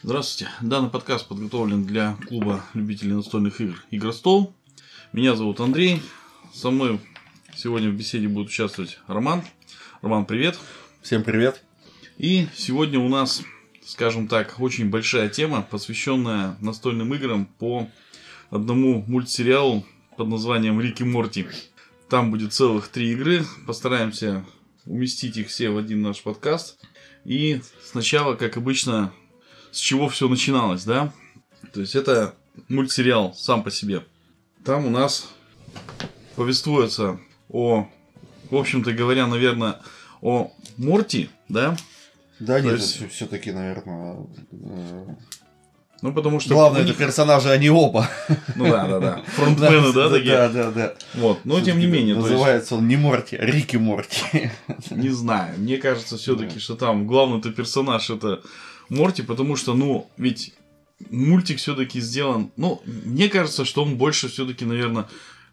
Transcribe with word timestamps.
Здравствуйте. 0.00 0.52
Данный 0.60 0.90
подкаст 0.90 1.26
подготовлен 1.26 1.84
для 1.84 2.16
клуба 2.28 2.64
любителей 2.72 3.14
настольных 3.14 3.60
игр 3.60 3.82
«Игростол». 3.90 4.54
Меня 5.12 5.34
зовут 5.34 5.58
Андрей. 5.58 6.00
Со 6.54 6.70
мной 6.70 7.00
сегодня 7.56 7.90
в 7.90 7.94
беседе 7.94 8.28
будет 8.28 8.46
участвовать 8.46 9.00
Роман. 9.08 9.42
Роман, 10.00 10.24
привет. 10.24 10.56
Всем 11.02 11.24
привет. 11.24 11.64
И 12.16 12.46
сегодня 12.54 13.00
у 13.00 13.08
нас, 13.08 13.42
скажем 13.84 14.28
так, 14.28 14.60
очень 14.60 14.88
большая 14.88 15.28
тема, 15.28 15.66
посвященная 15.68 16.56
настольным 16.60 17.12
играм 17.14 17.46
по 17.58 17.90
одному 18.50 19.02
мультсериалу 19.08 19.84
под 20.16 20.28
названием 20.28 20.80
«Рик 20.80 21.00
и 21.00 21.04
Морти». 21.04 21.48
Там 22.08 22.30
будет 22.30 22.52
целых 22.52 22.86
три 22.86 23.10
игры. 23.14 23.44
Постараемся 23.66 24.46
уместить 24.86 25.36
их 25.36 25.48
все 25.48 25.70
в 25.70 25.76
один 25.76 26.02
наш 26.02 26.22
подкаст. 26.22 26.78
И 27.24 27.62
сначала, 27.82 28.36
как 28.36 28.56
обычно, 28.56 29.12
с 29.78 29.80
чего 29.80 30.08
все 30.08 30.28
начиналось, 30.28 30.82
да? 30.82 31.12
То 31.72 31.80
есть 31.80 31.94
это 31.94 32.34
мультсериал 32.68 33.32
сам 33.34 33.62
по 33.62 33.70
себе. 33.70 34.02
Там 34.64 34.86
у 34.86 34.90
нас 34.90 35.28
повествуется 36.34 37.20
о, 37.48 37.88
в 38.50 38.56
общем-то 38.56 38.92
говоря, 38.92 39.28
наверное, 39.28 39.76
о 40.20 40.50
Морти, 40.76 41.30
да? 41.48 41.76
Да, 42.40 42.58
То 42.58 42.64
нет, 42.64 42.72
есть- 42.80 43.08
все-таки, 43.12 43.52
наверное. 43.52 44.16
Ну, 46.00 46.12
потому 46.12 46.38
что... 46.40 46.54
Главное, 46.54 46.80
у 46.80 46.82
это 46.84 46.90
них- 46.90 46.98
персонажи, 46.98 47.48
они 47.50 47.70
оба. 47.70 48.08
Ну 48.56 48.64
да, 48.68 48.86
да, 48.86 48.98
да. 49.00 49.22
Фронтмены, 49.34 49.92
да, 49.92 50.08
такие? 50.10 50.36
Да, 50.36 50.48
да, 50.48 50.70
да. 50.72 50.94
Вот. 51.14 51.44
Но 51.44 51.60
тем 51.60 51.78
не 51.78 51.86
менее, 51.86 52.16
Называется 52.16 52.74
он 52.76 52.86
не 52.88 52.96
Морти, 52.96 53.36
а 53.36 53.44
Рики 53.44 53.76
Морти. 53.76 54.50
не 54.90 55.08
знаю. 55.10 55.58
Мне 55.58 55.76
кажется 55.76 56.16
все-таки, 56.16 56.58
что 56.58 56.74
там 56.74 57.06
главный-то 57.06 57.50
персонаж 57.52 58.10
это 58.10 58.42
Морти, 58.88 59.22
потому 59.22 59.56
что, 59.56 59.74
ну, 59.74 60.08
ведь 60.16 60.54
мультик 61.10 61.58
все-таки 61.58 62.00
сделан. 62.00 62.50
Ну, 62.56 62.82
мне 63.04 63.28
кажется, 63.28 63.64
что 63.64 63.82
он 63.84 63.96
больше 63.96 64.28
все-таки, 64.28 64.64
наверное, 64.64 65.06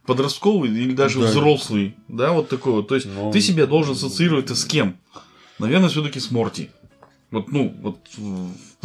подростковый 0.06 0.70
или 0.70 0.94
даже 0.94 1.20
Да. 1.20 1.26
взрослый, 1.28 1.96
да, 2.08 2.32
вот 2.32 2.50
такой 2.50 2.74
вот. 2.74 2.88
То 2.88 2.96
есть 2.96 3.08
Ну, 3.08 3.32
ты 3.32 3.42
себя 3.42 3.66
должен 3.66 3.94
ассоциировать 3.94 4.50
с 4.50 4.66
кем? 4.66 4.98
Наверное, 5.60 5.90
все-таки 5.90 6.20
с 6.20 6.32
Морти. 6.32 6.70
Вот, 7.32 7.52
ну, 7.52 7.76
вот 7.82 8.00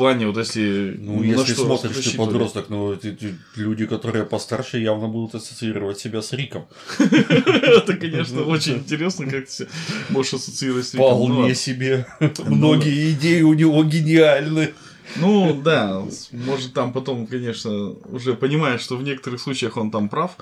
плане, 0.01 0.27
вот 0.27 0.37
если... 0.39 0.97
Ну, 0.99 1.21
на 1.21 1.25
если 1.25 1.55
смотришь 1.55 1.97
ты 2.07 2.17
подросток, 2.17 2.71
ну, 2.71 2.93
эти- 2.93 3.09
эти 3.09 3.35
люди, 3.57 3.87
которые 3.87 4.25
постарше, 4.25 4.79
явно 4.79 5.09
будут 5.09 5.35
ассоциировать 5.35 5.99
себя 5.99 6.21
с 6.23 6.33
Риком. 6.33 6.67
Это, 6.99 7.97
конечно, 7.97 8.43
очень 8.43 8.75
интересно, 8.77 9.27
как 9.31 9.47
ты 9.49 9.69
можешь 10.09 10.35
ассоциировать 10.35 10.87
с 10.87 10.95
Риком. 10.95 11.09
Ну, 11.19 11.25
Вполне 11.35 11.55
себе. 11.55 12.07
Многие 12.47 13.11
идеи 13.13 13.43
у 13.43 13.55
него 13.55 13.85
гениальны. 13.85 14.71
Ну, 15.17 15.61
да, 15.63 16.03
может, 16.31 16.73
там 16.73 16.93
потом, 16.93 17.27
конечно, 17.27 17.91
уже 18.13 18.35
понимаешь, 18.35 18.81
что 18.81 18.97
в 18.97 19.03
некоторых 19.03 19.41
случаях 19.41 19.77
он 19.77 19.91
там 19.91 20.09
прав, 20.09 20.37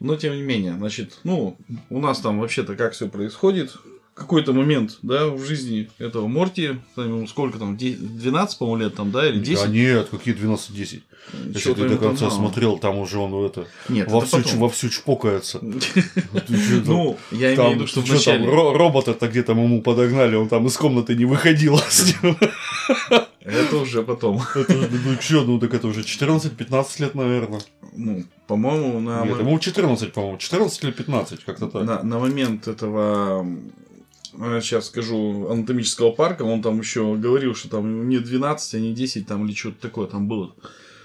но 0.00 0.16
тем 0.16 0.34
не 0.34 0.42
менее, 0.42 0.74
значит, 0.76 1.18
ну, 1.24 1.56
у 1.88 2.00
нас 2.00 2.18
там 2.20 2.40
вообще-то 2.40 2.74
как 2.74 2.92
все 2.94 3.08
происходит. 3.08 3.76
Какой-то 4.14 4.52
момент, 4.52 4.98
да, 5.02 5.28
в 5.28 5.42
жизни 5.42 5.88
этого 5.98 6.26
Морти, 6.26 6.72
там 6.96 7.26
сколько 7.26 7.58
там, 7.58 7.78
де- 7.78 7.96
12, 7.96 8.58
по-моему, 8.58 8.84
лет 8.84 8.94
там, 8.94 9.10
да, 9.10 9.26
или 9.26 9.38
10? 9.40 9.64
А 9.64 9.68
нет, 9.68 10.08
какие 10.10 10.34
12-10. 10.34 11.00
Если 11.54 11.72
ты 11.72 11.82
до 11.88 11.96
там 11.96 11.98
конца 11.98 12.24
мало. 12.26 12.36
смотрел, 12.36 12.78
там 12.78 12.98
уже 12.98 13.18
он 13.18 13.32
это 13.46 13.66
Нет, 13.88 14.06
это 14.08 14.14
вовсю, 14.16 14.36
потом. 14.42 14.58
вовсю 14.58 14.88
чпокается. 14.90 15.58
Там? 15.60 15.72
Ну, 16.84 17.16
я 17.30 17.54
имею 17.54 17.54
в 17.54 17.56
Там, 17.56 17.74
виду, 17.74 17.86
что 17.86 18.00
там, 18.02 18.10
вначале... 18.10 18.44
ро- 18.44 18.76
робота-то 18.76 19.28
где 19.28 19.42
там 19.44 19.62
ему 19.62 19.80
подогнали, 19.82 20.34
он 20.34 20.48
там 20.48 20.66
из 20.66 20.76
комнаты 20.76 21.14
не 21.14 21.24
выходил 21.24 21.78
с 21.78 22.12
ним. 22.22 22.36
Это 23.40 23.76
уже 23.76 24.02
потом. 24.02 24.42
Это 24.54 24.74
ну 25.04 25.16
чё, 25.16 25.44
ну 25.44 25.58
так 25.58 25.72
это 25.74 25.86
уже 25.86 26.00
14-15 26.02 26.86
лет, 27.02 27.14
наверное. 27.14 27.60
Ну, 27.94 28.24
по-моему, 28.46 29.00
на... 29.00 29.24
Нет, 29.24 29.38
ему 29.38 29.58
14, 29.58 30.12
по-моему. 30.12 30.38
14 30.38 30.84
или 30.84 30.90
15, 30.90 31.44
как-то 31.44 31.68
так. 31.68 31.84
на, 31.84 32.02
на 32.02 32.18
момент 32.18 32.66
этого, 32.68 33.46
сейчас 34.32 34.86
скажу, 34.86 35.48
анатомического 35.50 36.12
парка, 36.12 36.42
он 36.42 36.62
там 36.62 36.78
еще 36.80 37.14
говорил, 37.16 37.54
что 37.54 37.68
там 37.68 38.08
не 38.08 38.18
12, 38.18 38.74
а 38.74 38.78
не 38.80 38.92
10, 38.94 39.26
там 39.26 39.46
или 39.46 39.54
что-то 39.54 39.80
такое 39.80 40.06
там 40.06 40.28
было. 40.28 40.54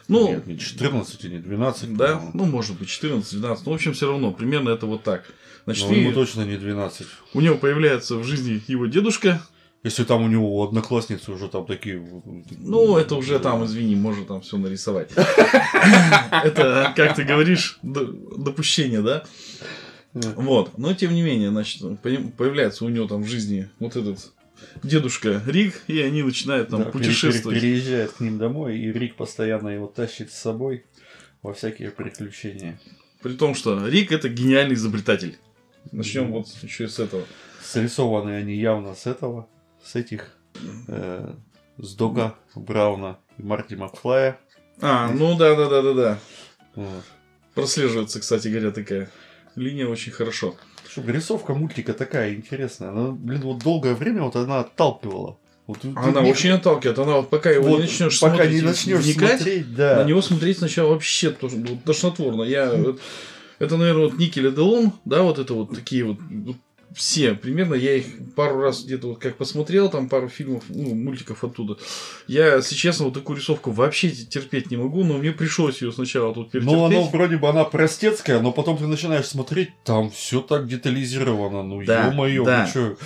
Ну, 0.08 0.30
Нет, 0.30 0.48
не 0.48 0.58
14 0.58 1.26
и 1.26 1.30
не 1.30 1.40
12. 1.40 1.96
да, 1.98 2.16
по-моему. 2.16 2.32
ну, 2.34 2.46
может 2.46 2.80
быть, 2.80 2.88
14, 2.88 3.40
12, 3.40 3.66
ну, 3.66 3.72
в 3.72 3.76
общем, 3.76 3.94
все 3.94 4.08
равно, 4.10 4.32
примерно 4.32 4.70
это 4.70 4.86
вот 4.86 5.04
так. 5.04 5.26
Значит, 5.66 5.90
Но 5.90 5.96
и 5.96 6.00
ему 6.00 6.14
точно 6.14 6.44
не 6.46 6.56
12. 6.56 7.08
у 7.34 7.42
него 7.42 7.58
появляется 7.58 8.16
в 8.16 8.24
жизни 8.24 8.64
его 8.68 8.86
дедушка, 8.86 9.42
Если 9.84 10.06
там 10.06 10.24
у 10.24 10.28
него 10.28 10.64
одноклассницы 10.64 11.32
уже 11.32 11.50
там 11.50 11.66
такие... 11.66 12.02
ну, 12.58 12.98
это 12.98 13.16
уже 13.16 13.38
там, 13.40 13.66
извини, 13.66 13.96
можно 13.96 14.26
там 14.26 14.42
все 14.42 14.58
нарисовать. 14.58 15.12
Это, 16.32 16.94
как 16.96 17.16
ты 17.16 17.24
говоришь, 17.24 17.80
допущение, 17.84 19.02
да? 19.02 19.24
Вот, 20.36 20.78
но 20.78 20.94
тем 20.94 21.14
не 21.14 21.22
менее, 21.22 21.50
значит, 21.50 21.82
появляется 22.02 22.86
у 22.86 22.90
него 22.90 23.08
там 23.08 23.24
в 23.24 23.28
жизни 23.28 23.70
вот 23.80 23.96
этот 23.96 24.32
дедушка 24.84 25.42
Рик, 25.46 25.82
и 25.88 26.00
они 26.00 26.24
начинают 26.24 26.70
там 26.70 26.84
Да, 26.84 26.90
путешествовать. 26.90 27.60
пере- 27.60 27.62
Переезжает 27.76 28.12
к 28.14 28.20
ним 28.20 28.38
домой, 28.38 28.78
и 28.80 28.92
Рик 28.92 29.16
постоянно 29.16 29.70
его 29.70 29.88
тащит 29.88 30.32
с 30.32 30.38
собой 30.38 30.86
во 31.42 31.54
всякие 31.54 31.92
приключения. 31.92 32.80
При 33.22 33.34
том, 33.34 33.54
что 33.56 33.88
Рик 33.88 34.12
это 34.12 34.30
гениальный 34.30 34.76
изобретатель. 34.76 35.38
Начнем 35.92 36.32
вот 36.32 36.48
еще 36.64 36.88
с 36.88 37.00
этого. 37.00 37.24
Срисованы 37.64 38.32
они 38.32 38.56
явно 38.56 38.96
с 38.96 39.06
этого, 39.06 39.48
с 39.84 39.96
этих, 39.96 40.38
э, 40.88 41.34
с 41.78 41.96
Дога 41.96 42.36
Брауна 42.56 43.20
и 43.38 43.44
Марти 43.44 43.76
Макфлая. 43.76 44.40
А, 44.82 45.12
ну 45.12 45.38
да, 45.38 45.56
да, 45.56 45.70
да, 45.70 45.82
да, 45.82 45.94
да. 45.94 46.20
Вот. 46.76 47.04
Прослеживается, 47.54 48.20
кстати 48.20 48.48
говоря, 48.48 48.72
такая 48.72 49.10
линия 49.58 49.88
очень 49.88 50.12
хорошо. 50.12 50.56
Чтобы 50.90 51.12
рисовка 51.12 51.54
мультика 51.54 51.94
такая 51.94 52.34
интересная. 52.34 52.90
Она, 52.90 53.12
блин, 53.12 53.42
вот 53.42 53.60
долгое 53.60 53.94
время 53.94 54.24
вот 54.24 54.36
она 54.36 54.62
отталкивала. 54.62 55.38
Вот, 55.66 55.80
Она 55.98 56.22
не- 56.22 56.32
очень 56.32 56.52
отталкивает. 56.52 56.98
Она 56.98 57.18
вот 57.18 57.30
пока 57.30 57.50
его 57.50 57.68
вот 57.68 57.78
не 57.78 57.82
начнешь 57.84 58.20
пока 58.22 58.36
смотреть 58.36 58.54
не 58.54 58.62
начнешь 58.62 59.04
вникать, 59.04 59.42
смотреть, 59.42 59.76
да. 59.76 59.98
на 59.98 60.08
него 60.08 60.22
смотреть 60.22 60.60
сначала 60.60 60.92
вообще 60.92 61.36
тошнотворно. 61.86 62.44
Я, 62.44 62.72
это, 63.60 63.76
наверное, 63.76 64.06
вот 64.06 64.18
Никель 64.18 64.48
и 64.48 64.52
Делон, 64.52 64.94
да, 65.04 65.24
вот 65.24 65.40
это 65.40 65.54
вот 65.54 65.76
такие 65.76 66.06
вот 66.06 66.18
все, 66.96 67.34
примерно, 67.36 67.76
я 67.76 67.96
их 67.96 68.06
пару 68.36 68.60
раз 68.62 68.84
где-то 68.84 69.08
вот 69.10 69.20
как 69.20 69.38
посмотрел, 69.38 69.90
там 69.90 70.10
пару 70.10 70.30
фильмов, 70.30 70.64
ну, 70.70 70.96
мультиков 70.96 71.44
оттуда. 71.44 71.78
Я, 72.28 72.56
если 72.56 72.76
честно, 72.76 73.06
вот 73.06 73.14
такую 73.14 73.38
рисовку 73.38 73.72
вообще 73.72 74.10
терпеть 74.10 74.72
не 74.72 74.78
могу, 74.78 75.04
но 75.04 75.18
мне 75.18 75.32
пришлось 75.32 75.82
ее 75.82 75.92
сначала 75.92 76.34
тут 76.34 76.52
перетерпеть. 76.52 76.78
Ну, 76.78 76.86
оно 76.86 77.04
вроде 77.04 77.38
бы 77.38 77.48
она 77.50 77.64
простецкая, 77.66 78.40
но 78.42 78.52
потом 78.52 78.78
ты 78.78 78.88
начинаешь 78.88 79.26
смотреть, 79.26 79.70
там 79.84 80.10
все 80.12 80.42
так 80.42 80.68
детализировано. 80.68 81.64
Ну, 81.64 81.84
Да, 81.86 82.08
ё-моё, 82.08 82.44
да. 82.46 82.66
ну 82.68 82.74
чё? 82.74 82.98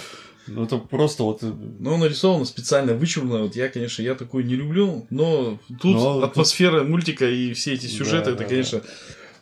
Ну, 0.47 0.63
это 0.65 0.77
просто 0.77 1.23
вот... 1.23 1.41
Но 1.43 1.97
нарисовано 1.97 2.45
специально 2.45 2.93
вычурно. 2.93 3.43
Вот 3.43 3.55
я, 3.55 3.69
конечно, 3.69 4.01
я 4.01 4.15
такую 4.15 4.43
не 4.45 4.55
люблю, 4.55 5.05
но 5.09 5.59
тут 5.81 5.95
Но 5.95 6.13
тут- 6.15 6.23
атмосфера 6.31 6.83
мультика 6.83 7.29
и 7.29 7.53
все 7.53 7.73
эти 7.73 7.85
сюжеты, 7.85 8.25
Да, 8.25 8.31
это, 8.31 8.39
да, 8.43 8.45
конечно, 8.45 8.81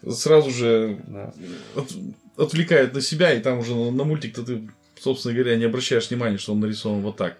сразу 0.07 0.51
же 0.51 0.99
да. 1.07 1.33
от- 1.75 1.95
отвлекает 2.37 2.93
на 2.93 3.01
себя, 3.01 3.33
и 3.33 3.41
там 3.41 3.59
уже 3.59 3.75
на, 3.75 3.91
на 3.91 4.03
мультик-то 4.03 4.43
ты, 4.43 4.69
собственно 4.99 5.33
говоря, 5.33 5.57
не 5.57 5.65
обращаешь 5.65 6.09
внимания, 6.09 6.37
что 6.37 6.53
он 6.53 6.59
нарисован 6.59 7.01
вот 7.01 7.17
так. 7.17 7.37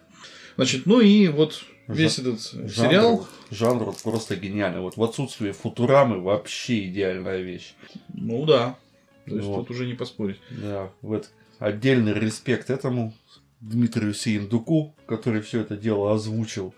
Значит, 0.56 0.86
ну 0.86 1.00
и 1.00 1.28
вот 1.28 1.62
весь 1.88 2.18
Жа- 2.18 2.22
этот 2.22 2.42
Жанр, 2.52 2.70
сериал, 2.90 3.28
Жанр 3.52 3.84
вот 3.86 4.02
просто 4.04 4.36
гениальный. 4.36 4.82
Вот 4.82 4.98
в 4.98 5.04
отсутствие 5.04 5.54
футурамы 5.54 6.20
вообще 6.22 6.88
идеальная 6.88 7.42
вещь. 7.42 7.74
ну 8.14 8.46
да, 8.46 8.78
то 9.26 9.36
есть 9.36 9.48
Вот. 9.48 9.68
тут 9.68 9.72
уже 9.72 9.86
не 9.88 9.94
поспорить. 9.94 10.40
Да, 10.50 10.92
вот 11.02 11.30
отдельный 11.60 12.14
респект 12.14 12.70
этому 12.70 13.14
Дмитрию 13.62 14.14
Сиендуку, 14.14 14.96
который 15.06 15.42
все 15.42 15.62
это 15.62 15.76
дело 15.78 16.14
озвучил. 16.14 16.74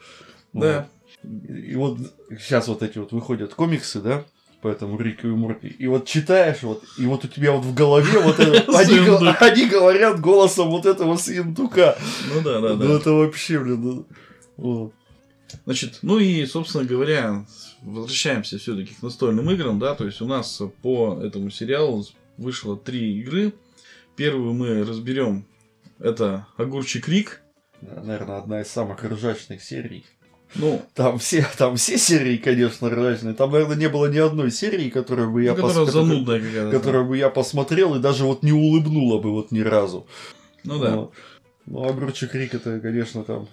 Да. 0.53 0.87
Вот. 1.23 1.31
И 1.49 1.75
вот 1.75 1.99
сейчас 2.39 2.67
вот 2.67 2.81
эти 2.81 2.97
вот 2.97 3.11
выходят 3.11 3.53
комиксы, 3.53 4.01
да, 4.01 4.25
по 4.61 4.67
этому 4.67 4.99
Рику 4.99 5.27
и 5.27 5.31
Морти. 5.31 5.67
И 5.67 5.87
вот 5.87 6.05
читаешь, 6.05 6.61
вот, 6.61 6.83
и 6.97 7.05
вот 7.05 7.25
у 7.25 7.27
тебя 7.27 7.51
вот 7.51 7.65
в 7.65 7.73
голове 7.73 8.19
вот 8.19 8.39
это, 8.39 8.71
они, 8.77 8.99
они 9.39 9.69
говорят 9.69 10.19
голосом 10.19 10.69
вот 10.69 10.85
этого 10.85 11.17
Сиендука. 11.17 11.97
Ну 12.33 12.41
да, 12.41 12.61
да, 12.61 12.75
Ну 12.75 12.87
да. 12.87 12.93
это 12.95 13.11
вообще, 13.11 13.59
блин, 13.59 13.81
ну, 13.81 14.05
вот. 14.57 14.93
Значит, 15.65 15.99
ну 16.01 16.19
и, 16.19 16.45
собственно 16.45 16.85
говоря, 16.85 17.45
возвращаемся 17.81 18.57
все-таки 18.57 18.93
к 18.93 19.01
настольным 19.01 19.49
играм, 19.51 19.79
да, 19.79 19.95
то 19.95 20.05
есть 20.05 20.21
у 20.21 20.27
нас 20.27 20.61
по 20.81 21.19
этому 21.21 21.49
сериалу 21.49 22.05
вышло 22.37 22.77
три 22.77 23.19
игры. 23.19 23.53
Первую 24.15 24.53
мы 24.53 24.83
разберем, 24.83 25.45
это 25.99 26.47
Огурчик 26.57 27.07
Рик. 27.07 27.41
Наверное, 27.81 28.37
одна 28.37 28.61
из 28.61 28.67
самых 28.67 29.03
ржачных 29.03 29.63
серий. 29.63 30.05
Ну, 30.55 30.81
Там 30.95 31.17
все, 31.19 31.45
там 31.57 31.77
все 31.77 31.97
серии, 31.97 32.37
конечно, 32.37 32.89
ржачные. 32.89 33.33
Там, 33.33 33.51
наверное, 33.51 33.77
не 33.77 33.87
было 33.89 34.07
ни 34.07 34.17
одной 34.17 34.51
серии, 34.51 34.89
которую 34.89 35.31
бы 35.31 35.43
я 35.43 35.51
Ну, 35.55 35.67
которая 35.67 35.85
пос- 35.87 35.91
занудная 35.91 36.39
какая-то. 36.41 36.71
которую 36.77 37.05
бы 37.05 37.17
я 37.17 37.29
посмотрел 37.29 37.95
и 37.95 37.99
даже 37.99 38.25
вот 38.25 38.43
не 38.43 38.51
улыбнула 38.51 39.19
бы 39.19 39.31
вот 39.31 39.51
ни 39.51 39.61
разу. 39.61 40.05
Ну 40.63 40.79
да. 40.79 40.95
Вот. 40.95 41.13
Ну, 41.67 41.87
огурчик 41.87 42.35
Рик 42.35 42.53
это, 42.53 42.79
конечно, 42.79 43.23
там 43.23 43.47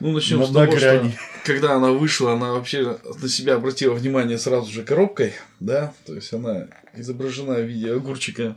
Ну, 0.00 0.12
начнем 0.12 0.38
На- 0.40 0.46
с 0.46 0.50
того, 0.50 0.72
грани. 0.72 1.10
что 1.10 1.52
когда 1.52 1.74
она 1.74 1.90
вышла, 1.92 2.32
она 2.32 2.52
вообще 2.54 2.96
на 3.20 3.28
себя 3.28 3.56
обратила 3.56 3.92
внимание 3.92 4.38
сразу 4.38 4.72
же 4.72 4.82
коробкой, 4.82 5.34
да, 5.60 5.92
то 6.06 6.14
есть 6.14 6.32
она 6.32 6.68
изображена 6.96 7.56
в 7.56 7.64
виде 7.66 7.92
огурчика. 7.92 8.56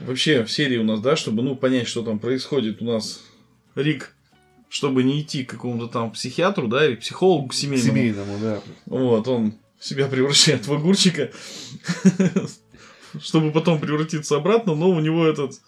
Вообще 0.00 0.44
в 0.44 0.50
серии 0.50 0.78
у 0.78 0.84
нас, 0.84 1.00
да, 1.00 1.14
чтобы, 1.16 1.42
ну, 1.42 1.56
понять, 1.56 1.88
что 1.88 2.02
там 2.02 2.18
происходит, 2.18 2.80
у 2.80 2.86
нас 2.86 3.20
Рик, 3.74 4.14
чтобы 4.68 5.02
не 5.02 5.20
идти 5.22 5.44
к 5.44 5.50
какому-то 5.50 5.86
там 5.92 6.10
психиатру, 6.12 6.68
да, 6.68 6.86
или 6.86 6.94
психологу 6.96 7.52
семейному, 7.52 7.90
Семейному, 7.90 8.38
да. 8.40 8.60
вот, 8.86 9.26
он 9.28 9.54
себя 9.80 10.06
превращает 10.06 10.66
в 10.66 10.72
огурчика, 10.72 11.30
чтобы 13.20 13.50
потом 13.52 13.80
превратиться 13.80 14.36
обратно, 14.36 14.74
но 14.74 14.90
у 14.90 15.00
него 15.00 15.26
этот 15.26 15.60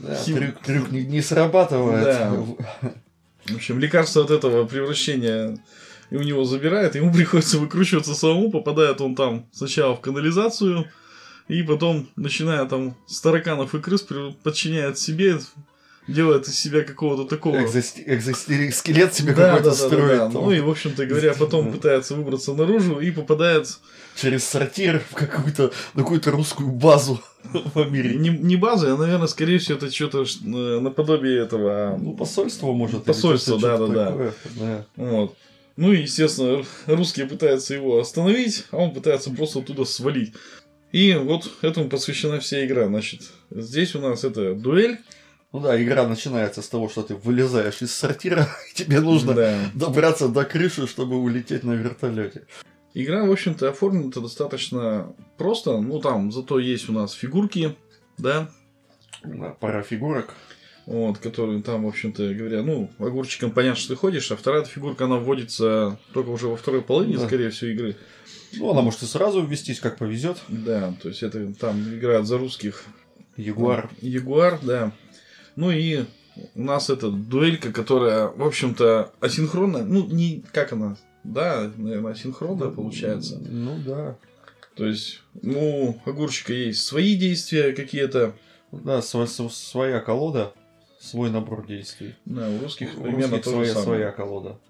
Да, 0.00 0.14
Хим- 0.24 0.38
трюк, 0.38 0.58
трюк 0.60 0.90
не, 0.90 1.02
не 1.04 1.22
срабатывает. 1.22 2.04
Да. 2.04 2.30
В 3.46 3.54
общем, 3.54 3.78
лекарство 3.78 4.24
от 4.24 4.30
этого 4.30 4.66
превращения 4.66 5.58
и 6.10 6.16
у 6.16 6.22
него 6.22 6.44
забирает, 6.44 6.94
ему 6.94 7.12
приходится 7.14 7.58
выкручиваться 7.58 8.14
самому, 8.14 8.50
попадает 8.50 9.00
он 9.00 9.14
там 9.14 9.46
сначала 9.52 9.94
в 9.94 10.00
канализацию, 10.00 10.86
и 11.48 11.62
потом, 11.62 12.08
начиная 12.16 12.66
там 12.66 12.96
с 13.06 13.20
тараканов 13.20 13.74
и 13.74 13.80
крыс, 13.80 14.06
подчиняет 14.42 14.98
себе, 14.98 15.38
делает 16.08 16.48
из 16.48 16.58
себя 16.58 16.82
какого-то 16.82 17.24
такого... 17.24 17.56
Экзоскелет 17.58 19.14
себе 19.14 19.34
Да, 19.34 19.56
какой-то 19.56 19.70
да, 19.70 19.70
да, 19.70 19.70
да, 19.70 19.74
строит. 19.74 20.18
да. 20.18 20.30
там. 20.30 20.44
Ну 20.44 20.52
и, 20.52 20.60
в 20.60 20.70
общем-то 20.70 21.06
говоря, 21.06 21.34
потом 21.34 21.70
пытается 21.72 22.14
выбраться 22.14 22.54
наружу 22.54 22.98
и 22.98 23.10
попадает 23.10 23.68
Через 24.20 24.44
сортир 24.44 25.00
в 25.10 25.14
какую-то, 25.14 25.70
на 25.94 26.02
какую-то 26.02 26.32
русскую 26.32 26.70
базу 26.70 27.22
в 27.52 27.78
Америке. 27.78 28.16
не, 28.16 28.30
не 28.30 28.56
базой, 28.56 28.92
а, 28.92 28.96
наверное, 28.96 29.28
скорее 29.28 29.58
всего, 29.58 29.78
это 29.78 29.92
что-то 29.92 30.24
э, 30.24 30.80
наподобие 30.80 31.40
этого. 31.40 31.94
а, 31.94 31.96
Ну, 31.96 32.14
посольство 32.14 32.72
может. 32.72 33.04
Посольство, 33.04 33.60
да, 33.60 33.78
да, 33.78 34.32
да. 34.56 34.86
Вот. 34.96 35.36
Ну 35.76 35.92
и, 35.92 36.02
естественно, 36.02 36.64
русские 36.86 37.26
пытаются 37.26 37.74
его 37.74 38.00
остановить, 38.00 38.64
а 38.72 38.78
он 38.78 38.92
пытается 38.92 39.30
просто 39.30 39.60
оттуда 39.60 39.84
свалить. 39.84 40.32
И 40.90 41.14
вот 41.14 41.48
этому 41.62 41.88
посвящена 41.88 42.40
вся 42.40 42.66
игра. 42.66 42.86
Значит, 42.86 43.20
здесь 43.50 43.94
у 43.94 44.00
нас 44.00 44.24
это 44.24 44.54
дуэль. 44.54 44.98
Ну 45.52 45.60
да, 45.60 45.82
игра 45.82 46.06
начинается 46.06 46.60
с 46.60 46.68
того, 46.68 46.88
что 46.88 47.02
ты 47.02 47.14
вылезаешь 47.14 47.80
из 47.80 47.94
сортира, 47.94 48.46
и 48.70 48.74
тебе 48.74 49.00
нужно 49.00 49.34
Да. 49.34 49.58
добраться 49.74 50.28
до 50.28 50.44
крыши, 50.44 50.86
чтобы 50.86 51.16
улететь 51.16 51.64
на 51.64 51.72
вертолете. 51.72 52.46
Игра, 52.94 53.24
в 53.24 53.30
общем-то, 53.32 53.68
оформлена 53.68 54.10
достаточно 54.10 55.14
просто. 55.36 55.80
Ну, 55.80 56.00
там 56.00 56.32
зато 56.32 56.58
есть 56.58 56.88
у 56.88 56.92
нас 56.92 57.12
фигурки, 57.12 57.76
да, 58.18 58.50
Пара 59.60 59.82
фигурок. 59.82 60.34
вот, 60.86 61.18
которые 61.18 61.62
там, 61.62 61.84
в 61.84 61.88
общем-то 61.88 62.32
говоря, 62.34 62.62
ну, 62.62 62.90
огурчиком 62.98 63.50
понятно, 63.50 63.78
что 63.80 63.90
ты 63.94 63.96
ходишь, 63.96 64.30
а 64.32 64.36
вторая 64.36 64.64
фигурка, 64.64 65.04
она 65.04 65.16
вводится 65.16 65.98
только 66.14 66.28
уже 66.30 66.48
во 66.48 66.56
второй 66.56 66.82
половине, 66.82 67.18
Да. 67.18 67.26
скорее 67.26 67.50
всего, 67.50 67.70
игры. 67.70 67.96
Ну, 68.56 68.70
она 68.70 68.80
может 68.80 69.02
и 69.02 69.06
сразу 69.06 69.44
ввестись, 69.44 69.80
как 69.80 69.98
повезет. 69.98 70.38
Да, 70.48 70.94
то 71.02 71.08
есть 71.08 71.22
это 71.22 71.52
там 71.54 71.78
играют 71.94 72.26
за 72.26 72.38
русских 72.38 72.84
Ягуар. 73.36 73.90
Ягуар, 74.00 74.58
да. 74.62 74.92
Ну 75.58 75.72
и 75.72 76.04
у 76.54 76.62
нас 76.62 76.88
это 76.88 77.10
дуэлька, 77.10 77.72
которая, 77.72 78.28
в 78.28 78.44
общем-то, 78.46 79.12
асинхронная. 79.18 79.82
Ну, 79.82 80.06
не 80.06 80.44
как 80.52 80.72
она, 80.72 80.96
да, 81.24 81.68
наверное, 81.76 82.12
асинхронная 82.12 82.70
получается. 82.70 83.40
Ну 83.40 83.76
да. 83.84 84.16
То 84.76 84.86
есть, 84.86 85.20
ну, 85.42 85.98
у 86.06 86.08
огурчика 86.10 86.52
есть 86.52 86.84
свои 86.84 87.16
действия 87.16 87.72
какие-то. 87.72 88.34
Да, 88.70 89.02
св- 89.02 89.52
своя 89.52 89.98
колода, 89.98 90.52
свой 91.00 91.28
набор 91.30 91.66
действий. 91.66 92.14
Да, 92.24 92.48
у 92.48 92.60
русских 92.60 92.96
У 92.96 93.02
примерно 93.02 93.38
русских 93.38 93.52
своя, 93.52 93.68
самое. 93.74 93.84
своя 93.84 94.10
колода. 94.12 94.60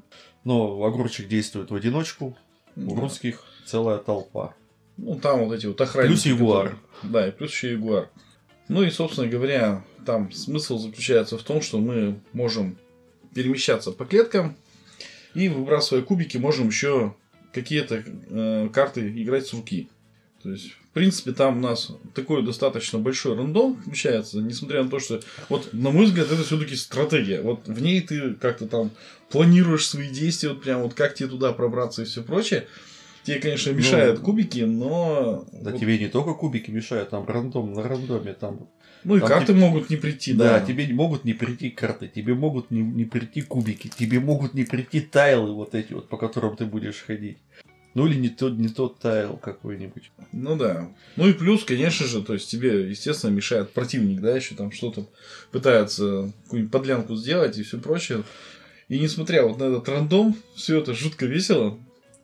Но 0.45 0.83
огурчик 0.85 1.29
действует 1.29 1.71
в 1.71 1.75
одиночку, 1.75 2.35
у 2.77 2.95
Да. 2.95 3.01
русских 3.03 3.43
целая 3.67 3.99
толпа. 3.99 4.55
Ну, 4.97 5.17
там 5.21 5.45
вот 5.45 5.53
эти 5.53 5.67
вот 5.67 5.79
охранники. 5.83 6.13
Плюс 6.13 6.25
ягуар. 6.25 6.69
которые- 6.71 7.13
Да, 7.13 7.29
и 7.29 7.31
плюс 7.31 7.51
еще 7.51 7.73
ягуар. 7.73 8.09
Ну 8.69 8.83
и, 8.83 8.91
собственно 8.91 9.27
говоря, 9.27 9.85
там 10.05 10.31
смысл 10.33 10.79
заключается 10.79 11.39
в 11.39 11.43
том, 11.43 11.63
что 11.63 11.79
мы 11.79 12.21
можем 12.33 12.77
перемещаться 13.35 13.93
по 13.93 14.05
клеткам 14.05 14.57
и, 15.35 15.49
выбрасывая 15.49 16.03
кубики, 16.03 16.37
можем 16.37 16.69
еще 16.69 17.15
какие-то 17.53 18.05
э, 18.07 18.69
карты 18.73 19.09
играть 19.23 19.47
с 19.47 19.53
руки. 19.53 19.89
То 20.43 20.51
есть, 20.51 20.71
в 20.73 20.93
принципе, 20.93 21.33
там 21.33 21.59
у 21.59 21.61
нас 21.61 21.91
такой 22.15 22.45
достаточно 22.45 22.99
большой 22.99 23.37
рандом 23.37 23.81
включается, 23.81 24.39
несмотря 24.39 24.83
на 24.83 24.91
то, 24.91 25.01
что, 25.01 25.21
вот, 25.49 25.71
на 25.73 25.91
мой 25.91 26.07
взгляд, 26.07 26.31
это 26.31 26.45
все-таки 26.45 26.77
стратегия. 26.77 27.43
Вот 27.43 27.67
в 27.67 27.83
ней 27.83 28.01
ты 28.01 28.35
как-то 28.35 28.67
там 28.67 28.91
планируешь 29.31 29.87
свои 29.87 30.09
действия, 30.09 30.51
вот 30.51 30.63
прям 30.63 30.83
вот 30.83 30.95
как 30.95 31.15
тебе 31.15 31.29
туда 31.29 31.53
пробраться 31.53 32.03
и 32.03 32.05
все 32.05 32.23
прочее. 32.23 32.69
Тебе, 33.29 33.41
конечно, 33.41 33.71
мешают 33.71 34.19
Ну, 34.21 34.25
кубики, 34.25 34.61
но... 34.61 35.45
Да 35.53 35.71
вот- 35.71 35.81
тебе 35.81 35.99
не 35.99 36.09
только 36.09 36.35
кубики 36.35 36.71
мешают, 36.71 37.11
там 37.11 37.27
рандом 37.27 37.73
на 37.73 37.83
рандоме, 37.83 38.33
там 38.35 38.69
ну 39.05 39.17
и 39.17 39.21
там 39.21 39.29
карты 39.29 39.47
типа- 39.53 39.59
могут 39.59 39.91
не 39.91 39.97
прийти, 39.97 40.33
Да, 40.35 40.59
да. 40.59 40.67
тебе 40.67 40.93
могут 40.93 41.25
не 41.25 41.33
прийти 41.33 41.71
карты, 41.71 42.09
тебе 42.09 42.35
могут 42.35 42.71
не, 42.71 42.81
не 42.83 43.05
прийти 43.05 43.43
кубики, 43.43 43.89
тебе 43.89 44.19
могут 44.19 44.55
не 44.55 44.65
прийти 44.65 45.01
тайлы 45.01 45.53
вот 45.55 45.75
эти 45.75 45.93
вот, 45.93 46.09
по 46.09 46.17
которым 46.17 46.57
ты 46.57 46.67
будешь 46.67 47.05
ходить. 47.07 47.39
Ну 47.95 48.07
или 48.07 48.17
не 48.17 48.29
тот, 48.29 48.55
не 48.59 48.69
тот 48.69 48.99
тайл 48.99 49.37
какой-нибудь. 49.37 50.11
Ну 50.33 50.57
да. 50.57 50.89
Ну 51.17 51.29
и 51.29 51.33
плюс, 51.33 51.65
конечно 51.65 52.07
же, 52.07 52.23
то 52.23 52.35
есть 52.35 52.51
тебе, 52.51 52.89
естественно, 52.89 53.31
мешает 53.31 53.73
противник, 53.73 54.21
да, 54.21 54.37
еще 54.37 54.55
там 54.55 54.71
что-то 54.73 55.07
пытается 55.53 56.33
какую-нибудь 56.45 56.73
подлянку 56.73 57.17
сделать 57.17 57.57
и 57.59 57.63
все 57.63 57.79
прочее. 57.79 58.25
И 58.89 58.99
несмотря 58.99 59.45
вот 59.45 59.59
на 59.59 59.65
этот 59.65 59.89
рандом, 59.89 60.37
все 60.55 60.79
это 60.81 60.95
жутко 60.95 61.27
весело. 61.27 61.79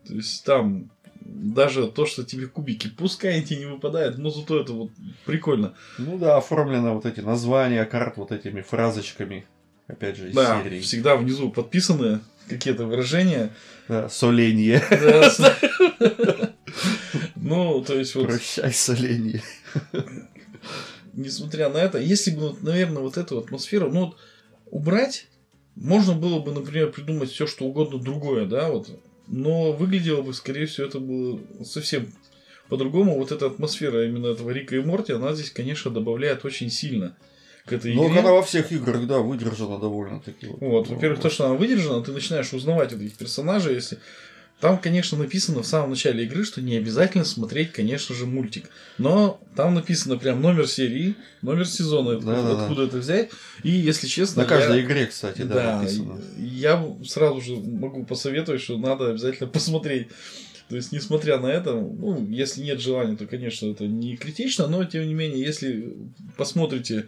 То 0.06 0.14
есть 0.14 0.44
там 0.44 0.90
даже 1.24 1.86
то, 1.88 2.06
что 2.06 2.22
тебе 2.24 2.46
кубики, 2.46 2.88
пускай 2.88 3.34
они 3.36 3.44
тебе 3.44 3.60
не 3.60 3.66
выпадают, 3.66 4.18
но 4.18 4.30
зато 4.30 4.60
это 4.60 4.72
вот 4.72 4.90
прикольно. 5.24 5.74
Ну 5.98 6.18
да, 6.18 6.36
оформлено 6.36 6.94
вот 6.94 7.06
эти 7.06 7.20
названия 7.20 7.84
карт 7.84 8.16
вот 8.18 8.30
этими 8.32 8.60
фразочками, 8.60 9.46
опять 9.86 10.16
же, 10.16 10.28
из 10.30 10.34
Да, 10.34 10.62
серии. 10.62 10.80
всегда 10.80 11.16
внизу 11.16 11.50
подписаны 11.50 12.20
какие-то 12.48 12.84
выражения. 12.86 13.50
Да, 13.88 14.08
соленье. 14.08 14.82
Ну, 17.36 17.82
то 17.86 17.94
есть 17.98 18.14
вот 18.14 18.26
Прощай, 18.26 18.72
соленье. 18.72 19.42
несмотря 21.12 21.68
на 21.68 21.78
это, 21.78 21.98
если 21.98 22.30
бы, 22.30 22.56
наверное, 22.62 23.02
вот 23.02 23.16
эту 23.18 23.38
атмосферу, 23.38 23.90
ну, 23.92 24.14
убрать, 24.70 25.28
можно 25.76 26.14
было 26.14 26.40
бы, 26.40 26.52
например, 26.52 26.90
придумать 26.90 27.30
все, 27.30 27.46
что 27.46 27.64
угодно 27.66 27.98
другое, 27.98 28.46
да, 28.46 28.70
вот, 28.70 28.88
но 29.26 29.72
выглядело 29.72 30.22
бы, 30.22 30.34
скорее 30.34 30.66
всего, 30.66 30.86
это 30.86 30.98
было 30.98 31.40
совсем 31.64 32.12
по-другому. 32.68 33.18
Вот 33.18 33.32
эта 33.32 33.46
атмосфера 33.46 34.06
именно 34.06 34.28
этого 34.28 34.50
Рика 34.50 34.76
и 34.76 34.80
Морти, 34.80 35.12
она 35.12 35.34
здесь, 35.34 35.50
конечно, 35.50 35.90
добавляет 35.90 36.44
очень 36.44 36.70
сильно 36.70 37.16
к 37.66 37.72
этой 37.72 37.94
Но 37.94 38.08
игре. 38.08 38.20
она 38.20 38.32
во 38.32 38.42
всех 38.42 38.72
играх, 38.72 39.06
да, 39.06 39.18
выдержана 39.18 39.78
довольно-таки. 39.78 40.48
Вот, 40.60 40.88
во-первых, 40.88 41.20
то, 41.20 41.30
что 41.30 41.46
она 41.46 41.54
выдержана, 41.54 42.02
ты 42.04 42.12
начинаешь 42.12 42.52
узнавать 42.52 42.92
этих 42.92 43.16
персонажей, 43.16 43.74
если... 43.74 43.98
Там, 44.64 44.78
конечно, 44.78 45.18
написано 45.18 45.62
в 45.62 45.66
самом 45.66 45.90
начале 45.90 46.24
игры, 46.24 46.42
что 46.42 46.62
не 46.62 46.76
обязательно 46.78 47.26
смотреть, 47.26 47.72
конечно 47.72 48.14
же, 48.14 48.24
мультик. 48.24 48.70
Но 48.96 49.38
там 49.54 49.74
написано 49.74 50.16
прям 50.16 50.40
номер 50.40 50.66
серии, 50.66 51.16
номер 51.42 51.66
сезона, 51.68 52.18
Да-да-да. 52.18 52.62
откуда 52.62 52.84
это 52.84 52.96
взять. 52.96 53.28
И, 53.62 53.68
если 53.68 54.06
честно, 54.06 54.40
На 54.44 54.48
каждой 54.48 54.78
я- 54.78 54.84
игре, 54.86 55.04
кстати, 55.04 55.42
да, 55.42 55.54
да, 55.54 55.80
написано. 55.82 56.18
я 56.38 56.82
сразу 57.06 57.42
же 57.42 57.56
могу 57.56 58.06
посоветовать, 58.06 58.62
что 58.62 58.78
надо 58.78 59.10
обязательно 59.10 59.48
посмотреть. 59.52 60.08
То 60.70 60.76
есть, 60.76 60.92
несмотря 60.92 61.38
на 61.38 61.48
это, 61.48 61.74
ну, 61.74 62.26
если 62.30 62.62
нет 62.62 62.80
желания, 62.80 63.18
то, 63.18 63.26
конечно, 63.26 63.70
это 63.70 63.86
не 63.86 64.16
критично, 64.16 64.66
но, 64.66 64.82
тем 64.86 65.06
не 65.06 65.12
менее, 65.12 65.44
если 65.44 65.92
посмотрите 66.38 67.04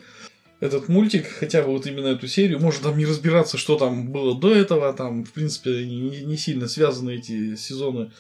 этот 0.61 0.89
мультик, 0.89 1.27
хотя 1.27 1.63
бы 1.63 1.69
вот 1.69 1.87
именно 1.87 2.09
эту 2.09 2.29
серию, 2.29 2.61
можно 2.61 2.85
там 2.85 2.99
не 2.99 3.05
разбираться, 3.05 3.59
что 3.59 3.77
там 3.77 4.11
было 4.11 4.39
до 4.39 4.55
этого, 4.55 4.93
там, 4.93 5.25
в 5.25 5.33
принципе, 5.33 5.85
не, 5.85 6.25
не 6.25 6.37
сильно 6.37 6.67
связаны 6.69 7.17
эти 7.17 7.57
сезоны. 7.57 8.13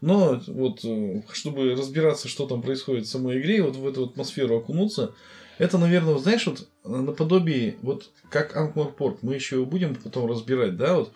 Но 0.00 0.42
вот, 0.46 0.80
э, 0.84 1.22
чтобы 1.32 1.74
разбираться, 1.74 2.28
что 2.28 2.46
там 2.46 2.62
происходит 2.62 3.06
в 3.06 3.10
самой 3.10 3.40
игре, 3.40 3.62
вот 3.62 3.76
в 3.76 3.86
эту 3.86 4.04
атмосферу 4.04 4.58
окунуться, 4.58 5.14
это, 5.62 5.78
наверное, 5.78 6.18
знаешь, 6.18 6.46
вот 6.46 6.68
наподобие, 6.84 7.76
вот 7.82 8.10
как 8.30 8.56
Анкморпорт, 8.56 9.22
мы 9.22 9.34
еще 9.34 9.56
его 9.56 9.66
будем 9.66 9.94
потом 9.94 10.28
разбирать, 10.28 10.76
да, 10.76 10.96
вот. 10.96 11.12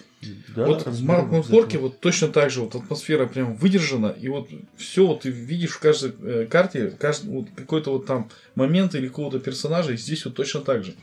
Да, 0.55 0.67
вот 0.67 0.87
в 0.87 1.11
Анкморпорке 1.11 1.79
вот 1.79 2.01
точно 2.01 2.29
так 2.29 2.51
же 2.51 2.61
вот 2.61 2.75
атмосфера 2.75 3.27
прям 3.27 3.55
выдержана, 3.57 4.09
и 4.09 4.29
вот 4.29 4.49
все 4.77 5.07
вот 5.07 5.23
ты 5.23 5.31
видишь 5.31 5.71
в 5.71 5.81
каждой 5.81 6.13
э, 6.23 6.47
карте, 6.47 6.93
каждый, 6.99 7.31
вот 7.31 7.47
какой-то 7.57 7.91
вот 7.91 8.07
там 8.07 8.31
момент 8.55 8.95
или 8.95 9.09
какого-то 9.09 9.41
персонажа, 9.41 9.93
и 9.93 9.97
здесь 9.97 10.25
вот 10.25 10.35
точно 10.35 10.61
так 10.61 10.85
же. 10.85 10.95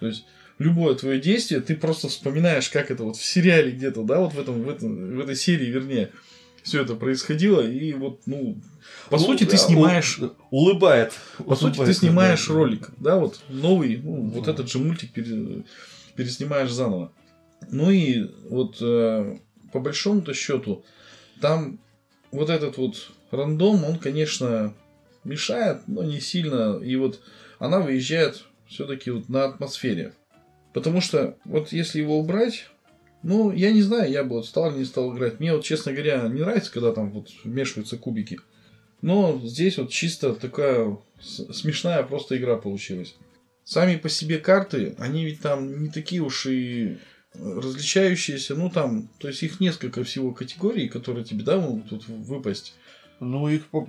То 0.00 0.06
есть 0.06 0.24
любое 0.58 0.94
твое 0.94 1.20
действие, 1.20 1.60
ты 1.60 1.76
просто 1.76 2.08
вспоминаешь, 2.08 2.68
как 2.68 2.90
это 2.90 3.04
вот 3.04 3.16
в 3.16 3.24
сериале 3.24 3.70
где-то, 3.70 4.02
да, 4.02 4.18
вот 4.20 4.34
в 4.34 4.40
этом, 4.40 4.62
в 4.62 4.68
этом, 4.68 5.16
в 5.16 5.20
этой 5.20 5.36
серии, 5.36 5.66
вернее, 5.66 6.10
все 6.62 6.82
это 6.82 6.94
происходило, 6.94 7.60
и 7.60 7.92
вот, 7.94 8.22
ну, 8.26 8.58
по 9.10 9.16
Ну, 9.16 9.24
сути, 9.24 9.44
ты 9.44 9.56
снимаешь 9.56 10.20
улыбает. 10.50 11.12
по 11.38 11.54
сути, 11.56 11.74
ты 11.74 11.78
Улыбает, 11.80 11.96
снимаешь 11.96 12.46
да. 12.46 12.54
ролик, 12.54 12.88
да, 12.98 13.16
вот 13.16 13.40
новый, 13.48 13.96
ну, 14.02 14.28
вот 14.30 14.44
Да. 14.44 14.52
этот 14.52 14.70
же 14.70 14.78
мультик 14.78 15.12
пере- 15.12 15.64
переснимаешь 16.16 16.70
заново. 16.70 17.12
Ну 17.70 17.90
и 17.90 18.24
вот 18.48 18.76
э, 18.80 19.38
по 19.72 19.80
большому-то 19.80 20.32
счету, 20.34 20.84
там 21.40 21.78
вот 22.30 22.50
этот 22.50 22.76
вот 22.76 23.10
рандом, 23.30 23.84
он, 23.84 23.98
конечно, 23.98 24.74
мешает, 25.24 25.80
но 25.86 26.02
не 26.04 26.20
сильно. 26.20 26.78
И 26.82 26.96
вот 26.96 27.20
она 27.58 27.80
выезжает 27.80 28.44
все-таки 28.68 29.10
вот 29.10 29.28
на 29.28 29.44
атмосфере. 29.46 30.14
Потому 30.74 31.00
что 31.00 31.36
вот 31.44 31.72
если 31.72 31.98
его 32.00 32.18
убрать, 32.18 32.66
ну, 33.22 33.50
я 33.50 33.72
не 33.72 33.82
знаю, 33.82 34.10
я 34.10 34.22
бы 34.22 34.36
вот 34.36 34.46
стал 34.46 34.70
или 34.70 34.78
не 34.78 34.84
стал 34.84 35.14
играть. 35.14 35.40
Мне 35.40 35.52
вот, 35.54 35.64
честно 35.64 35.92
говоря, 35.92 36.22
не 36.28 36.40
нравится, 36.40 36.70
когда 36.72 36.92
там 36.92 37.10
вот 37.10 37.30
вмешиваются 37.44 37.96
кубики. 37.96 38.38
Но 39.00 39.40
здесь 39.44 39.78
вот 39.78 39.90
чисто 39.90 40.34
такая 40.34 40.96
смешная 41.20 42.02
просто 42.02 42.36
игра 42.36 42.56
получилась. 42.56 43.14
Сами 43.64 43.96
по 43.96 44.08
себе 44.08 44.38
карты, 44.38 44.94
они 44.98 45.24
ведь 45.24 45.40
там 45.40 45.82
не 45.82 45.90
такие 45.90 46.22
уж 46.22 46.46
и 46.46 46.98
различающиеся, 47.34 48.54
ну 48.54 48.70
там, 48.70 49.08
то 49.18 49.28
есть 49.28 49.42
их 49.42 49.60
несколько 49.60 50.02
всего 50.02 50.32
категорий, 50.32 50.88
которые 50.88 51.24
тебе, 51.24 51.44
да, 51.44 51.58
могут 51.58 51.90
тут 51.90 52.08
выпасть. 52.08 52.74
Ну, 53.20 53.48
их 53.48 53.66
по 53.66 53.86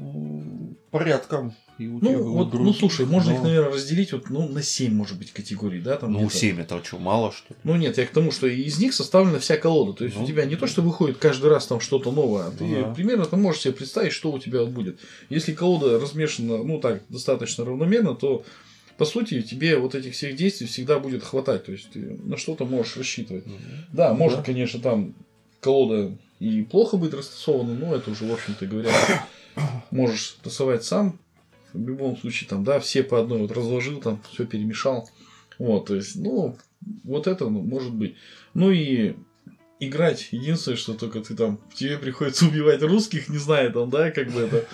порядкам. 0.92 1.54
И 1.78 1.88
у 1.88 2.00
ну, 2.00 2.34
вот, 2.34 2.54
ну, 2.54 2.74
слушай, 2.74 3.06
можно 3.06 3.32
но... 3.32 3.38
их, 3.38 3.44
наверное, 3.44 3.74
разделить 3.74 4.12
вот, 4.12 4.30
ну, 4.30 4.48
на 4.50 4.64
7, 4.64 4.94
может 4.94 5.18
быть, 5.18 5.32
категорий, 5.32 5.80
да? 5.80 5.98
Там 5.98 6.14
ну, 6.14 6.30
7 6.30 6.60
это 6.60 6.84
что, 6.84 6.98
мало, 6.98 7.32
что 7.32 7.54
ли? 7.54 7.60
Ну, 7.64 7.76
нет, 7.76 7.98
я 7.98 8.06
к 8.06 8.10
тому, 8.10 8.32
что 8.32 8.48
из 8.48 8.80
них 8.80 8.94
составлена 8.94 9.40
вся 9.40 9.58
колода. 9.58 9.94
То 9.94 10.04
есть, 10.04 10.18
ну, 10.18 10.24
у 10.24 10.28
тебя 10.28 10.46
не 10.46 10.56
то, 10.56 10.68
что 10.68 10.82
выходит 10.82 11.18
каждый 11.18 11.50
раз 11.50 11.68
там 11.68 11.80
что-то 11.80 12.12
новое, 12.12 12.48
а 12.48 12.52
ты 12.52 12.82
да. 12.82 12.94
примерно 12.94 13.26
ты 13.26 13.38
можешь 13.38 13.62
себе 13.62 13.74
представить, 13.74 14.14
что 14.14 14.32
у 14.32 14.40
тебя 14.40 14.66
будет. 14.66 15.00
Если 15.30 15.54
колода 15.54 16.00
размешана, 16.00 16.64
ну, 16.64 16.80
так, 16.80 17.04
достаточно 17.10 17.64
равномерно, 17.66 18.16
то 18.16 18.44
по 18.98 19.06
сути, 19.06 19.42
тебе 19.42 19.78
вот 19.78 19.96
этих 19.96 20.14
всех 20.14 20.36
действий 20.36 20.68
всегда 20.68 21.00
будет 21.00 21.24
хватать. 21.24 21.66
То 21.66 21.72
есть, 21.72 21.92
ты 21.92 22.20
на 22.26 22.36
что-то 22.36 22.66
можешь 22.66 22.98
рассчитывать. 22.98 23.46
Угу. 23.46 23.56
Да, 23.94 24.14
может, 24.14 24.40
да. 24.40 24.44
конечно, 24.44 24.82
там 24.82 25.14
колода 25.62 26.18
и 26.40 26.64
плохо 26.64 26.98
будет 26.98 27.14
растасована, 27.14 27.74
но 27.74 27.96
это 27.96 28.12
уже, 28.12 28.26
в 28.26 28.34
общем-то 28.34 28.66
говоря, 28.66 28.92
можешь 29.92 30.38
тасовать 30.42 30.84
сам. 30.84 31.20
В 31.74 31.88
любом 31.88 32.18
случае, 32.18 32.50
там, 32.50 32.64
да, 32.64 32.80
все 32.80 33.04
по 33.04 33.20
одной 33.20 33.40
вот 33.40 33.52
разложил, 33.52 34.00
там, 34.00 34.22
все 34.32 34.46
перемешал. 34.46 35.08
Вот, 35.60 35.88
то 35.88 35.96
есть, 35.96 36.16
ну, 36.16 36.58
вот 37.04 37.28
это 37.28 37.50
ну, 37.50 37.62
может 37.62 37.94
быть. 37.94 38.16
Ну 38.54 38.72
и 38.72 39.16
играть, 39.80 40.30
единственное, 40.32 40.78
что 40.78 40.94
только 40.94 41.22
ты 41.22 41.36
там, 41.36 41.60
тебе 41.74 41.98
приходится 41.98 42.46
убивать 42.46 42.82
русских, 42.82 43.30
не 43.30 43.38
знаю, 43.38 43.72
там, 43.72 43.90
да, 43.90 44.10
как 44.12 44.32
бы 44.32 44.42
это 44.42 44.66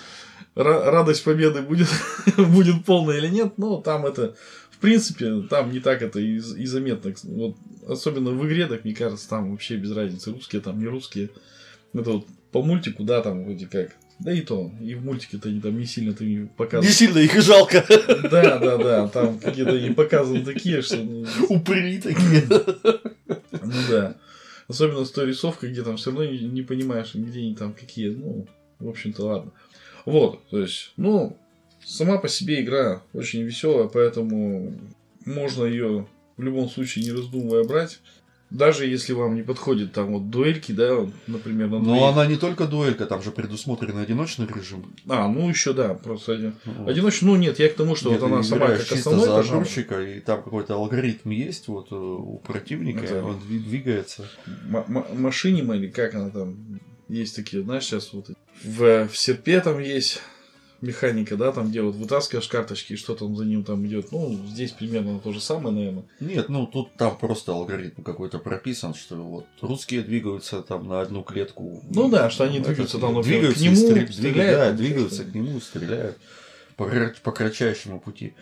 радость 0.54 1.22
победы 1.24 1.62
будет, 1.62 1.88
будет 2.36 2.84
полная 2.84 3.18
или 3.18 3.28
нет, 3.28 3.58
но 3.58 3.80
там 3.80 4.06
это, 4.06 4.36
в 4.76 4.78
принципе, 4.78 5.40
там 5.48 5.72
не 5.72 5.80
так 5.80 6.02
это 6.02 6.20
и, 6.20 6.36
и 6.36 6.66
заметно. 6.66 7.14
Вот, 7.24 7.56
особенно 7.88 8.30
в 8.30 8.46
игре, 8.46 8.66
так 8.66 8.84
мне 8.84 8.94
кажется, 8.94 9.26
там 9.26 9.50
вообще 9.50 9.76
без 9.76 9.90
разницы, 9.92 10.32
русские 10.32 10.60
там, 10.60 10.78
не 10.78 10.86
русские. 10.86 11.30
Это 11.94 12.10
вот 12.10 12.26
по 12.52 12.62
мультику, 12.62 13.02
да, 13.02 13.22
там 13.22 13.44
вроде 13.44 13.66
как. 13.66 13.96
Да 14.18 14.32
и 14.32 14.42
то, 14.42 14.70
и 14.82 14.94
в 14.94 15.04
мультике-то 15.04 15.48
они 15.48 15.60
там 15.60 15.78
не 15.78 15.86
сильно 15.86 16.12
ты 16.12 16.24
не 16.26 16.46
показывают. 16.46 16.86
Не 16.86 16.92
сильно 16.92 17.18
их 17.18 17.40
жалко. 17.40 17.84
Да, 18.30 18.58
да, 18.58 18.76
да, 18.76 19.08
там 19.08 19.38
какие-то 19.38 19.72
они 19.72 19.90
показаны 19.90 20.44
такие, 20.44 20.82
что... 20.82 20.96
Ну, 20.96 21.26
Упыри 21.48 21.98
такие. 21.98 22.44
Ну 22.48 23.72
да. 23.90 24.16
Особенно 24.68 25.04
с 25.04 25.10
той 25.10 25.26
рисовкой, 25.26 25.70
где 25.70 25.82
там 25.82 25.96
все 25.96 26.10
равно 26.10 26.26
не, 26.26 26.38
не 26.40 26.62
понимаешь, 26.62 27.14
где 27.14 27.40
они 27.40 27.54
там 27.54 27.72
какие. 27.72 28.10
Ну, 28.10 28.46
в 28.78 28.88
общем-то, 28.88 29.24
ладно. 29.24 29.52
Вот, 30.04 30.46
то 30.48 30.60
есть, 30.60 30.92
ну, 30.96 31.38
сама 31.86 32.18
по 32.18 32.28
себе 32.28 32.60
игра 32.62 33.02
очень 33.12 33.42
веселая, 33.42 33.88
поэтому 33.88 34.74
можно 35.24 35.64
ее 35.64 36.06
в 36.36 36.42
любом 36.42 36.68
случае 36.68 37.04
не 37.04 37.12
раздумывая 37.12 37.64
брать. 37.64 38.00
Даже 38.48 38.86
если 38.86 39.12
вам 39.12 39.34
не 39.34 39.42
подходит 39.42 39.92
там 39.92 40.12
вот 40.12 40.30
дуэльки, 40.30 40.70
да, 40.70 41.04
например, 41.26 41.68
на 41.68 41.80
Но 41.80 42.06
она 42.06 42.26
не 42.26 42.36
только 42.36 42.66
дуэлька, 42.66 43.06
там 43.06 43.20
же 43.20 43.32
предусмотрен 43.32 43.98
одиночный 43.98 44.46
режим. 44.46 44.94
А, 45.08 45.26
ну 45.26 45.48
еще 45.48 45.72
да, 45.72 45.94
просто 45.94 46.34
один... 46.34 46.54
вот. 46.64 46.88
одиночный. 46.88 47.26
Ну 47.26 47.36
нет, 47.36 47.58
я 47.58 47.68
к 47.68 47.74
тому, 47.74 47.96
что 47.96 48.10
нет, 48.10 48.20
вот 48.20 48.30
она 48.30 48.42
сама 48.44 48.68
как 48.68 48.92
основной 48.92 49.42
за 49.42 50.00
и 50.02 50.20
там 50.20 50.44
какой-то 50.44 50.74
алгоритм 50.74 51.30
есть 51.30 51.66
вот 51.66 51.88
э, 51.90 51.96
у 51.96 52.38
противника, 52.38 53.04
Это... 53.04 53.24
он 53.24 53.40
двигается. 53.40 54.28
М- 54.46 55.06
машинима 55.14 55.74
или 55.74 55.88
как 55.88 56.14
она 56.14 56.30
там 56.30 56.80
есть 57.08 57.34
такие, 57.34 57.64
знаешь, 57.64 57.84
сейчас 57.84 58.12
вот 58.12 58.30
в, 58.62 59.08
в 59.08 59.16
серпе 59.16 59.60
там 59.60 59.80
есть 59.80 60.20
механика, 60.80 61.36
да, 61.36 61.52
там 61.52 61.70
где 61.70 61.82
вот 61.82 61.94
вытаскиваешь 61.94 62.48
карточки 62.48 62.94
и 62.94 62.96
что 62.96 63.14
там 63.14 63.34
за 63.36 63.44
ним 63.44 63.64
там 63.64 63.86
идет. 63.86 64.12
Ну, 64.12 64.38
здесь 64.46 64.72
примерно 64.72 65.18
то 65.18 65.32
же 65.32 65.40
самое, 65.40 65.74
наверное. 65.74 66.04
Нет, 66.20 66.48
ну 66.48 66.66
тут 66.66 66.94
там 66.94 67.16
просто 67.16 67.52
алгоритм 67.52 68.02
какой-то 68.02 68.38
прописан, 68.38 68.94
что 68.94 69.16
вот 69.16 69.46
русские 69.60 70.02
двигаются 70.02 70.62
там 70.62 70.86
на 70.86 71.00
одну 71.00 71.22
клетку. 71.22 71.82
Ну 71.90 72.08
да, 72.08 72.30
что 72.30 72.44
они 72.44 72.60
двигаются 72.60 72.98
там 72.98 73.20
двигаются 73.22 73.60
к 73.60 73.62
нему, 73.62 73.76
стреляют, 73.76 74.14
стреляют, 74.14 74.58
да, 74.58 74.72
двигаются 74.72 75.24
к 75.24 75.34
нему, 75.34 75.60
стреляют 75.60 76.18
по, 76.76 76.90
по 77.22 77.32
кратчайшему 77.32 78.00
пути. 78.00 78.34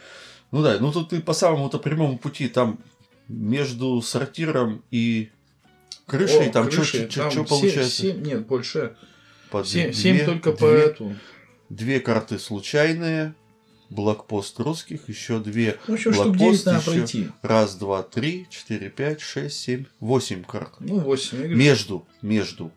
Ну 0.50 0.62
да, 0.62 0.76
ну 0.78 0.92
тут 0.92 1.12
и 1.12 1.20
по 1.20 1.32
самому-то 1.32 1.78
прямому 1.78 2.18
пути 2.18 2.48
там 2.48 2.78
между 3.28 4.00
сортиром 4.02 4.82
и 4.90 5.30
крышей 6.06 6.48
О, 6.48 6.52
там 6.52 6.70
что 6.70 7.44
получается? 7.44 7.90
7, 7.90 8.22
нет, 8.22 8.46
больше. 8.46 8.96
7, 9.52 9.92
7 9.92 10.24
только 10.24 10.50
две, 10.50 10.58
по 10.58 10.66
эту. 10.66 11.16
Две 11.68 12.00
карты 12.00 12.38
случайные, 12.38 13.34
блокпост 13.90 14.58
русских, 14.60 15.08
еще 15.08 15.40
две 15.40 15.78
ну, 15.86 15.94
еще 15.94 16.10
блокпост, 16.10 16.66
еще 16.66 16.80
пройти. 16.80 17.28
раз, 17.42 17.76
два, 17.76 18.02
три, 18.02 18.46
четыре, 18.50 18.90
пять, 18.90 19.20
шесть, 19.20 19.60
семь, 19.60 19.86
восемь 20.00 20.44
карт. 20.44 20.74
Ну, 20.80 20.98
восемь. 20.98 21.38
Между, 21.54 22.06
между, 22.22 22.70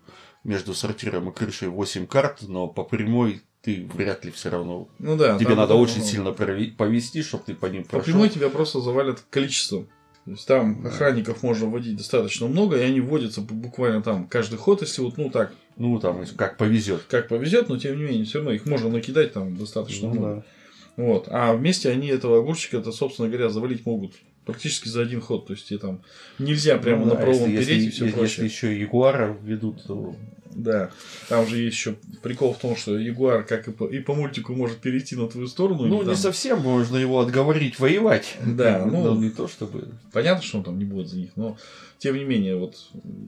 между 0.43 0.73
сортиром 0.73 1.29
и 1.29 1.33
крышей 1.33 1.67
восемь 1.67 2.07
карт, 2.07 2.43
но 2.43 2.67
по 2.67 2.83
прямой 2.83 3.41
ты 3.61 3.85
вряд 3.93 4.23
ли 4.23 4.31
все 4.31 4.49
равно. 4.49 4.87
Ну 4.99 5.17
да. 5.17 5.37
Тебе 5.37 5.55
надо 5.55 5.73
очень 5.73 5.99
ну, 5.99 6.05
сильно 6.05 6.31
повести, 6.31 7.21
чтобы 7.21 7.43
ты 7.45 7.53
по 7.53 7.65
ним 7.65 7.83
прошел. 7.83 7.99
По 7.99 8.05
прямой 8.05 8.29
тебя 8.29 8.49
просто 8.49 8.79
завалят 8.79 9.19
количеством. 9.29 9.89
То 10.27 10.31
есть 10.31 10.45
там 10.45 10.85
охранников 10.85 11.41
можно 11.41 11.67
вводить 11.67 11.95
достаточно 11.95 12.47
много, 12.47 12.77
и 12.77 12.81
они 12.81 12.99
вводятся 12.99 13.39
буквально 13.39 14.03
там 14.03 14.27
каждый 14.27 14.57
ход, 14.57 14.81
если 14.81 15.01
вот, 15.01 15.17
ну 15.17 15.29
так. 15.29 15.53
Ну, 15.77 15.97
там, 16.01 16.25
как 16.35 16.57
повезет. 16.57 17.03
Как 17.07 17.29
повезет, 17.29 17.69
но 17.69 17.77
тем 17.79 17.97
не 17.97 18.03
менее, 18.03 18.25
все 18.25 18.39
равно 18.39 18.51
их 18.51 18.65
можно 18.65 18.89
накидать 18.89 19.31
там 19.31 19.55
достаточно 19.55 20.09
ну, 20.09 20.13
много. 20.13 20.35
Да. 20.35 21.01
Вот. 21.01 21.27
А 21.31 21.53
вместе 21.53 21.89
они 21.89 22.09
этого 22.09 22.39
огурчика, 22.39 22.75
это, 22.75 22.91
собственно 22.91 23.29
говоря, 23.29 23.47
завалить 23.47 23.85
могут 23.85 24.15
практически 24.47 24.87
за 24.87 25.01
один 25.01 25.21
ход. 25.21 25.45
То 25.45 25.53
есть 25.53 25.67
тебе 25.67 25.77
там 25.77 26.01
нельзя 26.39 26.77
прямо 26.77 27.05
ну, 27.05 27.13
на 27.13 27.15
провом 27.15 27.51
если, 27.51 27.65
переть 27.65 27.83
если, 27.83 27.87
и 27.87 27.89
все 27.91 28.05
если, 28.05 28.17
прочее. 28.17 28.43
Если 28.45 28.55
еще 28.55 28.79
Ягуара 28.79 29.37
ведут, 29.43 29.83
то 29.83 30.15
да. 30.55 30.89
Там 31.29 31.45
же 31.45 31.59
есть 31.59 31.77
еще 31.77 31.97
прикол 32.23 32.53
в 32.53 32.57
том, 32.57 32.75
что 32.75 32.97
Ягуар, 32.97 33.43
как 33.43 33.67
и 33.67 33.71
по, 33.71 33.85
и 33.85 33.99
по 33.99 34.15
мультику, 34.15 34.55
может 34.55 34.77
перейти 34.77 35.15
на 35.15 35.27
твою 35.27 35.47
сторону. 35.47 35.85
Ну, 35.85 35.99
не 35.99 36.05
там... 36.05 36.15
совсем 36.15 36.61
можно 36.61 36.97
его 36.97 37.19
отговорить 37.19 37.77
воевать. 37.77 38.37
Да, 38.43 38.83
ну, 38.91 39.03
ну, 39.03 39.21
не 39.21 39.29
то 39.29 39.47
чтобы. 39.47 39.89
Понятно, 40.13 40.41
что 40.41 40.59
он 40.59 40.63
там 40.63 40.79
не 40.79 40.85
будет 40.85 41.09
за 41.09 41.17
них, 41.17 41.31
но 41.35 41.57
тем 41.99 42.15
не 42.15 42.23
менее, 42.23 42.55
вот 42.55 42.75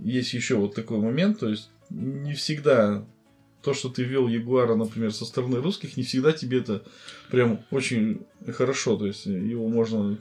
есть 0.04 0.34
еще 0.34 0.56
вот 0.56 0.74
такой 0.74 1.00
момент, 1.00 1.40
то 1.40 1.50
есть 1.50 1.70
не 1.90 2.34
всегда 2.34 3.04
то, 3.62 3.74
что 3.74 3.90
ты 3.90 4.04
вел 4.04 4.28
Ягуара, 4.28 4.76
например, 4.76 5.12
со 5.12 5.26
стороны 5.26 5.58
русских, 5.58 5.98
не 5.98 6.04
всегда 6.04 6.32
тебе 6.32 6.60
это 6.60 6.82
прям 7.30 7.60
очень 7.72 8.22
хорошо. 8.54 8.96
То 8.96 9.06
есть 9.06 9.26
его 9.26 9.68
можно 9.68 10.18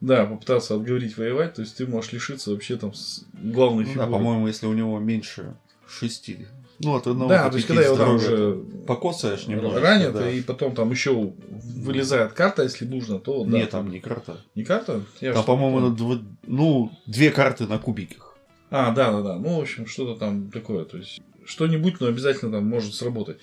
да, 0.00 0.26
попытаться 0.26 0.74
отговорить 0.74 1.16
воевать, 1.16 1.54
то 1.54 1.62
есть 1.62 1.76
ты 1.76 1.86
можешь 1.86 2.12
лишиться 2.12 2.50
вообще 2.50 2.76
там 2.76 2.92
главной 3.32 3.84
ну, 3.84 3.90
фигуры. 3.90 4.06
Да, 4.06 4.12
по-моему, 4.12 4.46
если 4.46 4.66
у 4.66 4.72
него 4.72 4.98
меньше 4.98 5.56
шести. 5.88 6.46
Ну, 6.80 6.94
от 6.94 7.08
одного 7.08 7.28
Да, 7.28 7.50
то 7.50 7.56
есть, 7.56 7.66
когда 7.66 7.82
его 7.82 7.96
там 7.96 8.14
уже 8.14 8.54
покосаешь 8.86 9.48
немного. 9.48 9.80
Ранят, 9.80 10.12
да. 10.12 10.30
и 10.30 10.40
потом 10.42 10.74
там 10.74 10.90
еще 10.92 11.32
вылезает 11.40 12.34
карта, 12.34 12.62
если 12.62 12.84
нужно, 12.84 13.18
то 13.18 13.44
да. 13.44 13.58
Нет, 13.58 13.70
там 13.70 13.90
не 13.90 13.98
карта. 13.98 14.40
Не 14.54 14.64
карта? 14.64 15.02
Я 15.20 15.32
там, 15.32 15.44
по-моему, 15.44 15.90
дв... 15.90 16.22
ну, 16.46 16.92
две 17.06 17.30
карты 17.30 17.66
на 17.66 17.78
кубиках. 17.78 18.36
А, 18.70 18.92
да, 18.92 19.10
да, 19.10 19.22
да. 19.22 19.36
Ну, 19.36 19.58
в 19.58 19.62
общем, 19.62 19.86
что-то 19.86 20.18
там 20.18 20.52
такое. 20.52 20.84
То 20.84 20.98
есть, 20.98 21.20
что-нибудь, 21.44 22.00
но 22.00 22.06
обязательно 22.06 22.52
там 22.52 22.66
может 22.66 22.94
сработать. 22.94 23.38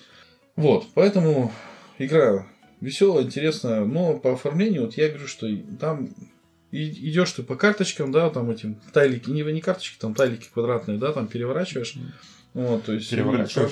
Вот, 0.56 0.86
поэтому 0.94 1.52
игра 1.98 2.48
веселая, 2.80 3.24
интересная, 3.24 3.84
но 3.84 4.18
по 4.18 4.34
оформлению, 4.34 4.84
вот 4.84 4.96
я 4.96 5.10
говорю, 5.10 5.28
что 5.28 5.48
там 5.80 6.10
идешь 6.72 7.32
ты 7.32 7.44
по 7.44 7.56
карточкам, 7.56 8.12
да, 8.12 8.30
там 8.30 8.52
этим 8.52 8.76
тайлики, 8.94 9.30
не, 9.30 9.42
не 9.44 9.62
карточки, 9.62 9.98
там 10.00 10.14
тайлики 10.14 10.50
квадратные, 10.54 10.98
да, 10.98 11.14
там 11.14 11.28
переворачиваешь. 11.28 11.96
Вот, 12.54 12.86
то 12.86 12.94
есть 12.94 13.10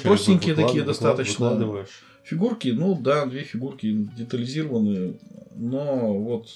простенькие 0.03 0.55
такие 0.55 0.83
достаточно. 0.83 1.85
Фигурки, 2.23 2.69
ну 2.69 2.97
да, 2.97 3.25
две 3.25 3.43
фигурки 3.43 3.91
детализированные, 4.15 5.19
но 5.55 6.17
вот, 6.17 6.47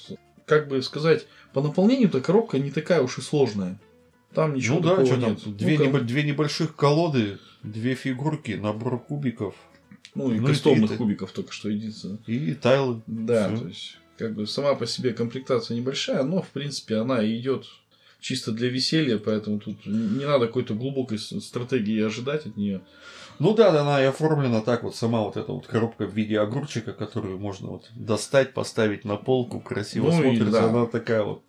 как 0.45 0.69
бы 0.69 0.81
сказать, 0.81 1.27
по 1.53 1.61
наполнению-то 1.61 2.21
коробка 2.21 2.57
не 2.57 2.71
такая 2.71 3.01
уж 3.01 3.17
и 3.17 3.21
сложная. 3.21 3.77
Там 4.33 4.53
ничего 4.53 4.77
ну, 4.77 4.83
да, 4.83 4.95
такого 4.95 5.15
нет. 5.15 5.43
Там, 5.43 5.57
две, 5.57 5.77
ну, 5.77 5.85
небо- 5.85 5.99
две 5.99 6.23
небольших 6.23 6.75
колоды, 6.75 7.37
две 7.63 7.95
фигурки, 7.95 8.51
набор 8.51 9.03
кубиков. 9.03 9.55
Ну 10.15 10.31
и 10.31 10.39
ну, 10.39 10.47
кастомных 10.47 10.91
и, 10.91 10.95
кубиков 10.95 11.31
только 11.31 11.51
что 11.51 11.69
единственное. 11.69 12.19
И 12.27 12.53
тайлы. 12.53 13.01
Да, 13.07 13.49
Всё. 13.49 13.61
то 13.61 13.67
есть 13.67 13.97
как 14.17 14.33
бы 14.33 14.47
сама 14.47 14.75
по 14.75 14.85
себе 14.85 15.13
комплектация 15.13 15.77
небольшая, 15.77 16.23
но 16.23 16.41
в 16.41 16.49
принципе 16.49 16.97
она 16.97 17.25
идет 17.25 17.65
чисто 18.19 18.51
для 18.51 18.69
веселья, 18.69 19.17
поэтому 19.17 19.59
тут 19.59 19.85
не 19.85 20.25
надо 20.25 20.47
какой-то 20.47 20.73
глубокой 20.73 21.19
стратегии 21.19 22.01
ожидать 22.01 22.45
от 22.45 22.57
нее. 22.57 22.81
Ну 23.39 23.53
да, 23.53 23.79
она 23.79 24.01
и 24.01 24.05
оформлена 24.05 24.61
так 24.61 24.83
вот, 24.83 24.95
сама 24.95 25.21
вот 25.21 25.37
эта 25.37 25.51
вот 25.51 25.67
коробка 25.67 26.05
в 26.07 26.13
виде 26.13 26.39
огурчика, 26.39 26.93
которую 26.93 27.37
можно 27.37 27.69
вот 27.69 27.89
достать, 27.95 28.53
поставить 28.53 29.05
на 29.05 29.15
полку, 29.15 29.59
красиво 29.59 30.07
ну 30.07 30.21
смотрится, 30.21 30.51
да. 30.51 30.69
она 30.69 30.85
такая 30.87 31.23
вот 31.23 31.43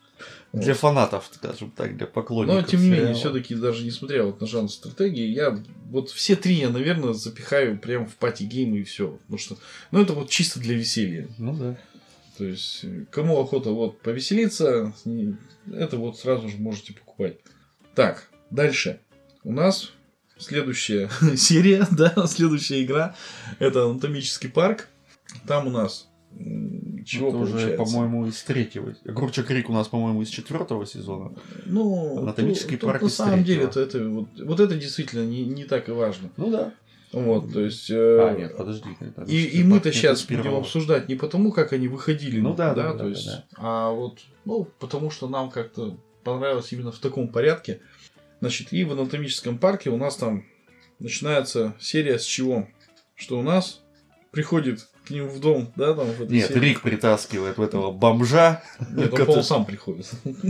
для 0.53 0.75
фанатов, 0.75 1.31
скажем 1.33 1.71
так, 1.71 1.97
для 1.97 2.07
поклонников. 2.07 2.63
Но 2.63 2.69
тем 2.69 2.83
не 2.83 2.91
менее, 2.91 3.15
все-таки 3.15 3.55
даже 3.55 3.85
несмотря 3.85 4.25
вот 4.25 4.41
на 4.41 4.47
жанр 4.47 4.71
стратегии, 4.71 5.27
я 5.27 5.59
вот 5.91 6.11
все 6.11 6.37
три 6.37 6.55
я, 6.55 6.71
наверное, 6.71 7.13
запихаю 7.13 7.79
прямо 7.79 8.07
в 8.07 8.17
пати 8.17 8.45
геймы 8.45 8.79
и 8.79 8.85
все. 8.85 9.19
Потому 9.23 9.39
что, 9.39 9.57
ну, 9.91 10.03
это 10.03 10.13
вот 10.15 10.31
чисто 10.31 10.61
для 10.61 10.75
веселья. 10.75 11.29
Ну 11.39 11.55
да. 11.55 11.79
То 12.38 12.45
есть, 12.45 12.85
кому 13.11 13.40
охота 13.40 13.71
вот 13.71 14.00
повеселиться, 14.00 14.92
это 15.73 15.97
вот 15.97 16.16
сразу 16.16 16.49
же 16.49 16.57
можете 16.59 16.92
покупать. 16.92 17.38
Так, 17.97 18.28
дальше. 18.50 19.00
У 19.42 19.52
нас 19.52 19.92
следующая 20.38 21.11
серия, 21.37 21.85
да, 21.90 22.14
следующая 22.28 22.85
игра. 22.85 23.16
Это 23.59 23.87
анатомический 23.87 24.49
парк. 24.49 24.88
Там 25.49 25.66
у 25.66 25.71
нас 25.71 26.09
чего 27.04 27.28
это 27.28 27.38
получается? 27.38 27.66
уже, 27.66 27.76
по-моему, 27.76 28.26
из 28.26 28.40
третьего. 28.45 28.95
Огурчик 29.04 29.47
Крик 29.47 29.68
у 29.68 29.73
нас, 29.73 29.88
по-моему, 29.88 30.23
из 30.23 30.28
четвертого 30.28 30.87
сезона. 30.87 31.33
Ну, 31.66 32.21
анатомический 32.21 32.76
тут, 32.76 32.88
парк 32.88 33.02
из 33.02 33.18
На 33.18 33.26
самом 33.26 33.42
деле, 33.42 33.64
это, 33.64 33.80
это, 33.80 34.09
вот, 34.09 34.28
вот 34.38 34.61
это 34.61 34.76
действительно 34.76 35.26
не, 35.26 35.45
не 35.45 35.64
так 35.64 35.88
и 35.88 35.92
важно. 35.92 36.30
Ну 36.37 36.52
да. 36.52 36.73
Вот, 37.12 37.53
то 37.53 37.61
есть... 37.61 37.91
Э, 37.91 38.29
а, 38.29 38.35
нет, 38.37 38.57
подожди. 38.57 38.88
и, 39.27 39.61
и 39.61 39.65
мы-то 39.65 39.93
сейчас 39.93 40.25
будем 40.25 40.55
обсуждать 40.55 41.09
не 41.09 41.15
потому, 41.15 41.53
как 41.53 41.73
они 41.73 41.88
выходили, 41.88 42.41
ну, 42.41 42.55
да, 42.55 42.75
да, 42.75 42.93
да, 42.93 42.93
то 42.93 42.99
да, 42.99 43.09
есть, 43.09 43.27
да. 43.27 43.45
а 43.57 43.91
вот, 43.91 44.21
ну, 44.45 44.69
потому 44.79 45.11
что 45.11 45.29
нам 45.29 45.50
как-то 45.50 45.97
понравилось 46.23 46.73
именно 46.73 46.93
в 46.93 46.99
таком 46.99 47.29
порядке. 47.29 47.81
Значит, 48.41 48.73
и 48.73 48.85
в 48.85 48.93
анатомическом 48.93 49.59
парке 49.59 49.91
у 49.91 49.97
нас 49.97 50.17
там 50.17 50.45
начинается 50.99 51.75
серия 51.81 52.19
с 52.19 52.25
чего? 52.25 52.69
Что 53.15 53.38
у 53.38 53.43
нас 53.43 53.83
приходит 54.31 54.87
к 55.07 55.11
ним 55.11 55.29
в 55.29 55.41
дом, 55.41 55.73
да, 55.75 55.95
там 55.95 56.07
в 56.07 56.31
Нет, 56.31 56.49
серии. 56.49 56.61
Рик 56.61 56.83
притаскивает 56.83 57.57
в 57.57 57.62
этого 57.62 57.91
бомжа. 57.91 58.62
Нет, 58.91 59.12
он, 59.12 59.19
который... 59.19 59.43
сам 59.43 59.65
приходит. 59.65 60.11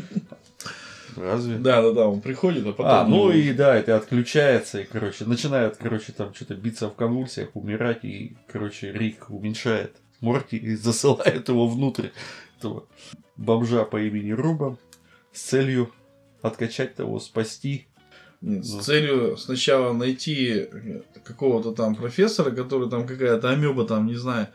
Разве? 1.17 1.57
Да, 1.57 1.83
да, 1.83 1.93
да, 1.93 2.07
он 2.09 2.21
приходит, 2.21 2.67
а 2.67 2.73
потом... 2.73 2.87
А, 2.87 3.05
ну 3.05 3.31
и 3.31 3.53
да, 3.53 3.77
это 3.77 3.97
отключается, 3.97 4.81
и, 4.81 4.85
короче, 4.85 5.25
начинает, 5.25 5.77
короче, 5.77 6.12
там 6.12 6.35
что-то 6.35 6.55
биться 6.55 6.88
в 6.88 6.95
конвульсиях, 6.95 7.50
умирать, 7.55 8.05
и, 8.05 8.37
короче, 8.50 8.93
Рик 8.93 9.31
уменьшает 9.31 9.97
Морти 10.21 10.57
и 10.57 10.75
засылает 10.77 11.49
его 11.49 11.69
внутрь 11.69 12.09
этого 12.59 12.87
бомжа 13.37 13.85
по 13.85 14.00
имени 14.00 14.33
Руба 14.33 14.77
с 15.33 15.41
целью 15.41 15.93
откачать 16.43 16.95
того, 16.95 17.21
спасти 17.21 17.87
с 18.41 18.75
ну. 18.75 18.81
целью 18.81 19.37
сначала 19.37 19.93
найти 19.93 20.69
какого-то 21.25 21.73
там 21.73 21.97
профессора, 21.97 22.53
который 22.53 22.88
там 22.88 23.07
какая-то 23.07 23.50
амеба 23.50 23.85
там, 23.85 24.07
не 24.07 24.15
знаю, 24.15 24.49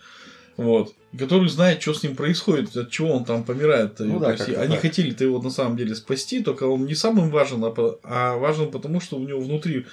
вот, 0.58 0.94
который 1.18 1.50
знает, 1.50 1.82
что 1.82 1.94
с 1.94 2.04
ним 2.04 2.16
происходит, 2.16 2.76
от 2.76 2.92
чего 2.92 3.12
он 3.12 3.26
там 3.26 3.44
помирает. 3.44 4.00
Ну, 4.00 4.20
да, 4.20 4.34
есть, 4.34 4.50
они 4.50 4.78
хотели-то 4.78 5.24
его 5.24 5.42
на 5.42 5.50
самом 5.50 5.78
деле 5.78 5.96
спасти, 5.96 6.44
только 6.44 6.66
он 6.66 6.86
не 6.86 6.96
самым 6.96 7.30
важен, 7.32 7.64
а, 7.64 7.74
а 8.04 8.38
важен 8.38 8.72
потому, 8.72 9.00
что 9.02 9.18
у 9.18 9.28
него 9.28 9.40
внутри, 9.40 9.86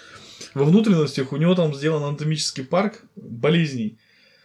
во 0.55 0.65
внутренностях 0.65 1.33
у 1.33 1.37
него 1.37 1.55
там 1.55 1.75
сделан 1.75 2.03
анатомический 2.03 2.65
парк 2.65 3.03
болезней. 3.17 3.99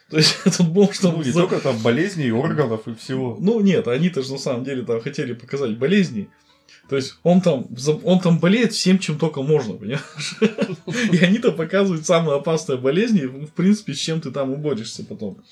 То 0.10 0.17
есть 0.17 0.38
этот 0.45 0.69
бомж 0.69 1.00
там... 1.00 1.17
Ну, 1.17 1.24
не 1.24 1.31
за... 1.31 1.41
только 1.41 1.60
там 1.60 1.77
болезней, 1.79 2.31
органов 2.31 2.88
и 2.88 2.93
всего. 2.93 3.38
Ну, 3.39 3.60
нет, 3.60 3.88
они-то 3.88 4.22
же 4.22 4.34
на 4.34 4.38
самом 4.38 4.63
деле 4.63 4.84
там 4.84 5.01
хотели 5.01 5.34
показать 5.34 5.77
болезни. 5.77 6.29
То 6.88 6.95
есть 6.95 7.17
он 7.24 7.41
там, 7.41 7.67
он 8.03 8.19
там 8.19 8.39
болеет 8.39 8.74
всем, 8.74 9.00
чем 9.00 9.17
только 9.17 9.41
можно, 9.41 9.74
понимаешь? 9.74 10.38
И 11.12 11.17
они-то 11.17 11.51
показывают 11.51 12.05
самые 12.05 12.38
опасные 12.38 12.77
болезни, 12.77 13.25
в 13.25 13.51
принципе, 13.51 13.94
с 13.94 13.98
чем 13.98 14.22
ты 14.22 14.29
там 14.29 14.51
уборешься 14.51 15.03
потом. 15.03 15.44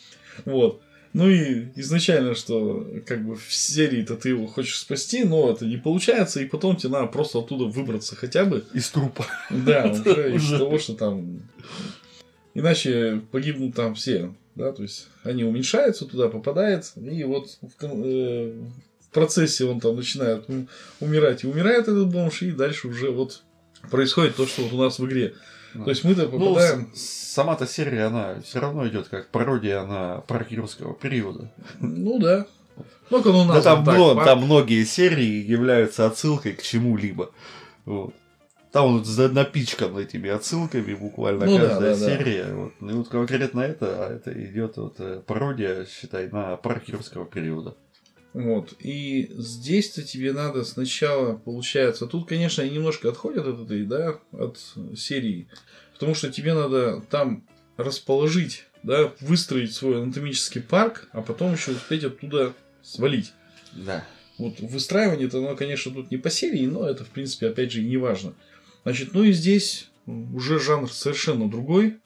Вот. 0.46 0.82
Ну 1.14 1.30
и 1.30 1.68
изначально, 1.76 2.34
что 2.34 2.88
как 3.06 3.24
бы 3.24 3.36
в 3.36 3.54
серии-то 3.54 4.16
ты 4.16 4.30
его 4.30 4.48
хочешь 4.48 4.80
спасти, 4.80 5.24
но 5.24 5.52
это 5.52 5.66
не 5.66 5.78
получается, 5.78 6.42
и 6.42 6.46
потом 6.46 6.76
тебе 6.76 6.94
надо 6.94 7.08
просто 7.08 7.40
оттуда 7.40 7.66
выбраться 7.66 8.16
хотя 8.16 8.46
бы. 8.46 8.66
Из 8.74 8.90
трупа. 8.90 9.26
Да, 9.52 9.92
уже 10.06 10.36
из 10.36 10.50
того, 10.50 10.80
что 10.80 10.96
там... 10.96 11.42
Иначе 12.56 13.22
погибнут 13.32 13.76
там 13.76 13.96
все, 13.96 14.34
да, 14.56 14.72
то 14.72 14.84
есть 14.84 15.08
они 15.24 15.44
уменьшаются, 15.44 16.06
туда 16.06 16.30
попадает, 16.30 16.92
и 16.96 17.24
вот 17.24 17.58
в, 17.62 17.72
э, 17.82 18.54
процессе 19.14 19.66
он 19.66 19.80
там 19.80 19.96
начинает 19.96 20.46
умирать 21.00 21.44
и 21.44 21.48
умирает 21.48 21.84
этот 21.84 22.12
бомж, 22.12 22.42
и 22.42 22.52
дальше 22.52 22.88
уже 22.88 23.12
вот 23.12 23.44
происходит 23.90 24.36
то, 24.36 24.46
что 24.46 24.64
вот 24.64 24.74
у 24.74 24.78
нас 24.78 25.00
в 25.00 25.06
игре. 25.06 25.36
То 25.74 25.90
есть 25.90 26.04
мы-то 26.04 26.28
ну, 26.28 26.40
попадаем... 26.40 26.82
Ну, 26.82 26.88
сама-то 26.94 27.66
серия, 27.66 28.06
она 28.06 28.42
все 28.42 28.60
равно 28.60 28.88
идет 28.88 29.08
как 29.08 29.30
пародия 29.30 29.84
на 29.84 30.22
паркерского 30.28 30.94
периода. 30.94 31.52
Ну 31.80 32.20
да. 32.20 32.46
Ну, 33.10 33.20
у 33.20 33.46
нас 33.46 33.64
да, 33.64 33.76
там, 33.76 33.86
так, 33.86 33.96
много, 33.96 34.16
пар... 34.16 34.26
там 34.26 34.44
многие 34.44 34.84
серии 34.86 35.44
являются 35.44 36.06
отсылкой 36.06 36.54
к 36.54 36.62
чему-либо. 36.62 37.32
Вот. 37.86 38.14
Там 38.72 38.88
он 38.88 39.34
напичкан 39.34 39.96
этими 40.00 40.32
отсылками 40.32 40.96
буквально 40.96 41.46
ну, 41.46 41.60
каждая 41.60 41.94
да, 41.94 42.00
да, 42.00 42.06
серия. 42.08 42.46
Да. 42.46 42.56
Вот. 42.56 42.74
И 42.82 42.94
вот 42.94 43.08
конкретно 43.08 43.62
это, 43.62 44.08
а 44.08 44.14
это 44.16 44.34
идет 44.34 44.78
вот 44.78 44.96
э, 44.98 45.22
пародия, 45.26 45.86
считай, 45.86 46.28
на 46.30 46.56
паркерского 46.58 47.26
периода. 47.26 47.76
Вот. 48.34 48.74
И 48.80 49.30
здесь-то 49.38 50.02
тебе 50.04 50.34
надо 50.34 50.64
сначала, 50.64 51.36
получается, 51.36 52.08
тут, 52.08 52.28
конечно, 52.28 52.64
немножко 52.64 53.10
отходят 53.10 53.46
от 53.46 53.62
этой, 53.62 53.86
да, 53.86 54.20
от 54.32 54.60
серии, 54.98 55.48
потому 55.94 56.16
что 56.16 56.32
тебе 56.32 56.54
надо 56.54 57.02
там 57.10 57.46
расположить, 57.78 58.66
да, 58.82 59.14
выстроить 59.22 59.74
свой 59.74 60.02
анатомический 60.02 60.62
парк, 60.62 61.10
а 61.12 61.22
потом 61.22 61.54
еще 61.54 61.72
успеть 61.72 62.04
оттуда 62.04 62.54
свалить. 62.82 63.34
Да. 63.74 64.06
Вот 64.40 64.60
выстраивание-то, 64.60 65.38
оно, 65.38 65.56
конечно, 65.56 65.92
тут 65.92 66.10
не 66.10 66.18
по 66.18 66.32
серии, 66.32 66.66
но 66.66 66.88
это, 66.88 67.06
в 67.06 67.10
принципе, 67.10 67.48
опять 67.48 67.72
же, 67.72 67.82
и 67.82 67.86
не 67.86 67.98
важно. 67.98 68.34
Значит, 68.84 69.14
ну 69.14 69.24
и 69.24 69.32
здесь 69.32 69.90
уже 70.06 70.60
жанр 70.60 70.92
совершенно 70.92 71.50
другой. 71.50 72.00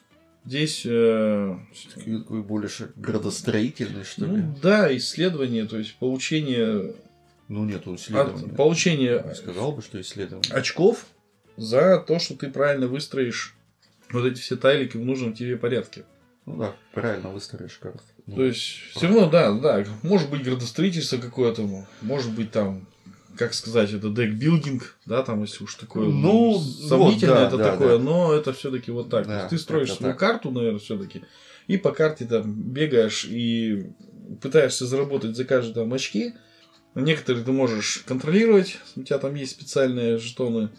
Здесь... 0.47 0.83
Э, 0.86 1.57
Все-таки 1.73 2.19
такой 2.19 2.41
больше 2.41 2.93
градостроительный, 2.95 4.05
что 4.05 4.25
ну, 4.25 4.38
ли? 4.38 4.43
Да, 4.62 4.95
исследование, 4.95 5.65
то 5.65 5.77
есть 5.77 5.95
получение... 5.95 6.95
Ну, 7.49 7.65
нету 7.65 7.95
исследования. 7.95 8.45
От, 8.45 8.55
получение... 8.55 9.23
Я 9.27 9.36
сказал 9.36 9.73
бы, 9.73 9.81
что 9.81 9.99
исследование. 9.99 10.49
Очков 10.53 11.05
за 11.57 11.99
то, 11.99 12.17
что 12.19 12.36
ты 12.36 12.49
правильно 12.49 12.88
выстроишь 12.88 13.57
вот 14.10 14.25
эти 14.25 14.39
все 14.39 14.55
тайлики 14.55 14.95
в 14.95 15.03
нужном 15.03 15.33
тебе 15.33 15.57
порядке. 15.57 16.05
Ну 16.45 16.55
да, 16.55 16.75
правильно 16.93 17.27
выстроишь 17.27 17.77
карту. 17.77 17.99
Ну, 18.25 18.38
то 18.38 18.43
есть, 18.45 18.62
все 18.95 19.07
равно, 19.07 19.29
да, 19.29 19.51
да, 19.51 19.83
может 20.01 20.29
быть 20.29 20.43
градостроительство 20.43 21.17
какое-то, 21.17 21.67
может 22.01 22.31
быть 22.31 22.51
там 22.51 22.88
как 23.38 23.54
сказать, 23.54 23.93
это 23.93 24.10
декбилдинг, 24.10 24.97
да, 25.06 25.23
там, 25.23 25.43
если 25.43 25.63
уж 25.63 25.76
такое 25.76 26.08
ну, 26.08 26.60
сомнительно 26.60 27.34
вот, 27.34 27.39
да, 27.39 27.47
это 27.47 27.58
да, 27.58 27.71
такое, 27.71 27.97
да. 27.97 28.04
но 28.04 28.34
это 28.34 28.54
все-таки 28.54 28.91
вот 28.91 29.10
так. 29.10 29.28
Да, 29.28 29.47
ты 29.47 29.58
строишь 29.58 29.93
свою 29.93 30.13
так. 30.13 30.19
карту, 30.19 30.52
наверное, 30.52 30.80
все-таки, 30.80 31.23
и 31.67 31.78
по 31.78 31.91
карте 31.91 32.26
там 32.26 32.54
бегаешь 32.54 33.26
и 33.26 33.91
пытаешься 34.41 34.86
заработать 34.86 35.36
за 35.36 35.45
каждый 35.45 35.73
там 35.73 35.93
очки. 35.93 36.34
Некоторые 36.95 37.45
ты 37.45 37.52
можешь 37.52 38.04
контролировать, 38.08 38.78
у 38.95 39.04
тебя 39.04 39.19
там 39.19 39.36
есть 39.36 39.52
специальные 39.52 40.17
жетоны. 40.17 40.69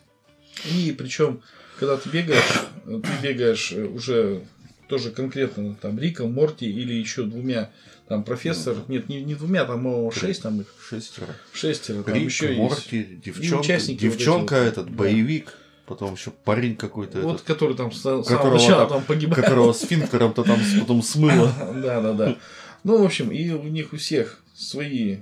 И 0.75 0.95
причем, 0.97 1.43
когда 1.79 1.97
ты 1.97 2.09
бегаешь, 2.09 2.67
ты 2.85 3.09
бегаешь 3.23 3.73
уже 3.73 4.43
тоже 4.89 5.11
конкретно 5.11 5.77
там 5.81 5.99
Риком, 5.99 6.33
Морти 6.33 6.67
или 6.67 6.95
еще 6.95 7.25
двумя 7.25 7.71
там 8.09 8.25
профессор, 8.25 8.75
ну, 8.75 8.95
нет, 8.95 9.09
не, 9.11 9.23
не 9.23 9.35
двумя, 9.35 9.67
там, 9.67 9.85
по 9.85 10.11
шесть 10.11 10.43
там 10.43 10.63
их. 10.63 10.75
Шестеро. 10.89 11.29
Шестеро. 11.53 12.03
Там 12.03 12.15
Рик, 12.15 12.25
еще 12.25 12.53
Морти, 12.55 12.97
есть. 12.97 13.21
девчонка, 13.21 13.79
девчонка 13.87 14.55
вот 14.55 14.67
этот, 14.67 14.87
да. 14.87 14.93
боевик. 14.93 15.55
Потом 15.87 16.15
еще 16.15 16.31
парень 16.31 16.77
какой-то. 16.77 17.21
Вот, 17.21 17.37
этот, 17.37 17.47
который 17.47 17.77
там 17.77 17.93
с 17.93 18.01
самого 18.01 18.53
начала 18.53 18.87
там, 18.87 18.99
там 18.99 19.03
погибает. 19.05 19.43
Которого 19.43 19.73
сфинктером-то 19.73 20.43
там 20.45 20.59
потом 20.81 21.03
смыло. 21.03 21.53
Да, 21.83 22.01
да, 22.01 22.13
да. 22.13 22.37
Ну, 22.85 23.03
в 23.03 23.05
общем, 23.05 23.31
и 23.31 23.51
у 23.51 23.65
них 23.65 23.93
у 23.93 23.97
всех 23.97 24.43
свои 24.55 25.19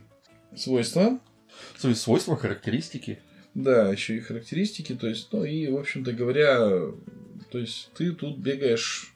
свойства. 0.57 1.19
Свои 1.77 1.95
свойства, 1.95 2.37
характеристики. 2.37 3.21
Да, 3.55 3.91
еще 3.91 4.17
и 4.17 4.21
характеристики. 4.21 4.95
То 4.95 5.09
есть, 5.09 5.29
ну 5.33 5.45
и, 5.45 5.69
в 5.69 5.77
общем-то 5.77 6.13
говоря, 6.13 6.59
то 7.51 7.59
есть 7.59 7.91
ты 7.97 8.13
тут 8.13 8.39
бегаешь, 8.39 9.15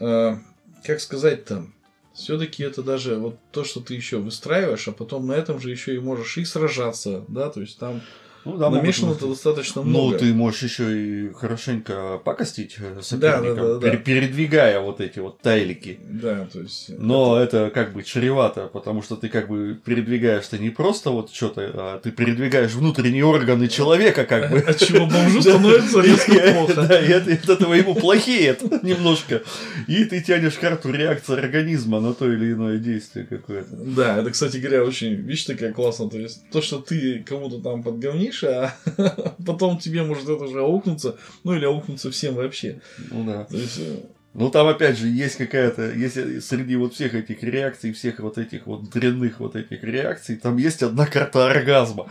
э, 0.00 0.36
как 0.84 1.00
сказать 1.00 1.44
там, 1.44 1.74
все-таки 2.14 2.62
это 2.62 2.82
даже 2.82 3.16
вот 3.16 3.38
то, 3.52 3.64
что 3.64 3.80
ты 3.80 3.94
еще 3.94 4.18
выстраиваешь, 4.18 4.88
а 4.88 4.92
потом 4.92 5.26
на 5.26 5.32
этом 5.32 5.60
же 5.60 5.70
еще 5.70 5.94
и 5.94 6.00
можешь 6.00 6.36
и 6.38 6.44
сражаться, 6.44 7.24
да, 7.28 7.50
то 7.50 7.60
есть 7.60 7.78
там 7.78 8.00
Ну, 8.44 8.56
да, 8.56 8.70
намешано 8.70 9.12
это 9.12 9.26
достаточно 9.26 9.82
много. 9.82 10.12
Ну, 10.12 10.18
ты 10.18 10.32
можешь 10.34 10.62
еще 10.62 10.96
и 10.96 11.32
хорошенько 11.32 12.20
покостить 12.24 12.78
соперника, 13.02 13.54
да, 13.54 13.62
да, 13.62 13.78
да, 13.78 13.90
да. 13.90 13.96
передвигая 13.96 14.80
вот 14.80 15.00
эти 15.00 15.18
вот 15.18 15.40
тайлики. 15.40 16.00
Да, 16.08 16.48
то 16.52 16.60
есть. 16.60 16.90
Но 16.98 17.38
это... 17.38 17.50
это 17.50 17.70
как 17.70 17.92
бы 17.92 18.02
чревато, 18.02 18.68
потому 18.72 19.02
что 19.02 19.16
ты 19.16 19.28
как 19.28 19.48
бы 19.48 19.78
передвигаешь-то 19.84 20.58
не 20.58 20.70
просто 20.70 21.10
вот 21.10 21.32
что-то, 21.32 21.70
а 21.74 22.00
ты 22.00 22.10
передвигаешь 22.10 22.72
внутренние 22.72 23.24
органы 23.24 23.68
человека, 23.68 24.24
как 24.24 24.50
бы. 24.50 24.58
От 24.58 24.78
чего 24.78 25.06
бомжу 25.06 25.42
становится 25.42 26.00
резко 26.00 26.32
плохо. 26.54 26.86
Да, 26.88 27.00
и 27.00 27.12
от 27.12 27.28
этого 27.28 27.74
ему 27.74 27.94
плохеет 27.94 28.62
немножко. 28.82 29.42
И 29.86 30.04
ты 30.04 30.20
тянешь 30.20 30.54
карту 30.54 30.92
реакции 30.92 31.38
организма 31.38 32.00
на 32.00 32.14
то 32.14 32.30
или 32.32 32.52
иное 32.52 32.78
действие 32.78 33.26
какое-то. 33.26 33.74
Да, 33.76 34.18
это, 34.18 34.30
кстати 34.30 34.58
говоря, 34.58 34.84
очень, 34.84 35.14
видишь, 35.14 35.44
такая 35.44 35.72
классно. 35.72 36.08
То 36.08 36.18
есть, 36.18 36.48
то, 36.50 36.62
что 36.62 36.78
ты 36.78 37.24
кому-то 37.26 37.60
там 37.60 37.82
подговнишь, 37.82 38.29
а 38.44 38.74
потом 39.46 39.78
тебе 39.78 40.02
может 40.02 40.24
это 40.24 40.44
уже 40.44 40.60
аукнуться, 40.60 41.16
ну 41.44 41.54
или 41.54 41.64
аукнуться 41.64 42.10
всем 42.10 42.34
вообще. 42.34 42.80
Ну 43.10 43.24
да. 43.24 43.44
То 43.44 43.56
есть, 43.56 43.78
э, 43.78 43.96
ну, 44.32 44.48
там, 44.50 44.68
опять 44.68 44.96
же, 44.96 45.08
есть 45.08 45.36
какая-то, 45.36 45.90
есть 45.90 46.14
среди 46.46 46.76
вот 46.76 46.94
всех 46.94 47.14
этих 47.14 47.42
реакций, 47.42 47.92
всех 47.92 48.20
вот 48.20 48.38
этих 48.38 48.66
вот 48.66 48.88
дрянных 48.90 49.40
вот 49.40 49.56
этих 49.56 49.82
реакций, 49.82 50.36
там 50.36 50.56
есть 50.56 50.82
одна 50.82 51.06
карта 51.06 51.50
оргазма. 51.50 52.06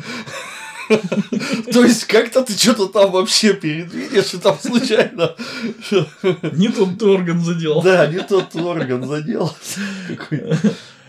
То 1.72 1.84
есть, 1.84 2.06
как-то 2.06 2.44
ты 2.44 2.54
что-то 2.54 2.88
там 2.88 3.12
вообще 3.12 3.54
передвинешь, 3.54 4.34
и 4.34 4.38
там 4.38 4.58
случайно... 4.60 5.36
Не 6.52 6.70
тот 6.70 7.02
орган 7.04 7.40
задел. 7.40 7.82
Да, 7.82 8.08
не 8.08 8.20
тот 8.20 8.56
орган 8.56 9.08
задел. 9.08 9.52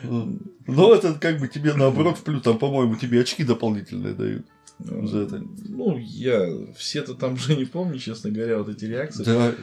Ну, 0.03 0.95
это 0.95 1.15
как 1.15 1.39
бы 1.39 1.49
тебе 1.49 1.75
наоборот 1.75 2.19
в 2.19 2.23
плюс, 2.23 2.43
там, 2.43 2.59
по-моему, 2.59 2.97
тебе 2.97 3.21
очки 3.21 3.43
дополнительные 3.43 4.15
дают. 4.15 4.47
За 4.85 5.21
это. 5.21 5.43
Ну, 5.69 5.99
я 5.99 6.49
все-то 6.77 7.15
там 7.15 7.37
же 7.37 7.57
не 7.57 7.65
помню, 7.65 7.99
честно 7.99 8.31
говоря, 8.31 8.59
вот 8.59 8.69
эти 8.69 8.85
реакции. 8.85 9.25
Да. 9.25 9.55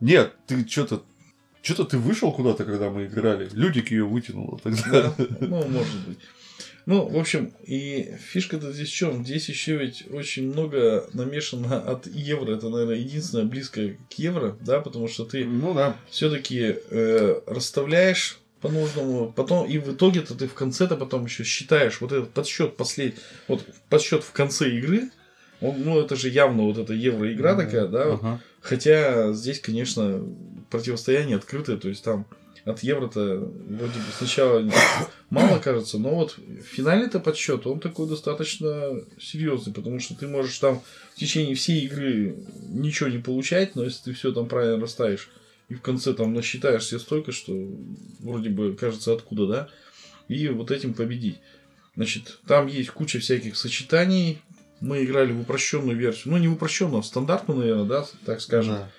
Нет, 0.00 0.34
ты 0.46 0.66
что-то 0.68 1.02
что-то 1.62 1.84
ты 1.84 1.98
вышел 1.98 2.30
куда-то, 2.30 2.64
когда 2.64 2.90
мы 2.90 3.06
играли. 3.06 3.48
Людик 3.52 3.90
ее 3.90 4.04
вытянула 4.04 4.58
тогда. 4.58 4.82
Да, 4.90 5.14
ну, 5.40 5.66
может 5.66 6.06
быть. 6.06 6.18
Ну, 6.86 7.08
в 7.08 7.16
общем, 7.16 7.54
и 7.66 8.14
фишка-то 8.20 8.70
здесь 8.72 8.90
в 8.90 8.94
чем? 8.94 9.24
Здесь 9.24 9.48
еще 9.48 9.78
ведь 9.78 10.04
очень 10.10 10.48
много 10.48 11.08
намешано 11.14 11.80
от 11.80 12.06
евро. 12.06 12.52
Это, 12.52 12.68
наверное, 12.68 12.96
единственное 12.96 13.46
близкое 13.46 13.98
к 14.10 14.18
евро, 14.18 14.58
да, 14.60 14.80
потому 14.80 15.08
что 15.08 15.24
ты 15.24 15.46
ну, 15.46 15.72
да. 15.72 15.96
все-таки 16.10 16.76
э, 16.90 17.40
расставляешь 17.46 18.38
по-нужному, 18.64 19.30
потом 19.30 19.68
и 19.68 19.76
в 19.76 19.92
итоге-то 19.92 20.34
ты 20.34 20.48
в 20.48 20.54
конце-то 20.54 20.96
потом 20.96 21.26
еще 21.26 21.44
считаешь 21.44 22.00
вот 22.00 22.12
этот 22.12 22.30
подсчет 22.30 22.78
последний, 22.78 23.20
вот 23.46 23.62
подсчет 23.90 24.24
в 24.24 24.32
конце 24.32 24.70
игры, 24.70 25.10
он, 25.60 25.82
ну 25.84 26.00
это 26.00 26.16
же 26.16 26.30
явно 26.30 26.62
вот 26.62 26.78
эта 26.78 26.94
евро-игра 26.94 27.52
mm-hmm. 27.52 27.56
такая, 27.56 27.86
да, 27.88 28.04
uh-huh. 28.06 28.38
хотя 28.62 29.32
здесь, 29.34 29.60
конечно, 29.60 30.24
противостояние 30.70 31.36
открытое, 31.36 31.76
то 31.76 31.90
есть 31.90 32.02
там 32.02 32.24
от 32.64 32.82
евро-то 32.82 33.50
вроде 33.68 33.98
бы 33.98 34.06
сначала 34.16 34.66
мало 35.28 35.58
кажется, 35.58 35.98
но 35.98 36.14
вот 36.14 36.38
финальный-то 36.72 37.20
подсчет, 37.20 37.66
он 37.66 37.80
такой 37.80 38.08
достаточно 38.08 38.98
серьезный, 39.20 39.74
потому 39.74 40.00
что 40.00 40.14
ты 40.14 40.26
можешь 40.26 40.58
там 40.58 40.80
в 41.14 41.18
течение 41.18 41.54
всей 41.54 41.84
игры 41.84 42.34
ничего 42.70 43.10
не 43.10 43.18
получать, 43.18 43.76
но 43.76 43.84
если 43.84 44.04
ты 44.04 44.12
все 44.14 44.32
там 44.32 44.48
правильно 44.48 44.80
расставишь 44.80 45.28
и 45.68 45.74
в 45.74 45.80
конце 45.80 46.12
там 46.14 46.34
насчитаешь 46.34 46.86
себе 46.86 47.00
столько, 47.00 47.32
что 47.32 47.52
вроде 48.20 48.50
бы 48.50 48.74
кажется 48.74 49.12
откуда, 49.12 49.46
да, 49.46 49.68
и 50.28 50.48
вот 50.48 50.70
этим 50.70 50.94
победить. 50.94 51.38
Значит, 51.96 52.40
там 52.46 52.66
есть 52.66 52.90
куча 52.90 53.20
всяких 53.20 53.56
сочетаний. 53.56 54.40
Мы 54.80 55.04
играли 55.04 55.32
в 55.32 55.40
упрощенную 55.40 55.96
версию. 55.96 56.32
Ну, 56.32 56.38
не 56.38 56.48
в 56.48 56.54
упрощенную, 56.54 56.98
а 56.98 57.02
в 57.02 57.06
стандартную, 57.06 57.60
наверное, 57.60 57.84
да, 57.84 58.06
так 58.24 58.40
скажем. 58.40 58.74
Да 58.74 58.90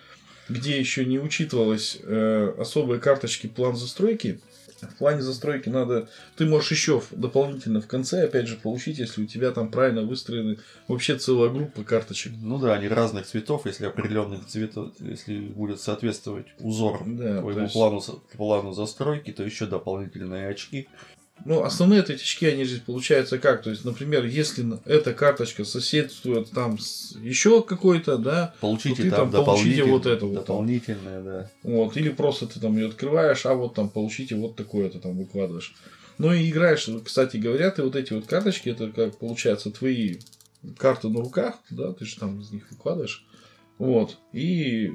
где 0.50 0.80
еще 0.80 1.06
не 1.06 1.20
учитывалось 1.20 1.98
э, 2.02 2.54
особые 2.58 3.00
карточки 3.00 3.48
план 3.48 3.76
застройки. 3.76 4.40
В 4.82 4.96
плане 4.96 5.22
застройки 5.22 5.70
надо... 5.70 6.08
Ты 6.36 6.46
можешь 6.46 6.72
еще 6.72 7.02
дополнительно 7.12 7.82
в 7.82 7.88
конце, 7.88 8.24
опять 8.24 8.48
же, 8.48 8.56
получить, 8.56 9.00
если 9.00 9.24
у 9.24 9.26
тебя 9.26 9.52
там 9.52 9.72
правильно 9.72 10.02
выстроены 10.02 10.58
вообще 10.88 11.18
целая 11.18 11.50
группа 11.50 11.84
карточек. 11.84 12.34
Ну 12.42 12.60
да, 12.60 12.74
они 12.74 12.88
разных 12.88 13.26
цветов, 13.26 13.66
если 13.66 13.86
определенных 13.86 14.46
цветов, 14.48 14.94
если 15.00 15.40
будет 15.40 15.80
соответствовать 15.80 16.48
узор 16.60 17.04
да, 17.06 17.42
твоему 17.42 17.62
есть... 17.62 17.74
плану, 17.74 18.02
плану 18.36 18.74
застройки, 18.74 19.32
то 19.32 19.44
еще 19.44 19.66
дополнительные 19.66 20.50
очки. 20.50 20.88
Ну, 21.44 21.64
основные 21.64 22.02
эти 22.02 22.14
очки, 22.14 22.46
они 22.46 22.64
же 22.64 22.80
получаются 22.80 23.38
как? 23.38 23.62
То 23.62 23.70
есть, 23.70 23.84
например, 23.84 24.26
если 24.26 24.66
эта 24.86 25.14
карточка 25.14 25.66
соседствует 25.66 26.50
там 26.52 26.80
с 26.80 27.16
еще 27.22 27.62
какой-то, 27.62 28.18
да, 28.18 28.56
получите 28.62 28.96
то 28.96 29.02
ты 29.04 29.10
там, 29.12 29.32
там 29.32 29.46
получите 29.46 29.84
вот 29.84 30.06
это 30.06 30.26
вот. 30.26 30.36
Дополнительное, 30.36 31.22
да. 31.22 31.52
Вот, 31.62 31.98
или 31.98 32.10
просто 32.10 32.48
ты 32.48 32.60
там 32.60 32.76
ее 32.78 32.88
открываешь, 32.88 33.46
а 33.46 33.54
вот 33.54 33.76
там 33.76 33.90
получите 33.90 34.36
вот 34.36 34.56
такое-то 34.56 35.00
там 35.00 35.18
выкладываешь. 35.18 35.76
Ну 36.18 36.34
и 36.34 36.50
играешь, 36.50 36.90
кстати 37.04 37.38
говоря, 37.38 37.70
ты 37.72 37.84
вот 37.84 37.96
эти 37.96 38.14
вот 38.14 38.26
карточки, 38.26 38.70
это 38.70 38.90
как 38.90 39.18
получается 39.18 39.70
твои 39.72 40.16
карты 40.78 41.10
на 41.10 41.20
руках, 41.20 41.56
да, 41.70 41.92
ты 41.92 42.06
же 42.06 42.18
там 42.18 42.40
из 42.40 42.52
них 42.52 42.72
выкладываешь. 42.72 43.26
Вот. 43.78 44.18
И 44.32 44.92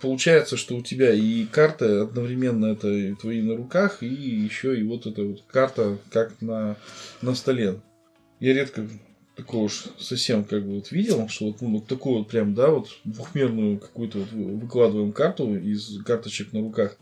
получается, 0.00 0.56
что 0.56 0.76
у 0.76 0.82
тебя 0.82 1.12
и 1.12 1.44
карта 1.44 2.02
одновременно 2.02 2.66
это 2.66 3.16
твои 3.16 3.42
на 3.42 3.56
руках, 3.56 4.02
и 4.02 4.06
еще 4.06 4.78
и 4.78 4.82
вот 4.82 5.06
эта 5.06 5.22
вот 5.22 5.42
карта 5.48 5.98
как 6.10 6.40
на, 6.40 6.76
на 7.22 7.34
столе. 7.34 7.80
Я 8.38 8.54
редко 8.54 8.86
такого 9.36 9.64
уж 9.64 9.84
совсем 9.98 10.44
как 10.44 10.64
бы 10.64 10.76
вот 10.76 10.92
видел, 10.92 11.28
что 11.28 11.46
вот, 11.46 11.60
ну, 11.60 11.72
вот 11.74 11.86
такую 11.86 12.18
вот 12.18 12.28
прям, 12.28 12.54
да, 12.54 12.70
вот 12.70 12.88
двухмерную 13.04 13.78
какую-то 13.78 14.18
вот 14.18 14.32
выкладываем 14.32 15.12
карту 15.12 15.56
из 15.56 16.02
карточек 16.04 16.52
на 16.52 16.60
руках. 16.60 16.96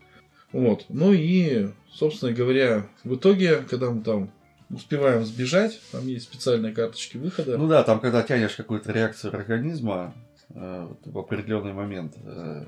Вот. 0.53 0.87
Ну 0.89 1.13
и, 1.13 1.69
собственно 1.93 2.33
говоря, 2.33 2.89
в 3.05 3.17
итоге, 3.17 3.65
когда 3.69 3.91
мы 3.91 4.03
там 4.03 4.33
успеваем 4.71 5.25
сбежать, 5.25 5.81
там 5.93 6.07
есть 6.07 6.25
специальные 6.25 6.73
карточки 6.73 7.17
выхода. 7.17 7.57
Ну 7.57 7.69
да, 7.69 7.83
там 7.83 8.01
когда 8.01 8.23
тянешь 8.23 8.55
какую-то 8.55 8.93
реакцию 8.93 9.35
организма, 9.35 10.15
в 10.51 11.19
определенный 11.19 11.73
момент, 11.73 12.15
э, 12.25 12.65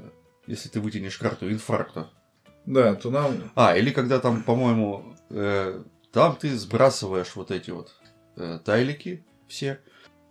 если 0.47 0.69
ты 0.69 0.81
вытянешь 0.81 1.19
карту 1.19 1.51
инфаркта. 1.51 2.11
Да, 2.67 2.95
то 2.95 3.11
нам... 3.11 3.51
А, 3.55 3.77
или 3.77 3.91
когда 3.91 4.19
там, 4.19 4.43
по-моему, 4.43 5.17
э, 5.31 5.83
там 6.13 6.37
ты 6.37 6.57
сбрасываешь 6.57 7.35
вот 7.37 7.51
эти 7.51 7.71
вот 7.71 7.95
тайлики 8.65 9.25
все, 9.49 9.81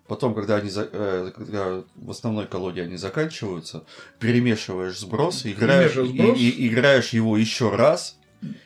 Потом, 0.09 0.33
когда 0.33 0.55
они 0.55 0.71
когда 0.71 1.83
в 1.93 2.09
основной 2.09 2.47
колоде 2.47 2.81
они 2.81 2.97
заканчиваются, 2.97 3.85
перемешиваешь 4.19 4.97
сброс, 4.97 5.45
играешь, 5.45 5.93
сброс. 5.93 6.35
И, 6.35 6.49
и, 6.49 6.67
играешь 6.67 7.09
его 7.09 7.37
еще 7.37 7.69
раз, 7.69 8.18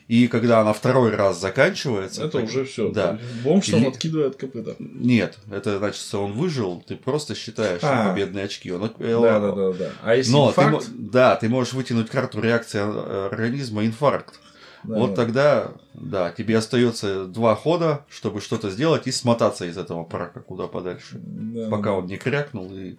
и 0.07 0.27
когда 0.27 0.59
она 0.61 0.73
второй 0.73 1.15
раз 1.15 1.39
заканчивается... 1.39 2.25
Это 2.25 2.39
так, 2.39 2.43
уже 2.45 2.65
все. 2.65 2.91
Да. 2.91 3.19
Бомж 3.43 3.67
там 3.69 3.87
откидывает 3.87 4.35
копыта. 4.35 4.75
Нет, 4.79 5.37
это 5.51 5.79
значит, 5.79 6.13
он 6.13 6.33
выжил, 6.33 6.83
ты 6.85 6.95
просто 6.95 7.35
считаешь 7.35 7.81
а. 7.83 8.09
победные 8.09 8.45
очки. 8.45 8.71
Он... 8.71 8.91
Э, 8.99 9.21
да, 9.21 9.39
да, 9.39 9.51
да, 9.51 9.73
да. 9.73 9.89
А 10.03 10.15
если 10.15 10.31
Но 10.31 10.49
инфаркт... 10.49 10.85
ты, 10.85 10.91
да, 10.93 11.35
ты 11.35 11.49
можешь 11.49 11.73
вытянуть 11.73 12.09
карту 12.09 12.41
реакции 12.41 12.79
организма 13.25 13.85
инфаркт. 13.85 14.39
Да, 14.83 14.99
вот 14.99 15.11
да. 15.11 15.15
тогда, 15.15 15.71
да, 15.93 16.31
тебе 16.31 16.57
остается 16.57 17.25
два 17.25 17.55
хода, 17.55 18.05
чтобы 18.09 18.41
что-то 18.41 18.69
сделать 18.69 19.07
и 19.07 19.11
смотаться 19.11 19.65
из 19.65 19.77
этого 19.77 20.03
парка 20.03 20.41
куда 20.41 20.67
подальше. 20.67 21.19
Да, 21.23 21.69
пока 21.69 21.83
да. 21.83 21.93
он 21.93 22.05
не 22.07 22.17
крякнул 22.17 22.71
и 22.73 22.97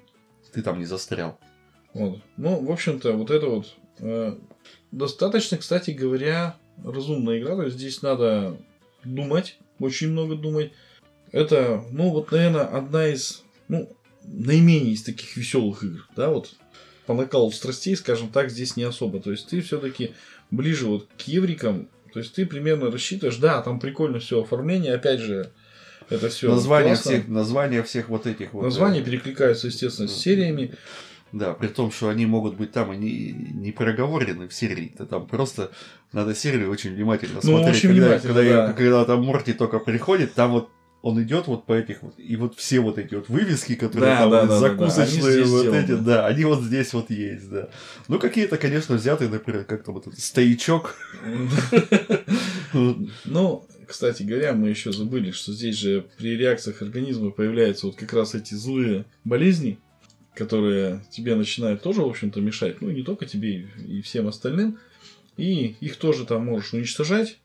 ты 0.53 0.63
там 0.63 0.79
не 0.79 0.87
застрял. 0.87 1.39
Вот. 1.93 2.21
Ну, 2.37 2.65
в 2.65 2.71
общем-то, 2.73 3.13
вот 3.13 3.31
это 3.31 3.47
вот 3.47 3.67
э, 4.01 4.35
достаточно, 4.91 5.59
кстати 5.59 5.91
говоря, 5.91 6.57
разумная 6.83 7.39
игра. 7.39 7.57
То 7.57 7.63
есть 7.63 7.77
здесь 7.77 8.03
надо 8.03 8.57
думать, 9.05 9.59
очень 9.79 10.11
много 10.11 10.35
думать. 10.35 10.73
Это, 11.33 11.85
ну, 11.91 12.11
вот, 12.11 12.31
наверное, 12.31 12.65
одна 12.65 13.09
из, 13.09 13.43
ну, 13.69 13.91
наименее 14.25 14.93
из 14.93 15.03
таких 15.03 15.37
веселых 15.37 15.83
игр, 15.83 16.09
да, 16.17 16.31
вот 16.31 16.55
по 17.07 17.15
накалу 17.15 17.51
страстей, 17.53 17.97
скажем 17.97 18.29
так, 18.29 18.51
здесь 18.51 18.77
не 18.77 18.85
особо. 18.85 19.21
То 19.21 19.31
есть 19.31 19.49
ты 19.49 19.61
все-таки 19.61 20.13
ближе 20.51 20.87
вот 20.87 21.09
к 21.19 21.23
еврикам, 21.23 21.89
то 22.13 22.21
есть 22.21 22.35
ты 22.35 22.47
примерно 22.47 22.91
рассчитываешь, 22.91 23.37
да, 23.37 23.61
там 23.61 23.81
прикольно 23.81 24.21
все 24.21 24.43
оформление, 24.43 24.95
опять 24.95 25.21
же, 25.21 25.51
это 26.09 26.29
все. 26.29 26.51
Названия 26.51 26.95
всех, 26.95 27.29
названия 27.29 27.83
всех 27.83 28.09
вот 28.09 28.27
этих 28.27 28.53
вот. 28.53 28.63
Названия 28.63 29.01
э, 29.01 29.05
перекликаются, 29.05 29.69
естественно, 29.69 30.09
с 30.09 30.17
сериями. 30.17 30.75
Да, 31.35 31.53
при 31.53 31.67
том, 31.67 31.91
что 31.91 32.09
они 32.11 32.27
могут 32.27 32.55
быть 32.55 32.71
там 32.71 32.93
и 32.93 32.97
не, 32.97 33.33
не 33.33 33.73
проговорены 33.73 34.47
в 34.47 34.55
серии. 34.55 34.95
-то. 34.97 35.05
Там 35.05 35.27
просто 35.27 35.73
надо 36.13 36.33
серию 36.33 36.71
очень 36.71 36.95
внимательно 36.95 37.41
ну, 37.43 37.59
смотреть. 37.59 37.77
Очень 37.77 37.89
когда, 37.89 38.07
внимательно, 38.07 38.35
когда, 38.35 38.67
да. 38.67 38.73
когда 38.73 39.05
там 39.05 39.25
Морти 39.25 39.53
только 39.53 39.81
приходит, 39.81 40.35
там 40.35 40.53
вот 40.53 40.71
он 41.03 41.21
идет 41.21 41.49
вот 41.49 41.67
по 41.67 41.73
этих 41.73 42.05
вот, 42.05 42.15
и 42.19 42.37
вот 42.37 42.57
все 42.57 42.79
вот 42.79 42.99
эти 42.99 43.17
вот 43.17 43.29
вывески, 43.29 43.75
которые 43.75 44.15
да, 44.15 44.21
там 44.21 44.31
да, 44.31 44.47
да, 44.47 44.59
закусочные, 44.61 45.23
да, 45.23 45.45
да. 45.45 45.51
вот 45.51 45.61
сделаны. 45.61 45.77
эти, 45.77 45.91
да, 45.91 46.27
они 46.27 46.45
вот 46.45 46.63
здесь 46.63 46.93
вот 46.95 47.11
есть, 47.11 47.51
да. 47.51 47.69
Ну, 48.07 48.21
какие-то, 48.21 48.57
конечно, 48.57 48.95
взятые, 48.95 49.29
например, 49.29 49.65
как 49.65 49.83
то 49.83 49.91
вот 49.93 50.07
этот 50.07 50.21
стоячок. 50.21 50.95
Ну, 53.25 53.67
кстати 53.87 54.23
говоря, 54.25 54.53
мы 54.53 54.69
еще 54.69 54.93
забыли, 54.93 55.31
что 55.31 55.53
здесь 55.53 55.77
же 55.79 56.07
при 56.19 56.37
реакциях 56.37 56.83
организма 56.83 57.31
появляются 57.31 57.87
вот 57.87 57.97
как 57.97 58.13
раз 58.13 58.35
эти 58.35 58.55
злые 58.55 59.05
болезни, 59.25 59.79
которые 60.35 61.05
тебе 61.11 61.35
начинают 61.37 61.83
тоже, 61.83 62.03
в 62.03 62.09
общем-то, 62.09 62.41
мешать. 62.41 62.81
Ну, 62.81 62.91
не 62.91 63.03
только 63.03 63.27
тебе 63.27 63.69
и 63.87 64.03
всем 64.03 64.27
остальным. 64.27 64.79
И 65.37 65.77
их 65.81 65.97
тоже 65.97 66.27
там 66.27 66.47
можешь 66.47 66.73
уничтожать. 66.73 67.39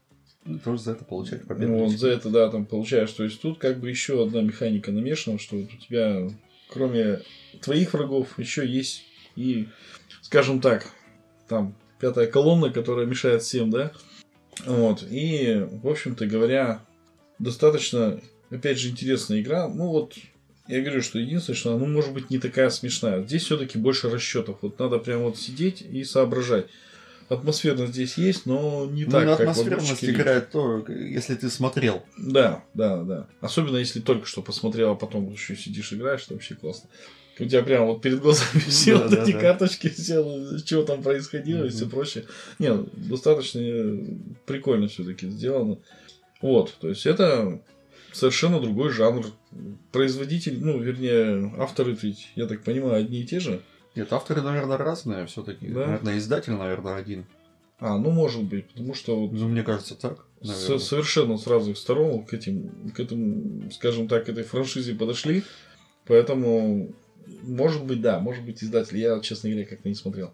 Ну, 0.46 0.60
тоже 0.60 0.84
за 0.84 0.92
это 0.94 1.06
получать 1.06 1.46
победу. 1.46 1.74
Вот, 1.74 1.92
за 1.92 2.10
это, 2.10 2.30
да, 2.30 2.50
там 2.50 2.66
получаешь. 2.66 3.12
То 3.12 3.24
есть 3.24 3.42
тут 3.42 3.60
как 3.60 3.80
бы 3.80 3.90
еще 3.90 4.24
одна 4.24 4.42
механика 4.42 4.92
намешана, 4.92 5.38
что 5.38 5.58
вот 5.58 5.70
у 5.74 5.78
тебя, 5.78 6.30
кроме 6.70 7.22
твоих 7.62 7.94
врагов, 7.94 8.40
еще 8.40 8.68
есть 8.68 9.04
и, 9.36 9.68
скажем 10.22 10.62
так, 10.62 10.92
там 11.48 11.76
пятая 12.00 12.28
колонна, 12.28 12.72
которая 12.72 13.06
мешает 13.06 13.44
всем, 13.44 13.70
да. 13.70 13.92
Вот. 14.66 15.04
И, 15.10 15.68
в 15.84 15.88
общем-то 15.88 16.26
говоря, 16.26 16.84
достаточно, 17.38 18.22
опять 18.50 18.80
же, 18.80 18.90
интересная 18.90 19.42
игра. 19.42 19.68
Ну 19.68 19.88
вот, 19.88 20.16
я 20.70 20.82
говорю, 20.82 21.02
что 21.02 21.18
единственное, 21.18 21.58
что 21.58 21.72
она, 21.72 21.80
ну, 21.80 21.88
может 21.92 22.14
быть, 22.14 22.30
не 22.30 22.38
такая 22.38 22.70
смешная. 22.70 23.24
Здесь 23.24 23.44
все-таки 23.44 23.80
больше 23.80 24.08
расчетов. 24.08 24.60
Вот 24.62 24.78
надо 24.78 25.00
прям 25.00 25.24
вот 25.24 25.38
сидеть 25.38 25.82
и 25.82 26.04
соображать. 26.04 26.68
Атмосферность 27.28 27.94
здесь 27.94 28.18
есть, 28.18 28.46
но 28.46 28.86
не 28.86 29.06
ну, 29.06 29.12
так, 29.12 29.26
как 29.26 29.40
атмосферность 29.42 30.04
играет 30.06 30.52
то, 30.52 30.86
если 30.88 31.34
ты 31.36 31.50
смотрел. 31.50 32.04
Да, 32.18 32.64
да, 32.76 33.04
да. 33.04 33.28
Особенно 33.42 33.78
если 33.78 34.00
только 34.00 34.28
что 34.28 34.44
посмотрел, 34.44 34.92
а 34.92 34.96
потом 34.96 35.32
еще 35.32 35.56
сидишь 35.56 35.92
играешь, 35.92 36.24
это 36.26 36.34
вообще 36.34 36.54
классно. 36.54 36.90
У 37.40 37.46
тебя 37.46 37.64
прям 37.64 37.86
вот 37.86 38.02
перед 38.02 38.20
глазами 38.20 38.60
все 38.68 38.96
да, 38.96 39.04
вот 39.04 39.12
да, 39.12 39.24
эти 39.24 39.32
да. 39.32 39.40
карточки, 39.40 39.90
все, 39.90 40.58
что 40.58 40.84
там 40.84 41.02
происходило 41.02 41.66
и 41.66 41.70
все 41.70 41.88
прочее. 41.88 42.26
Не, 42.60 42.78
достаточно 42.94 43.62
прикольно 44.46 44.88
все-таки 44.88 45.30
сделано. 45.30 45.78
Вот, 46.42 46.76
то 46.80 46.90
есть 46.90 47.06
это 47.06 47.62
совершенно 48.12 48.60
другой 48.60 48.92
жанр. 48.92 49.26
Производитель, 49.92 50.60
ну, 50.64 50.80
вернее, 50.80 51.54
авторы 51.58 51.98
ведь, 52.00 52.30
я 52.36 52.46
так 52.46 52.64
понимаю, 52.64 53.04
одни 53.04 53.22
и 53.22 53.26
те 53.26 53.40
же. 53.40 53.62
Нет, 53.96 54.14
авторы, 54.14 54.42
наверное, 54.42 54.78
разные 54.78 55.26
все-таки. 55.26 55.68
Да? 55.68 55.86
Наверное, 55.86 56.18
издатель, 56.18 56.54
наверное, 56.54 56.96
один. 56.96 57.26
А, 57.80 57.98
ну 57.98 58.12
может 58.12 58.44
быть, 58.44 58.68
потому 58.68 58.94
что 58.94 59.20
вот 59.20 59.32
ну, 59.32 59.48
мне 59.48 59.64
кажется 59.64 59.96
так. 59.96 60.26
С, 60.42 60.80
совершенно 60.80 61.38
с 61.38 61.48
разных 61.48 61.78
сторон 61.78 62.26
к 62.26 62.34
этим, 62.34 62.92
к 62.94 63.00
этому, 63.00 63.72
скажем 63.72 64.08
так, 64.08 64.28
этой 64.28 64.44
франшизе 64.44 64.96
подошли. 64.96 65.44
Поэтому, 66.06 66.94
может 67.44 67.84
быть, 67.84 68.02
да, 68.02 68.20
может 68.20 68.44
быть, 68.44 68.64
издатель. 68.64 68.98
Я, 68.98 69.20
честно 69.22 69.50
говоря, 69.50 69.66
как-то 69.66 69.88
не 69.88 69.96
смотрел. 69.96 70.34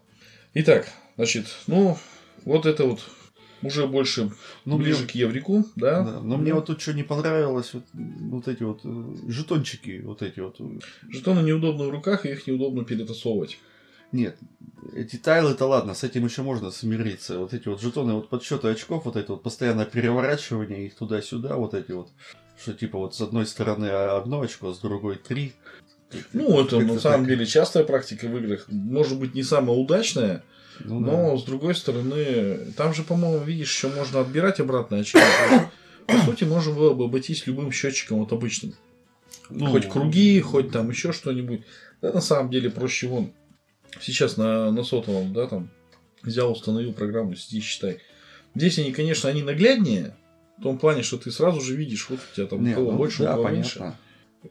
Итак, 0.54 0.88
значит, 1.16 1.46
ну, 1.66 1.96
вот 2.44 2.66
это 2.66 2.84
вот 2.84 3.00
уже 3.62 3.86
больше 3.86 4.30
ну, 4.64 4.78
ближе 4.78 5.00
мне... 5.00 5.08
к 5.08 5.10
еврику, 5.12 5.64
да. 5.76 6.02
да 6.02 6.20
но 6.20 6.36
мне 6.36 6.54
вот 6.54 6.66
тут 6.66 6.80
что 6.80 6.92
не 6.92 7.02
понравилось, 7.02 7.74
вот, 7.74 7.84
вот 7.92 8.48
эти 8.48 8.62
вот 8.62 8.80
э, 8.84 9.04
жетончики, 9.28 10.02
вот 10.04 10.22
эти 10.22 10.40
вот. 10.40 10.60
Жетоны 11.08 11.40
неудобно 11.40 11.84
в 11.84 11.90
руках, 11.90 12.26
и 12.26 12.30
их 12.30 12.46
неудобно 12.46 12.84
перетасовывать. 12.84 13.58
Нет, 14.12 14.36
эти 14.94 15.16
тайлы-то 15.16 15.66
ладно, 15.66 15.94
с 15.94 16.04
этим 16.04 16.24
еще 16.24 16.42
можно 16.42 16.70
смириться. 16.70 17.38
Вот 17.38 17.52
эти 17.52 17.68
вот 17.68 17.80
жетоны, 17.80 18.14
вот 18.14 18.28
подсчеты 18.28 18.68
очков, 18.68 19.04
вот 19.04 19.16
это 19.16 19.32
вот 19.32 19.42
постоянное 19.42 19.84
переворачивание 19.84 20.86
их 20.86 20.94
туда-сюда, 20.94 21.56
вот 21.56 21.74
эти 21.74 21.92
вот, 21.92 22.10
что 22.60 22.72
типа 22.72 22.98
вот 22.98 23.14
с 23.14 23.20
одной 23.20 23.46
стороны 23.46 23.86
одно 23.86 24.42
очко, 24.42 24.72
с 24.72 24.78
другой 24.78 25.16
три. 25.16 25.54
Ну, 26.32 26.60
это 26.60 26.78
на 26.78 27.00
самом 27.00 27.26
так... 27.26 27.28
деле 27.28 27.46
частая 27.46 27.82
практика 27.82 28.28
в 28.28 28.36
играх. 28.38 28.66
Может 28.68 29.18
быть, 29.18 29.34
не 29.34 29.42
самая 29.42 29.76
удачная, 29.76 30.44
ну, 30.80 31.00
Но, 31.00 31.32
да. 31.32 31.36
с 31.38 31.44
другой 31.44 31.74
стороны, 31.74 32.72
там 32.76 32.94
же, 32.94 33.02
по-моему, 33.02 33.44
видишь, 33.44 33.74
еще 33.74 33.88
можно 33.88 34.20
отбирать 34.20 34.60
обратно 34.60 34.98
очки. 34.98 35.18
По 36.06 36.18
сути, 36.18 36.44
можно 36.44 36.72
было 36.72 36.94
бы 36.94 37.04
обойтись 37.04 37.46
любым 37.46 37.72
счетчиком 37.72 38.18
вот 38.18 38.32
обычным. 38.32 38.74
Ну, 39.50 39.66
хоть 39.66 39.88
круги, 39.88 40.40
хоть 40.40 40.70
там 40.70 40.90
еще 40.90 41.12
что-нибудь. 41.12 41.62
Да, 42.00 42.12
на 42.12 42.20
самом 42.20 42.50
деле 42.50 42.70
проще 42.70 43.08
вон. 43.08 43.32
Сейчас 44.00 44.36
на, 44.36 44.70
на 44.70 44.84
сотовом, 44.84 45.32
да, 45.32 45.46
там 45.46 45.70
взял, 46.22 46.52
установил 46.52 46.92
программу, 46.92 47.34
сиди, 47.34 47.60
считай. 47.60 47.98
Здесь 48.54 48.78
они, 48.78 48.92
конечно, 48.92 49.28
они 49.28 49.42
нагляднее, 49.42 50.16
в 50.58 50.62
том 50.62 50.78
плане, 50.78 51.02
что 51.02 51.18
ты 51.18 51.30
сразу 51.30 51.60
же 51.60 51.76
видишь, 51.76 52.08
вот 52.08 52.20
у 52.20 52.36
тебя 52.36 52.46
там 52.46 52.70
у 52.70 52.74
кого 52.74 52.92
ну, 52.92 52.98
больше, 52.98 53.22
да, 53.22 53.30
у 53.30 53.32
кого 53.32 53.44
понятно. 53.44 53.78
меньше. 53.80 53.96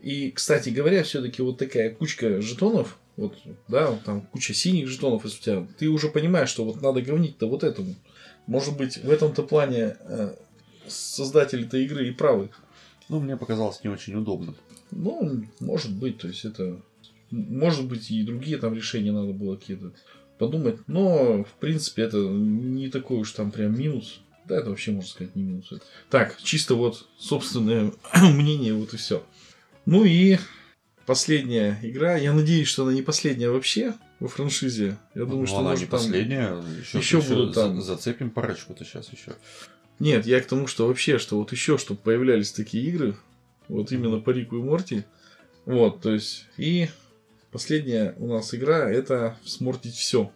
И, 0.02 0.32
кстати 0.32 0.70
говоря, 0.70 1.04
все-таки 1.04 1.42
вот 1.42 1.58
такая 1.58 1.94
кучка 1.94 2.42
жетонов, 2.42 2.98
вот, 3.18 3.38
да, 3.68 3.96
там 4.06 4.22
куча 4.22 4.54
синих 4.54 4.88
жетонов, 4.88 5.24
если 5.24 5.38
у 5.40 5.42
тебя, 5.42 5.68
ты 5.78 5.88
уже 5.88 6.10
понимаешь, 6.10 6.50
что 6.50 6.66
вот 6.66 6.82
надо 6.82 7.02
говнить-то 7.02 7.48
вот 7.48 7.64
этому. 7.64 7.96
Может 8.48 8.78
быть, 8.78 8.98
в 8.98 9.10
этом-то 9.10 9.44
плане 9.44 9.98
э, 10.02 10.36
создатели-то 10.88 11.78
игры 11.78 12.08
и 12.08 12.12
правы. 12.12 12.50
Ну, 13.08 13.20
мне 13.20 13.38
показалось 13.38 13.84
не 13.84 13.90
очень 13.90 14.16
удобно. 14.16 14.54
Ну, 14.92 15.44
может 15.60 15.94
быть, 15.94 16.18
то 16.18 16.28
есть 16.28 16.46
это... 16.46 16.82
Может 17.32 17.88
быть, 17.88 18.12
и 18.12 18.24
другие 18.24 18.58
там 18.58 18.76
решения 18.76 19.12
надо 19.12 19.34
было 19.34 19.56
какие-то 19.56 19.92
подумать. 20.38 20.80
Но, 20.88 21.44
в 21.44 21.54
принципе, 21.60 22.04
это 22.04 22.18
не 22.18 22.90
такой 22.90 23.18
уж 23.20 23.32
там 23.32 23.52
прям 23.52 23.78
минус. 23.78 24.20
Да, 24.46 24.60
это 24.60 24.70
вообще, 24.70 24.92
можно 24.92 25.10
сказать, 25.10 25.36
не 25.36 25.44
минус. 25.44 25.74
Так, 26.10 26.38
чисто 26.44 26.76
вот 26.76 27.08
собственное 27.18 27.92
мнение, 28.22 28.74
вот 28.74 28.94
и 28.94 28.98
все. 28.98 29.24
Ну 29.86 30.04
и 30.04 30.38
последняя 31.06 31.80
игра. 31.82 32.16
Я 32.18 32.34
надеюсь, 32.34 32.68
что 32.68 32.84
она 32.84 32.94
не 32.94 33.02
последняя 33.02 33.50
вообще 33.50 33.94
во 34.20 34.28
франшизе. 34.28 34.98
Я 35.14 35.22
думаю, 35.22 35.42
ну, 35.42 35.48
что 35.48 35.60
она 35.60 35.70
может, 35.72 35.86
не 35.86 35.90
там... 35.90 36.00
последняя. 36.00 36.64
Еще, 36.80 36.98
еще 36.98 37.22
будут 37.22 37.54
там. 37.54 37.82
Зацепим 37.82 38.30
парочку-то 38.30 38.84
сейчас 38.84 39.12
еще. 39.12 39.34
Нет, 40.00 40.26
я 40.26 40.42
к 40.42 40.46
тому, 40.46 40.68
что 40.68 40.88
вообще, 40.88 41.20
что 41.20 41.38
вот 41.38 41.52
еще, 41.52 41.78
чтобы 41.78 42.00
появлялись 42.02 42.52
такие 42.52 42.86
игры, 42.86 43.16
вот 43.68 43.92
именно 43.92 44.20
по 44.20 44.32
Рику 44.32 44.58
и 44.58 44.62
Морти. 44.62 45.04
Вот, 45.66 46.02
то 46.02 46.12
есть, 46.12 46.46
и 46.58 46.90
последняя 47.52 48.14
у 48.18 48.28
нас 48.28 48.54
игра 48.54 48.90
это 48.92 49.38
смортить 49.44 49.96
все. 49.96 50.32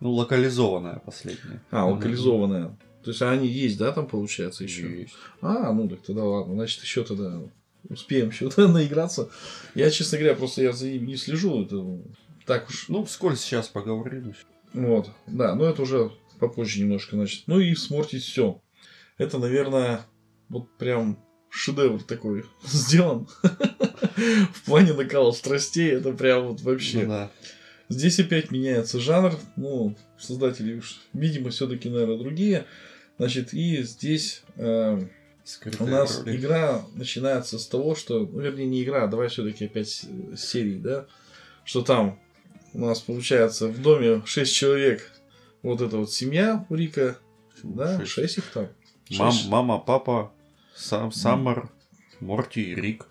Ну, 0.00 0.10
локализованная 0.12 0.98
последняя. 0.98 1.62
А, 1.70 1.86
локализованная. 1.86 2.76
То 3.02 3.10
есть 3.10 3.22
они 3.22 3.46
есть, 3.46 3.78
да, 3.78 3.92
там 3.92 4.06
получается 4.06 4.64
еще? 4.64 5.02
Есть. 5.02 5.14
А, 5.40 5.72
ну 5.72 5.88
так 5.88 6.00
тогда 6.02 6.24
ладно. 6.24 6.54
Значит, 6.54 6.82
еще 6.82 7.04
тогда 7.04 7.40
успеем 7.88 8.30
еще 8.30 8.50
наиграться. 8.56 9.30
Я, 9.74 9.90
честно 9.90 10.18
говоря, 10.18 10.34
просто 10.34 10.62
я 10.62 10.72
за 10.72 10.88
ним 10.88 11.06
не 11.06 11.16
слежу. 11.16 11.62
Это 11.62 12.00
так 12.46 12.68
уж. 12.68 12.88
Ну, 12.88 13.04
вскользь 13.04 13.40
сейчас 13.40 13.68
поговорим. 13.68 14.34
Вот, 14.72 15.10
да, 15.26 15.54
но 15.54 15.64
это 15.64 15.82
уже 15.82 16.12
попозже 16.38 16.80
немножко, 16.80 17.16
значит. 17.16 17.44
Ну 17.46 17.60
и 17.60 17.74
смортить 17.74 18.22
все. 18.22 18.60
Это, 19.18 19.38
наверное, 19.38 20.02
вот 20.48 20.76
прям 20.76 21.18
шедевр 21.50 22.02
такой 22.02 22.44
сделан. 22.64 23.26
В 24.52 24.64
плане 24.64 24.92
накала 24.92 25.32
страстей 25.32 25.92
это 25.92 26.12
прям 26.12 26.48
вот 26.48 26.60
вообще. 26.60 27.02
Ну, 27.02 27.08
да. 27.08 27.30
Здесь 27.88 28.18
опять 28.18 28.50
меняется 28.50 29.00
жанр. 29.00 29.34
Ну, 29.56 29.96
создатели 30.18 30.74
уж, 30.74 31.00
видимо, 31.12 31.50
все-таки, 31.50 31.88
наверное, 31.88 32.18
другие. 32.18 32.66
Значит, 33.18 33.54
и 33.54 33.82
здесь 33.82 34.42
э, 34.56 35.00
Скрытая 35.46 35.86
у 35.86 35.90
нас 35.90 36.18
ролик. 36.24 36.40
игра 36.40 36.82
начинается 36.94 37.60
с 37.60 37.66
того, 37.68 37.94
что, 37.94 38.26
ну, 38.26 38.40
вернее, 38.40 38.66
не 38.66 38.82
игра, 38.82 39.06
давай 39.06 39.28
все-таки 39.28 39.66
опять 39.66 40.04
серии, 40.36 40.76
да, 40.76 41.06
что 41.64 41.82
там 41.82 42.18
у 42.74 42.80
нас 42.80 43.00
получается 43.00 43.68
в 43.68 43.80
доме 43.80 44.22
6 44.26 44.52
человек, 44.52 45.08
вот 45.62 45.80
эта 45.80 45.98
вот 45.98 46.12
семья 46.12 46.66
у 46.68 46.74
Рика, 46.74 47.16
да, 47.62 47.96
6, 48.00 48.10
6 48.10 48.38
их 48.38 48.44
там. 48.52 48.68
6. 49.08 49.20
Мам, 49.20 49.34
мама, 49.46 49.78
папа, 49.78 50.32
сам, 50.74 51.12
Саммер, 51.12 51.70
Морти, 52.18 52.74
Рик. 52.74 53.06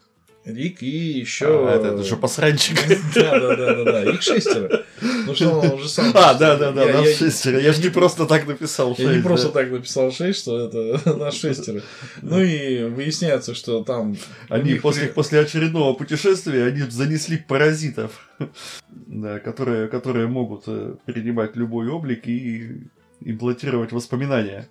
Рик 0.46 0.84
и 0.84 1.20
еще... 1.20 1.68
А, 1.68 1.76
это, 1.76 1.88
это 1.88 2.04
же 2.04 2.18
посранчик. 2.18 2.78
Да, 3.16 3.40
да, 3.40 3.56
да, 3.56 3.76
да, 3.76 3.84
да. 3.84 4.12
Их 4.12 4.22
шестеро. 4.22 4.84
Ну 5.02 5.34
что, 5.34 5.50
он 5.50 5.72
уже 5.72 5.90
сам. 5.90 6.12
А, 6.14 6.36
да, 6.36 6.56
да, 6.56 6.72
да, 6.72 6.86
нас 6.86 7.18
шестеро. 7.18 7.60
Я 7.60 7.74
же 7.74 7.82
не 7.82 7.90
просто 7.90 8.28
так 8.28 8.46
написал 8.46 8.96
шесть. 8.96 9.10
Я 9.10 9.16
не 9.16 9.24
просто 9.24 9.50
так 9.50 9.72
написал 9.72 10.12
шесть, 10.12 10.42
что 10.42 10.68
это 10.68 11.16
нас 11.18 11.36
шестеро. 11.36 11.82
Ну 12.22 12.42
и 12.42 12.84
выясняется, 12.84 13.56
что 13.56 13.84
там... 13.84 14.18
Они 14.48 14.76
после, 14.76 15.08
после 15.08 15.40
очередного 15.40 15.96
путешествия, 15.96 16.66
они 16.66 16.82
занесли 16.82 17.38
паразитов, 17.38 18.30
да, 18.90 19.40
которые, 19.40 19.88
которые 19.88 20.28
могут 20.28 20.66
э, 20.68 20.96
принимать 21.06 21.56
любой 21.56 21.88
облик 21.88 22.28
и 22.28 22.84
имплантировать 23.22 23.92
воспоминания. 23.92 24.70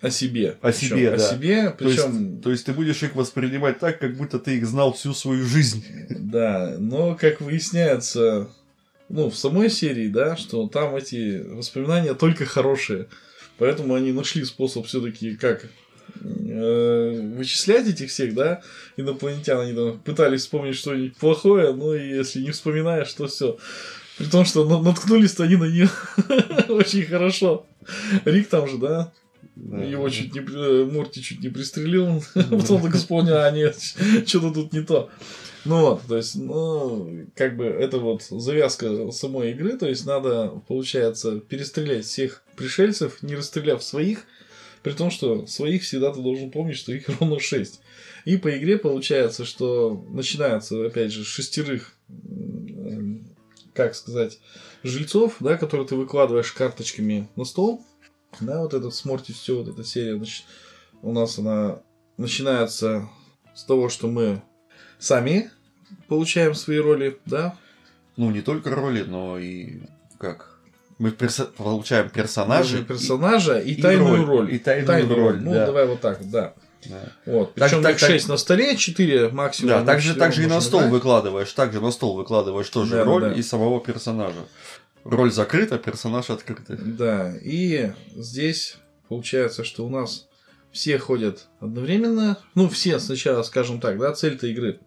О 0.00 0.10
себе. 0.10 0.56
О 0.62 0.72
причем, 0.72 0.96
себе, 0.96 1.10
да. 1.10 1.16
О 1.16 1.18
себе, 1.18 1.74
причем... 1.78 1.96
То 2.02 2.18
есть, 2.18 2.42
то 2.42 2.50
есть 2.50 2.66
ты 2.66 2.72
будешь 2.72 3.02
их 3.02 3.14
воспринимать 3.14 3.78
так, 3.78 3.98
как 3.98 4.16
будто 4.16 4.38
ты 4.38 4.56
их 4.56 4.66
знал 4.66 4.94
всю 4.94 5.12
свою 5.12 5.44
жизнь. 5.44 5.84
Да, 6.08 6.76
но 6.78 7.14
как 7.14 7.42
выясняется, 7.42 8.48
ну, 9.10 9.28
в 9.28 9.36
самой 9.36 9.68
серии, 9.68 10.08
да, 10.08 10.36
что 10.36 10.68
там 10.68 10.96
эти 10.96 11.42
воспоминания 11.46 12.14
только 12.14 12.46
хорошие. 12.46 13.08
Поэтому 13.58 13.94
они 13.94 14.12
нашли 14.12 14.42
способ 14.44 14.86
все-таки 14.86 15.36
как 15.36 15.66
э, 16.24 17.20
вычислять 17.36 17.86
этих 17.86 18.08
всех, 18.08 18.34
да, 18.34 18.62
инопланетян. 18.96 19.60
Они 19.60 19.74
там 19.74 20.00
пытались 20.00 20.42
вспомнить 20.42 20.76
что-нибудь 20.76 21.18
плохое, 21.18 21.74
но 21.74 21.94
если 21.94 22.40
не 22.40 22.52
вспоминаешь, 22.52 23.12
то 23.12 23.26
все. 23.26 23.58
При 24.16 24.26
том, 24.26 24.46
что 24.46 24.66
наткнулись-то 24.80 25.44
они 25.44 25.56
на 25.56 25.64
нее 25.64 25.90
очень 26.68 27.04
хорошо. 27.04 27.66
Рик 28.24 28.48
там 28.48 28.66
же, 28.66 28.78
да, 28.78 29.12
Да, 29.60 29.82
его 29.84 30.04
да. 30.04 30.10
чуть 30.10 30.34
не... 30.34 30.40
Э, 30.40 30.84
Морти 30.84 31.22
чуть 31.22 31.42
не 31.42 31.48
пристрелил. 31.48 32.22
Потом 32.34 32.80
только 32.80 32.96
вспомнил, 32.96 33.36
а 33.36 33.50
нет, 33.50 33.76
что-то 34.26 34.52
тут 34.52 34.72
не 34.72 34.82
то. 34.82 35.10
Ну 35.66 35.80
вот, 35.82 36.02
то 36.08 36.16
есть, 36.16 36.36
ну, 36.36 37.26
как 37.36 37.56
бы 37.56 37.66
это 37.66 37.98
вот 37.98 38.22
завязка 38.22 39.10
самой 39.10 39.50
игры, 39.50 39.76
то 39.76 39.86
есть 39.86 40.06
надо, 40.06 40.62
получается, 40.66 41.38
перестрелять 41.40 42.06
всех 42.06 42.42
пришельцев, 42.56 43.22
не 43.22 43.36
расстреляв 43.36 43.82
своих, 43.82 44.24
при 44.82 44.92
том, 44.92 45.10
что 45.10 45.46
своих 45.46 45.82
всегда 45.82 46.12
ты 46.12 46.22
должен 46.22 46.50
помнить, 46.50 46.78
что 46.78 46.92
их 46.92 47.08
ровно 47.20 47.38
6. 47.38 47.80
И 48.24 48.36
по 48.38 48.56
игре 48.56 48.78
получается, 48.78 49.44
что 49.44 50.02
начинается, 50.08 50.86
опять 50.86 51.12
же, 51.12 51.24
шестерых, 51.24 51.94
как 53.74 53.94
сказать, 53.94 54.38
жильцов, 54.82 55.36
да, 55.40 55.58
которые 55.58 55.86
ты 55.86 55.94
выкладываешь 55.94 56.52
карточками 56.52 57.28
на 57.36 57.44
стол. 57.44 57.84
Да, 58.38 58.60
вот 58.60 58.74
этот 58.74 58.94
Сморти 58.94 59.32
все, 59.32 59.56
вот 59.58 59.68
эта 59.68 59.84
серия, 59.84 60.16
значит, 60.16 60.44
у 61.02 61.12
нас 61.12 61.38
она 61.38 61.80
начинается 62.16 63.08
с 63.54 63.64
того, 63.64 63.88
что 63.88 64.06
мы 64.06 64.42
сами 64.98 65.50
получаем 66.08 66.54
свои 66.54 66.78
роли, 66.78 67.18
да? 67.26 67.56
Ну, 68.16 68.30
не 68.30 68.42
только 68.42 68.70
роли, 68.70 69.02
но 69.02 69.38
и 69.38 69.80
как? 70.18 70.58
Мы 70.98 71.10
перso- 71.10 71.50
получаем 71.56 72.10
персонажа. 72.10 72.84
персонажа 72.84 73.58
и, 73.58 73.72
и 73.72 73.82
тайную 73.82 74.26
роль. 74.26 74.26
роль. 74.26 74.54
И 74.54 74.58
тайную, 74.58 74.86
тайную 74.86 75.16
роль. 75.18 75.32
роль. 75.32 75.40
Ну, 75.42 75.52
да. 75.54 75.66
давай 75.66 75.86
вот 75.86 76.00
так, 76.00 76.18
да. 76.30 76.54
Да. 76.86 77.12
Вот. 77.26 77.54
Причем 77.54 77.82
так, 77.82 77.98
так, 77.98 78.10
6 78.10 78.24
так, 78.24 78.30
на 78.30 78.36
столе, 78.36 78.76
4 78.76 79.28
максимум. 79.30 79.70
Да, 79.70 79.84
также, 79.84 80.14
также 80.14 80.44
и 80.44 80.46
на 80.46 80.60
стол 80.60 80.80
да? 80.80 80.88
выкладываешь, 80.88 81.52
также 81.52 81.80
на 81.80 81.90
стол 81.90 82.16
выкладываешь 82.16 82.68
тоже 82.68 82.96
да, 82.96 83.04
роль 83.04 83.22
да. 83.22 83.32
и 83.32 83.42
самого 83.42 83.80
персонажа. 83.80 84.46
Роль 85.04 85.32
закрыта, 85.32 85.78
персонаж 85.78 86.30
открытый. 86.30 86.76
Да, 86.76 87.34
и 87.36 87.92
здесь 88.14 88.76
получается, 89.08 89.64
что 89.64 89.86
у 89.86 89.88
нас 89.88 90.28
все 90.72 90.98
ходят 90.98 91.48
одновременно. 91.58 92.38
Ну, 92.54 92.68
все 92.68 92.98
сначала, 92.98 93.42
скажем 93.42 93.80
так, 93.80 93.98
да, 93.98 94.12
цель-то 94.12 94.46
игры. 94.46 94.80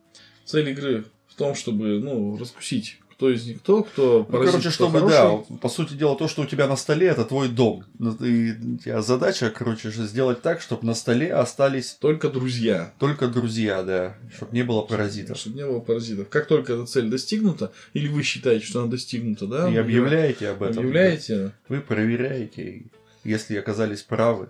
Цель 0.45 0.69
игры 0.69 1.05
в 1.27 1.35
том, 1.35 1.55
чтобы, 1.55 1.99
ну, 1.99 2.37
раскусить 2.37 2.99
кто 3.13 3.29
из 3.29 3.45
них 3.45 3.59
кто, 3.59 3.83
кто 3.83 4.25
ну, 4.27 4.43
короче, 4.43 4.69
чтобы, 4.69 4.99
хороший. 4.99 5.45
да, 5.49 5.57
по 5.57 5.69
сути 5.69 5.93
дела, 5.93 6.15
то, 6.15 6.27
что 6.27 6.41
у 6.41 6.45
тебя 6.45 6.67
на 6.67 6.75
столе, 6.75 7.07
это 7.07 7.25
твой 7.25 7.47
дом. 7.47 7.85
Ну, 7.99 8.13
и 8.15 8.51
у 8.51 8.77
тебя 8.77 9.01
задача, 9.01 9.49
короче, 9.49 9.91
же 9.91 10.05
сделать 10.05 10.41
так, 10.41 10.61
чтобы 10.61 10.85
на 10.85 10.93
столе 10.93 11.33
остались... 11.33 11.97
Только 11.99 12.29
друзья. 12.29 12.93
Только 12.99 13.27
друзья, 13.27 13.83
да. 13.83 14.17
Чтобы 14.35 14.53
не 14.53 14.63
было 14.63 14.81
паразитов. 14.81 15.37
Чтобы 15.37 15.57
не 15.57 15.65
было 15.65 15.79
паразитов. 15.79 16.29
Как 16.29 16.47
только 16.47 16.73
эта 16.73 16.85
цель 16.85 17.09
достигнута, 17.09 17.71
или 17.93 18.07
вы 18.07 18.23
считаете, 18.23 18.65
что 18.65 18.81
она 18.81 18.89
достигнута, 18.89 19.47
да? 19.47 19.69
И 19.69 19.77
объявляете 19.77 20.49
об 20.49 20.63
этом. 20.63 20.79
Объявляете. 20.79 21.37
Да. 21.37 21.53
Вы 21.69 21.81
проверяете. 21.81 22.85
Если 23.23 23.55
оказались 23.55 24.01
правы, 24.01 24.49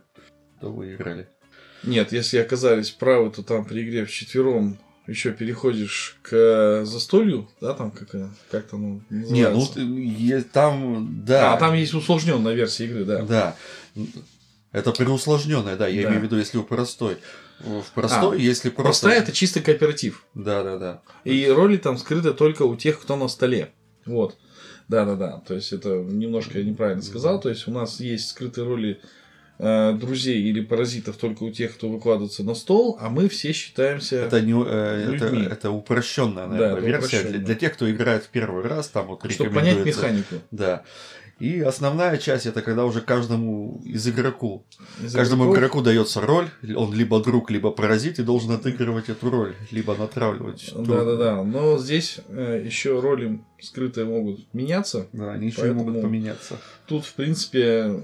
то 0.60 0.72
выиграли. 0.72 1.28
Нет, 1.84 2.14
если 2.14 2.38
оказались 2.38 2.92
правы, 2.92 3.30
то 3.30 3.44
там 3.44 3.66
при 3.66 3.84
игре 3.84 4.06
в 4.06 4.12
четвером 4.12 4.80
еще 5.08 5.32
переходишь 5.32 6.18
к 6.22 6.84
застолью, 6.86 7.50
да, 7.60 7.74
там 7.74 7.92
как, 7.92 8.10
как 8.50 8.68
там 8.68 9.04
называется? 9.10 9.82
Не, 9.82 10.38
ну 10.38 10.44
там, 10.52 11.24
да. 11.26 11.54
А, 11.54 11.58
там 11.58 11.74
есть 11.74 11.94
усложненная 11.94 12.54
версия 12.54 12.86
игры, 12.86 13.04
да. 13.04 13.22
Да. 13.24 13.56
Это 14.72 14.92
преусложненная, 14.92 15.76
да, 15.76 15.88
я 15.88 16.04
да. 16.04 16.10
имею 16.10 16.22
в 16.22 16.24
виду, 16.24 16.38
если 16.38 16.58
у 16.58 16.64
простой. 16.64 17.18
В 17.60 17.84
простой, 17.94 18.38
а, 18.38 18.40
если 18.40 18.70
просто. 18.70 19.08
Простая 19.08 19.22
это 19.22 19.32
чисто 19.32 19.62
кооператив. 19.62 20.26
Да, 20.34 20.64
да, 20.64 20.78
да. 20.78 21.02
И 21.24 21.48
роли 21.48 21.78
там 21.78 21.98
скрыты 21.98 22.34
только 22.34 22.64
у 22.64 22.76
тех, 22.76 23.00
кто 23.00 23.16
на 23.16 23.28
столе. 23.28 23.72
Вот. 24.06 24.38
Да, 24.88 25.06
да, 25.06 25.16
да. 25.16 25.44
То 25.48 25.54
есть 25.54 25.72
это 25.72 25.90
немножко 25.90 26.60
я 26.60 26.66
неправильно 26.66 27.02
сказал. 27.02 27.40
То 27.40 27.50
есть 27.50 27.68
у 27.68 27.72
нас 27.72 28.00
есть 28.00 28.30
скрытые 28.30 28.66
роли 28.66 29.00
Э, 29.66 29.94
друзей 29.94 30.42
или 30.42 30.60
паразитов 30.60 31.16
только 31.16 31.44
у 31.44 31.50
тех, 31.50 31.76
кто 31.76 31.88
выкладывается 31.88 32.44
на 32.44 32.54
стол, 32.54 32.98
а 33.00 33.10
мы 33.10 33.30
все 33.30 33.54
считаемся 33.54 34.18
это 34.18 34.42
не 34.42 34.52
э, 34.52 35.16
это, 35.16 35.28
это 35.28 35.72
упрощенная 35.72 36.48
наверное, 36.48 36.82
да, 36.82 36.88
версия 36.88 37.24
для, 37.24 37.40
для 37.40 37.56
тех, 37.56 37.74
кто 37.74 37.90
играет 37.90 38.26
в 38.26 38.28
первый 38.28 38.66
раз, 38.66 38.90
там 38.90 39.08
вот 39.08 39.32
Чтобы 39.32 39.52
понять 39.52 39.86
механику. 39.86 40.36
Да. 40.52 40.84
И 41.40 41.60
основная 41.60 42.18
часть 42.18 42.46
это 42.46 42.62
когда 42.62 42.86
уже 42.86 43.02
каждому 43.02 43.82
из 43.84 44.08
игроку, 44.08 44.64
из 45.02 45.14
каждому 45.14 45.44
игроков... 45.44 45.58
игроку 45.58 45.82
дается 45.82 46.22
роль, 46.22 46.48
он 46.76 46.94
либо 46.94 47.22
друг, 47.22 47.52
либо 47.52 47.72
паразит, 47.72 48.20
и 48.20 48.24
должен 48.24 48.52
отыгрывать 48.52 49.10
эту 49.10 49.30
роль, 49.30 49.56
либо 49.72 49.96
натравливать. 49.96 50.72
Да, 50.76 51.04
да, 51.04 51.16
да. 51.16 51.44
Но 51.44 51.78
здесь 51.78 52.20
э, 52.30 52.62
еще 52.64 53.00
роли 53.00 53.42
скрытые 53.60 54.06
могут 54.06 54.54
меняться. 54.54 55.08
Да, 55.12 55.34
они 55.34 55.48
еще 55.48 55.74
могут 55.74 56.02
поменяться. 56.02 56.60
Тут, 56.86 57.06
в 57.06 57.14
принципе, 57.14 58.00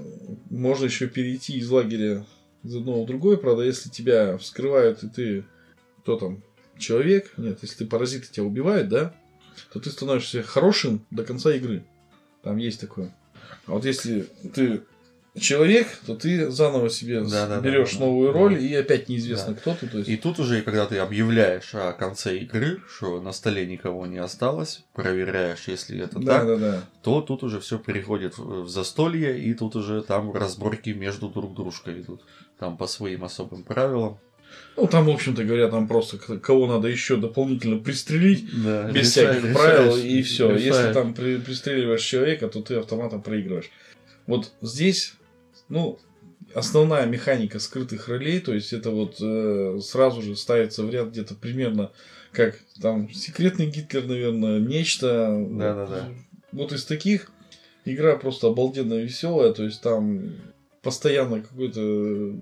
можно 0.50 0.84
еще 0.84 1.06
перейти 1.06 1.58
из 1.58 1.70
лагеря 1.70 2.26
из 2.62 2.76
одного 2.76 3.04
в 3.04 3.06
другое, 3.06 3.36
правда, 3.36 3.62
если 3.62 3.88
тебя 3.88 4.36
вскрывают, 4.36 5.02
и 5.02 5.08
ты 5.08 5.44
кто 6.02 6.16
там, 6.16 6.42
человек, 6.78 7.32
нет, 7.36 7.58
если 7.62 7.78
ты 7.78 7.86
паразиты 7.86 8.26
тебя 8.30 8.44
убивают, 8.44 8.88
да, 8.88 9.14
то 9.72 9.80
ты 9.80 9.90
становишься 9.90 10.42
хорошим 10.42 11.06
до 11.10 11.24
конца 11.24 11.54
игры. 11.54 11.84
Там 12.42 12.56
есть 12.56 12.80
такое. 12.80 13.14
А 13.66 13.72
вот 13.72 13.84
если 13.84 14.28
ты 14.54 14.82
человек, 15.38 15.86
то 16.06 16.16
ты 16.16 16.50
заново 16.50 16.90
себе 16.90 17.22
да, 17.22 17.46
да, 17.46 17.60
берешь 17.60 17.94
да, 17.94 18.00
новую 18.00 18.32
да, 18.32 18.38
роль, 18.38 18.54
да. 18.54 18.60
и 18.60 18.74
опять 18.74 19.08
неизвестно, 19.08 19.54
да. 19.54 19.60
кто 19.60 19.74
ты. 19.74 19.86
То 19.86 19.98
есть... 19.98 20.10
И 20.10 20.16
тут 20.16 20.38
уже, 20.38 20.62
когда 20.62 20.86
ты 20.86 20.98
объявляешь 20.98 21.74
о 21.74 21.92
конце 21.92 22.38
игры, 22.38 22.80
что 22.92 23.20
на 23.20 23.32
столе 23.32 23.66
никого 23.66 24.06
не 24.06 24.18
осталось, 24.18 24.84
проверяешь, 24.92 25.68
если 25.68 26.02
это 26.02 26.18
да, 26.18 26.38
так, 26.38 26.46
да, 26.46 26.56
да. 26.56 26.82
то 27.02 27.20
тут 27.20 27.42
уже 27.42 27.60
все 27.60 27.78
переходит 27.78 28.38
в 28.38 28.68
застолье, 28.68 29.40
и 29.40 29.54
тут 29.54 29.76
уже 29.76 30.02
там 30.02 30.32
разборки 30.32 30.90
между 30.90 31.28
друг 31.28 31.54
дружкой 31.54 32.00
идут. 32.00 32.22
Там 32.58 32.76
по 32.76 32.86
своим 32.86 33.24
особым 33.24 33.62
правилам. 33.62 34.18
Ну, 34.76 34.86
там, 34.86 35.06
в 35.06 35.10
общем-то 35.10 35.44
говоря, 35.44 35.68
там 35.68 35.88
просто 35.88 36.16
кого 36.18 36.66
надо 36.66 36.88
еще 36.88 37.16
дополнительно 37.16 37.78
пристрелить 37.78 38.46
да, 38.64 38.90
без 38.90 39.16
решай, 39.16 39.26
всяких 39.26 39.50
решаешь, 39.50 39.56
правил, 39.56 39.96
и 39.96 40.22
все. 40.22 40.56
Если 40.56 40.92
там 40.92 41.14
при, 41.14 41.38
пристреливаешь 41.38 42.02
человека, 42.02 42.48
то 42.48 42.62
ты 42.62 42.76
автоматом 42.76 43.22
проигрываешь. 43.22 43.70
Вот 44.26 44.52
здесь, 44.62 45.14
ну, 45.68 45.98
основная 46.54 47.06
механика 47.06 47.58
скрытых 47.58 48.08
ролей, 48.08 48.40
то 48.40 48.54
есть 48.54 48.72
это 48.72 48.90
вот 48.90 49.16
э, 49.20 49.78
сразу 49.82 50.22
же 50.22 50.36
ставится 50.36 50.84
в 50.84 50.90
ряд 50.90 51.08
где-то 51.08 51.34
примерно 51.34 51.90
как 52.32 52.60
там 52.80 53.10
секретный 53.12 53.66
Гитлер, 53.66 54.06
наверное, 54.06 54.60
нечто. 54.60 55.46
Да, 55.50 55.74
да, 55.74 55.86
да. 55.86 56.08
Вот 56.52 56.72
из 56.72 56.84
таких 56.84 57.30
игра 57.84 58.16
просто 58.16 58.48
обалденно 58.48 58.94
веселая, 58.94 59.52
то 59.52 59.64
есть 59.64 59.80
там 59.80 60.32
постоянно 60.82 61.42
какое-то 61.42 62.36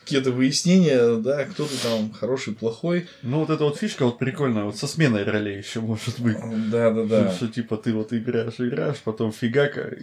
какие-то 0.00 0.30
выяснения, 0.30 1.16
да, 1.16 1.44
кто 1.44 1.64
ты 1.64 1.74
там 1.82 2.12
хороший, 2.12 2.54
плохой. 2.54 3.08
Ну, 3.22 3.40
вот 3.40 3.50
эта 3.50 3.64
вот 3.64 3.76
фишка 3.76 4.04
вот 4.04 4.18
прикольная, 4.18 4.64
вот 4.64 4.76
со 4.76 4.86
сменой 4.86 5.24
ролей 5.24 5.58
еще 5.58 5.80
может 5.80 6.20
быть. 6.20 6.36
Да, 6.70 6.90
да, 6.90 7.04
да. 7.04 7.32
Что, 7.32 7.48
типа 7.48 7.76
ты 7.76 7.92
вот 7.92 8.12
играешь, 8.12 8.54
играешь, 8.58 8.98
потом 9.04 9.32
фигака. 9.32 9.96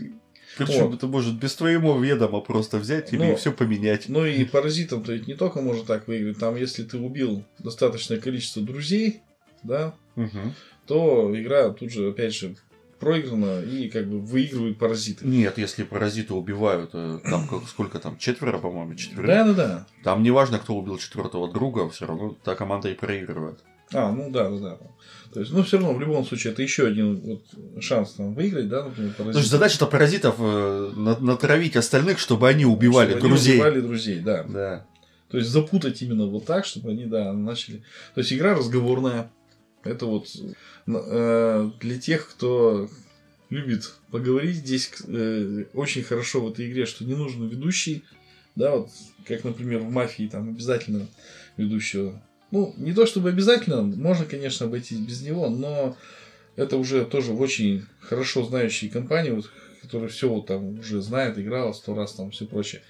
Причем 0.58 0.93
это 0.93 1.08
может 1.08 1.36
без 1.36 1.56
твоего 1.56 1.97
ведома 2.00 2.41
просто 2.41 2.78
взять 2.78 3.13
или 3.13 3.23
ну, 3.23 3.36
все 3.36 3.52
поменять. 3.52 4.10
Ну 4.10 4.26
и 4.26 4.43
паразитом 4.43 5.04
то 5.04 5.13
ведь 5.13 5.28
не 5.28 5.36
только 5.36 5.62
можно 5.62 5.86
так 5.86 6.08
выиграть. 6.08 6.39
Там, 6.39 6.56
если 6.56 6.84
ты 6.84 6.97
убил 6.97 7.43
достаточное 7.60 8.19
количество 8.19 8.63
друзей, 8.63 9.21
да, 9.63 9.93
угу. 10.15 10.54
то 10.88 11.32
игра 11.36 11.69
тут 11.69 11.91
же, 11.91 12.10
опять 12.10 12.34
же, 12.34 12.56
проиграно 12.99 13.62
и 13.62 13.89
как 13.89 14.07
бы 14.07 14.19
выигрывают 14.19 14.77
паразиты. 14.77 15.25
Нет, 15.27 15.57
если 15.57 15.83
паразиты 15.83 16.33
убивают, 16.33 16.91
э, 16.93 17.19
там 17.23 17.47
сколько 17.67 17.99
там, 17.99 18.17
четверо, 18.17 18.57
по-моему, 18.57 18.95
четверо. 18.95 19.27
Да, 19.27 19.43
да, 19.45 19.53
да. 19.53 19.88
Там 20.03 20.23
не 20.23 20.31
важно, 20.31 20.60
кто 20.60 20.75
убил 20.75 20.97
четвертого 20.97 21.51
друга, 21.51 21.89
все 21.89 22.05
равно 22.05 22.36
та 22.43 22.55
команда 22.55 22.89
и 22.89 22.95
проигрывает. 22.95 23.60
А, 23.93 24.12
ну 24.12 24.29
да, 24.29 24.49
да, 24.49 24.57
да. 24.57 24.77
То 25.33 25.39
есть, 25.39 25.51
ну, 25.53 25.63
все 25.63 25.77
равно, 25.77 25.93
в 25.93 26.01
любом 26.01 26.25
случае, 26.25 26.53
это 26.53 26.62
еще 26.62 26.88
один 26.88 27.21
вот 27.21 27.43
шанс 27.81 28.13
там 28.13 28.33
выиграть, 28.33 28.67
да, 28.67 28.83
например, 28.83 29.12
паразитов. 29.12 29.33
То 29.33 29.39
есть, 29.39 29.51
задача-то 29.51 29.86
паразитов 29.88 30.36
э, 30.39 30.91
натравить 30.95 31.75
остальных, 31.75 32.19
чтобы 32.19 32.49
они 32.49 32.65
убивали 32.65 33.12
чтобы 33.12 33.27
друзей. 33.29 33.53
Они 33.53 33.62
убивали 33.62 33.81
друзей, 33.81 34.19
да. 34.19 34.43
Да. 34.43 34.86
То 35.29 35.38
есть, 35.38 35.49
запутать 35.49 36.01
именно 36.01 36.25
вот 36.25 36.45
так, 36.45 36.65
чтобы 36.65 36.91
они, 36.91 37.05
да, 37.05 37.31
начали. 37.33 37.83
То 38.13 38.21
есть, 38.21 38.33
игра 38.33 38.55
разговорная. 38.55 39.31
Это 39.83 40.05
вот 40.05 40.27
Э, 40.87 41.69
для 41.81 41.99
тех, 41.99 42.29
кто 42.29 42.89
любит 43.49 43.93
поговорить, 44.09 44.57
здесь 44.57 44.91
э, 45.05 45.65
очень 45.73 46.03
хорошо 46.03 46.41
в 46.41 46.51
этой 46.51 46.69
игре, 46.69 46.85
что 46.85 47.03
не 47.03 47.13
нужен 47.13 47.47
ведущий, 47.47 48.03
да, 48.55 48.77
вот 48.77 48.89
как, 49.27 49.43
например, 49.43 49.81
в 49.81 49.91
мафии 49.91 50.29
там 50.31 50.49
обязательно 50.49 51.07
ведущего. 51.57 52.21
Ну, 52.52 52.73
не 52.77 52.93
то 52.93 53.06
чтобы 53.06 53.29
обязательно, 53.29 53.81
можно, 53.81 54.25
конечно, 54.25 54.65
обойтись 54.65 54.99
без 54.99 55.21
него, 55.21 55.49
но 55.49 55.97
это 56.56 56.77
уже 56.77 57.04
тоже 57.06 57.33
очень 57.33 57.83
хорошо 57.99 58.45
знающие 58.45 58.89
компании, 58.89 59.31
вот, 59.31 59.52
которые 59.81 60.10
все 60.10 60.29
вот 60.29 60.47
там 60.47 60.79
уже 60.79 61.02
знают, 61.02 61.37
играла 61.37 61.73
сто 61.73 61.93
раз 61.93 62.13
там 62.13 62.31
все 62.31 62.45
прочее. 62.45 62.81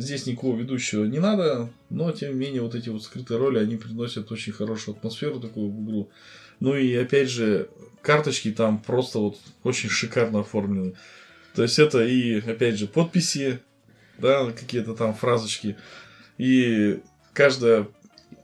Здесь 0.00 0.24
никакого 0.24 0.56
ведущего 0.56 1.04
не 1.04 1.18
надо, 1.18 1.68
но 1.90 2.10
тем 2.10 2.30
не 2.30 2.46
менее 2.46 2.62
вот 2.62 2.74
эти 2.74 2.88
вот 2.88 3.02
скрытые 3.02 3.36
роли, 3.36 3.58
они 3.58 3.76
приносят 3.76 4.32
очень 4.32 4.52
хорошую 4.52 4.96
атмосферу 4.96 5.40
такую 5.40 5.70
в 5.70 5.84
игру. 5.84 6.10
Ну 6.58 6.74
и 6.74 6.94
опять 6.96 7.28
же, 7.28 7.68
карточки 8.00 8.50
там 8.50 8.80
просто 8.80 9.18
вот 9.18 9.36
очень 9.62 9.90
шикарно 9.90 10.40
оформлены. 10.40 10.94
То 11.54 11.62
есть 11.62 11.78
это 11.78 12.02
и, 12.02 12.40
опять 12.40 12.78
же, 12.78 12.86
подписи 12.86 13.60
да, 14.16 14.50
какие-то 14.52 14.94
там 14.94 15.12
фразочки. 15.12 15.76
И 16.38 17.00
каждая 17.34 17.86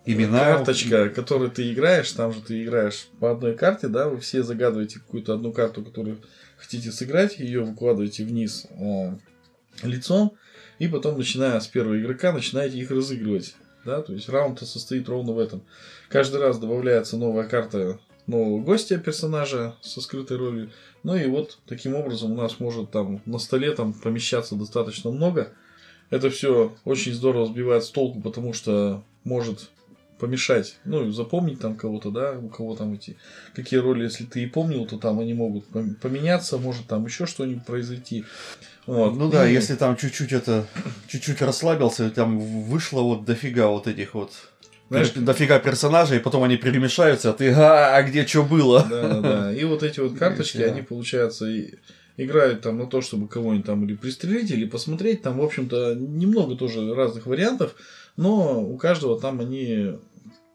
Имена. 0.04 0.40
карточка, 0.40 1.08
которую 1.08 1.50
ты 1.50 1.72
играешь, 1.72 2.12
там 2.12 2.34
же 2.34 2.42
ты 2.42 2.62
играешь 2.64 3.08
по 3.18 3.30
одной 3.30 3.54
карте, 3.56 3.88
да, 3.88 4.10
вы 4.10 4.20
все 4.20 4.42
загадываете 4.42 4.98
какую-то 4.98 5.32
одну 5.32 5.52
карту, 5.52 5.82
которую 5.82 6.20
хотите 6.58 6.92
сыграть, 6.92 7.38
ее 7.38 7.62
выкладываете 7.62 8.24
вниз 8.24 8.66
э, 8.70 9.16
лицом, 9.82 10.36
и 10.78 10.88
потом, 10.88 11.18
начиная 11.18 11.58
с 11.60 11.66
первого 11.66 12.00
игрока, 12.00 12.32
начинаете 12.32 12.78
их 12.78 12.90
разыгрывать. 12.90 13.54
Да, 13.84 14.02
то 14.02 14.12
есть 14.12 14.28
раунд 14.28 14.60
состоит 14.60 15.08
ровно 15.08 15.32
в 15.32 15.38
этом. 15.38 15.62
Каждый 16.08 16.40
раз 16.40 16.58
добавляется 16.58 17.16
новая 17.16 17.44
карта 17.44 18.00
нового 18.26 18.60
гостя 18.60 18.98
персонажа 18.98 19.76
со 19.80 20.00
скрытой 20.00 20.36
ролью. 20.36 20.70
Ну 21.02 21.14
и 21.14 21.26
вот 21.26 21.58
таким 21.66 21.94
образом 21.94 22.32
у 22.32 22.34
нас 22.34 22.58
может 22.58 22.90
там 22.90 23.22
на 23.26 23.38
столе 23.38 23.72
там 23.72 23.92
помещаться 23.92 24.56
достаточно 24.56 25.10
много. 25.10 25.52
Это 26.10 26.30
все 26.30 26.74
очень 26.84 27.14
здорово 27.14 27.46
сбивает 27.46 27.84
с 27.84 27.90
толку, 27.90 28.20
потому 28.20 28.52
что 28.52 29.04
может 29.24 29.70
помешать, 30.18 30.76
ну, 30.84 31.10
запомнить 31.10 31.60
там 31.60 31.76
кого-то, 31.76 32.10
да, 32.10 32.32
у 32.32 32.48
кого 32.48 32.74
там 32.74 32.94
эти, 32.94 33.16
какие 33.54 33.80
роли, 33.80 34.04
если 34.04 34.24
ты 34.24 34.42
и 34.42 34.46
помнил, 34.46 34.86
то 34.86 34.98
там 34.98 35.20
они 35.20 35.34
могут 35.34 35.66
поменяться, 36.00 36.58
может 36.58 36.86
там 36.86 37.04
еще 37.04 37.26
что-нибудь 37.26 37.64
произойти. 37.64 38.24
Вот. 38.86 39.16
Ну 39.16 39.30
да, 39.30 39.48
и... 39.48 39.52
если 39.52 39.74
там 39.74 39.96
чуть-чуть 39.96 40.32
это, 40.32 40.66
чуть-чуть 41.08 41.42
расслабился, 41.42 42.10
там 42.10 42.38
вышло 42.38 43.02
вот 43.02 43.24
дофига 43.24 43.68
вот 43.68 43.86
этих 43.86 44.14
вот 44.14 44.32
знаешь, 44.88 45.10
дофига 45.10 45.58
персонажей, 45.58 46.18
и 46.18 46.20
потом 46.20 46.44
они 46.44 46.56
перемешаются, 46.56 47.30
а 47.30 47.32
ты, 47.32 47.50
а, 47.52 47.96
а 47.96 48.02
где 48.04 48.24
что 48.24 48.44
было? 48.44 48.86
Да, 48.88 49.08
да, 49.08 49.20
да. 49.20 49.52
И 49.52 49.64
вот 49.64 49.82
эти 49.82 49.98
вот 50.00 50.14
карточки, 50.18 50.58
они, 50.58 50.82
получается, 50.82 51.46
и 51.46 51.74
играют 52.16 52.62
там 52.62 52.78
на 52.78 52.86
то, 52.86 53.00
чтобы 53.00 53.28
кого-нибудь 53.28 53.66
там 53.66 53.84
или 53.84 53.94
пристрелить, 53.94 54.50
или 54.50 54.64
посмотреть. 54.64 55.22
Там, 55.22 55.38
в 55.38 55.42
общем-то, 55.42 55.94
немного 55.94 56.56
тоже 56.56 56.94
разных 56.94 57.26
вариантов, 57.26 57.74
но 58.16 58.62
у 58.62 58.76
каждого 58.76 59.20
там 59.20 59.40
они 59.40 59.98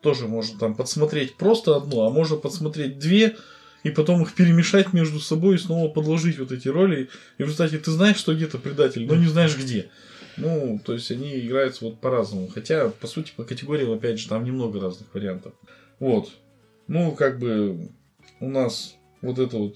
тоже 0.01 0.27
можно 0.27 0.57
там 0.59 0.75
подсмотреть 0.75 1.35
просто 1.35 1.75
одну, 1.75 2.01
а 2.01 2.09
можно 2.09 2.35
подсмотреть 2.35 2.99
две, 2.99 3.37
и 3.83 3.89
потом 3.89 4.21
их 4.21 4.33
перемешать 4.33 4.93
между 4.93 5.19
собой 5.19 5.55
и 5.55 5.59
снова 5.59 5.89
подложить 5.89 6.37
вот 6.37 6.51
эти 6.51 6.67
роли. 6.67 7.09
И 7.37 7.43
в 7.43 7.47
результате 7.47 7.77
ты 7.79 7.91
знаешь, 7.91 8.17
что 8.17 8.35
где-то 8.35 8.57
предатель, 8.57 9.05
но 9.05 9.15
не 9.15 9.27
знаешь 9.27 9.57
где. 9.57 9.89
Ну, 10.37 10.79
то 10.83 10.93
есть 10.93 11.11
они 11.11 11.39
играются 11.39 11.85
вот 11.85 11.99
по-разному. 11.99 12.47
Хотя, 12.47 12.89
по 12.89 13.07
сути, 13.07 13.33
по 13.35 13.43
категориям, 13.43 13.91
опять 13.91 14.19
же, 14.19 14.29
там 14.29 14.43
немного 14.43 14.79
разных 14.79 15.13
вариантов. 15.13 15.53
Вот. 15.99 16.31
Ну, 16.87 17.11
как 17.13 17.39
бы 17.39 17.89
у 18.39 18.49
нас 18.49 18.95
вот 19.21 19.39
это 19.39 19.57
вот 19.57 19.75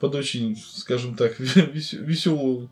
под 0.00 0.14
очень, 0.14 0.56
скажем 0.56 1.16
так, 1.16 1.38
веселую 1.40 2.70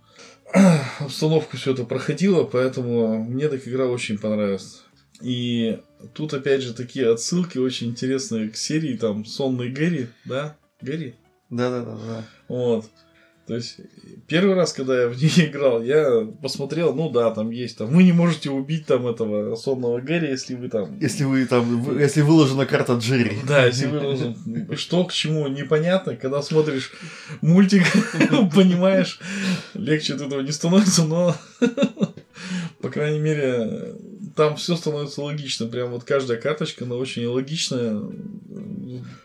обстановку 1.01 1.57
все 1.57 1.73
это 1.73 1.85
проходило, 1.85 2.45
поэтому 2.45 3.25
мне 3.25 3.49
так 3.49 3.67
игра 3.67 3.87
очень 3.87 4.19
понравилась. 4.19 4.83
И 5.23 5.79
тут 6.15 6.35
опять 6.35 6.63
же 6.63 6.75
такие 6.75 7.11
отсылки 7.11 7.59
очень 7.59 7.89
интересные 7.89 8.51
к 8.51 8.57
серии, 8.57 8.97
там, 8.97 9.25
Сонный 9.25 9.71
Гэри, 9.71 10.09
да? 10.25 10.57
Гэри? 10.83 11.15
Да-да-да. 11.51 12.25
Вот. 12.49 12.87
То 13.47 13.55
есть, 13.55 13.79
первый 14.27 14.57
раз, 14.57 14.73
когда 14.73 15.03
я 15.03 15.09
в 15.09 15.17
ней 15.17 15.31
играл, 15.47 15.81
я 15.81 16.27
посмотрел, 16.43 16.95
ну 16.95 17.11
да, 17.11 17.31
там 17.31 17.51
есть 17.51 17.79
там, 17.79 17.89
вы 17.95 18.03
не 18.03 18.13
можете 18.13 18.51
убить 18.51 18.87
там 18.87 19.07
этого 19.07 19.55
сонного 19.55 20.01
Гэри, 20.01 20.29
если 20.29 20.57
вы 20.57 20.69
там... 20.69 20.99
Если 20.99 21.23
вы 21.23 21.47
там, 21.47 21.97
если 21.97 22.23
выложена 22.23 22.67
карта 22.67 22.95
Джерри. 22.95 23.39
Да, 23.47 23.65
если 23.65 23.87
выложен, 23.87 24.37
что 24.77 25.05
к 25.05 25.13
чему, 25.13 25.47
непонятно, 25.47 26.17
когда 26.17 26.43
смотришь 26.43 26.91
мультик, 27.41 27.85
понимаешь, 28.55 29.21
легче 29.75 30.15
от 30.15 30.23
этого 30.23 30.41
не 30.41 30.51
становится, 30.51 31.05
но, 31.05 31.37
по 32.81 32.89
крайней 32.89 33.21
мере, 33.21 33.95
там 34.37 34.57
все 34.57 34.77
становится 34.77 35.23
логично, 35.23 35.67
прям 35.67 35.91
вот 35.91 36.05
каждая 36.05 36.41
карточка, 36.41 36.85
она 36.85 36.97
очень 36.97 37.27
логичная, 37.27 38.01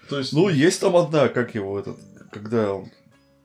то 0.09 0.17
есть... 0.17 0.33
Ну, 0.33 0.49
есть 0.49 0.79
там 0.79 0.95
одна, 0.95 1.27
как 1.27 1.53
его 1.53 1.79
этот, 1.79 1.97
когда 2.31 2.73
он 2.73 2.89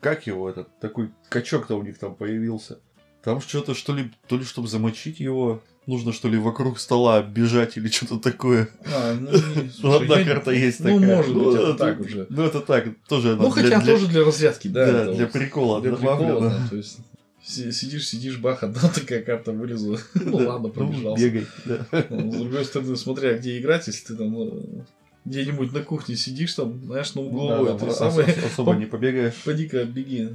как 0.00 0.26
его 0.26 0.48
этот, 0.48 0.68
такой 0.78 1.10
качок-то 1.28 1.74
у 1.76 1.82
них 1.82 1.98
там 1.98 2.14
появился. 2.14 2.78
Там 3.24 3.40
что-то, 3.40 3.74
что 3.74 3.92
ли, 3.92 4.12
то 4.28 4.36
ли, 4.36 4.44
чтобы 4.44 4.68
замочить 4.68 5.18
его, 5.18 5.60
нужно, 5.86 6.12
что 6.12 6.28
ли, 6.28 6.38
вокруг 6.38 6.78
стола 6.78 7.22
бежать 7.22 7.76
или 7.76 7.88
что-то 7.88 8.18
такое. 8.18 8.68
А, 8.86 9.14
ну, 9.14 9.30
не, 9.32 9.68
слушай, 9.80 10.02
Одна 10.02 10.20
я... 10.20 10.24
карта 10.24 10.52
есть 10.52 10.78
ну, 10.78 11.00
такая. 11.00 11.00
Ну, 11.00 11.16
может 11.16 11.34
быть, 11.34 11.54
это, 11.54 11.62
это 11.64 11.74
так 11.74 12.00
уже. 12.00 12.26
Ну, 12.28 12.42
это 12.44 12.60
так, 12.60 12.84
тоже. 13.08 13.34
Ну, 13.34 13.50
хотя 13.50 13.80
для, 13.80 13.94
тоже 13.94 14.06
для 14.06 14.24
разрядки, 14.24 14.68
да. 14.68 14.86
Да, 14.86 15.12
для 15.12 15.24
вот, 15.24 15.32
прикола. 15.32 15.80
Для 15.80 15.96
прикола, 15.96 16.50
да. 16.50 16.68
То 16.70 16.76
есть, 16.76 16.98
сидишь, 17.46 18.08
сидишь, 18.08 18.38
бах, 18.38 18.62
одна 18.62 18.88
такая 18.94 19.22
карта 19.22 19.52
вылезла. 19.52 19.98
Ну, 20.14 20.36
ладно, 20.36 20.68
пробежался. 20.68 21.24
Бегай, 21.24 21.46
да. 21.64 21.86
Ну, 22.10 22.32
с 22.32 22.36
другой 22.36 22.64
стороны, 22.64 22.96
смотря 22.96 23.36
где 23.38 23.58
играть, 23.58 23.86
если 23.86 24.06
ты 24.06 24.16
там 24.16 24.32
ну, 24.32 24.84
где-нибудь 25.24 25.72
на 25.72 25.82
кухне 25.82 26.16
сидишь 26.16 26.54
там, 26.54 26.82
знаешь, 26.84 27.14
на 27.14 27.22
угловой, 27.22 27.78
да, 27.78 27.86
ты 27.86 27.92
самое... 27.92 28.28
Особо 28.28 28.74
не 28.74 28.86
побегаешь. 28.86 29.34
Поди-ка, 29.44 29.84
беги. 29.84 30.30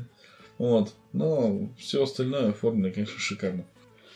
Вот. 0.58 0.94
Но 1.14 1.70
все 1.78 2.04
остальное 2.04 2.50
оформлено, 2.50 2.94
конечно, 2.94 3.20
шикарно. 3.20 3.66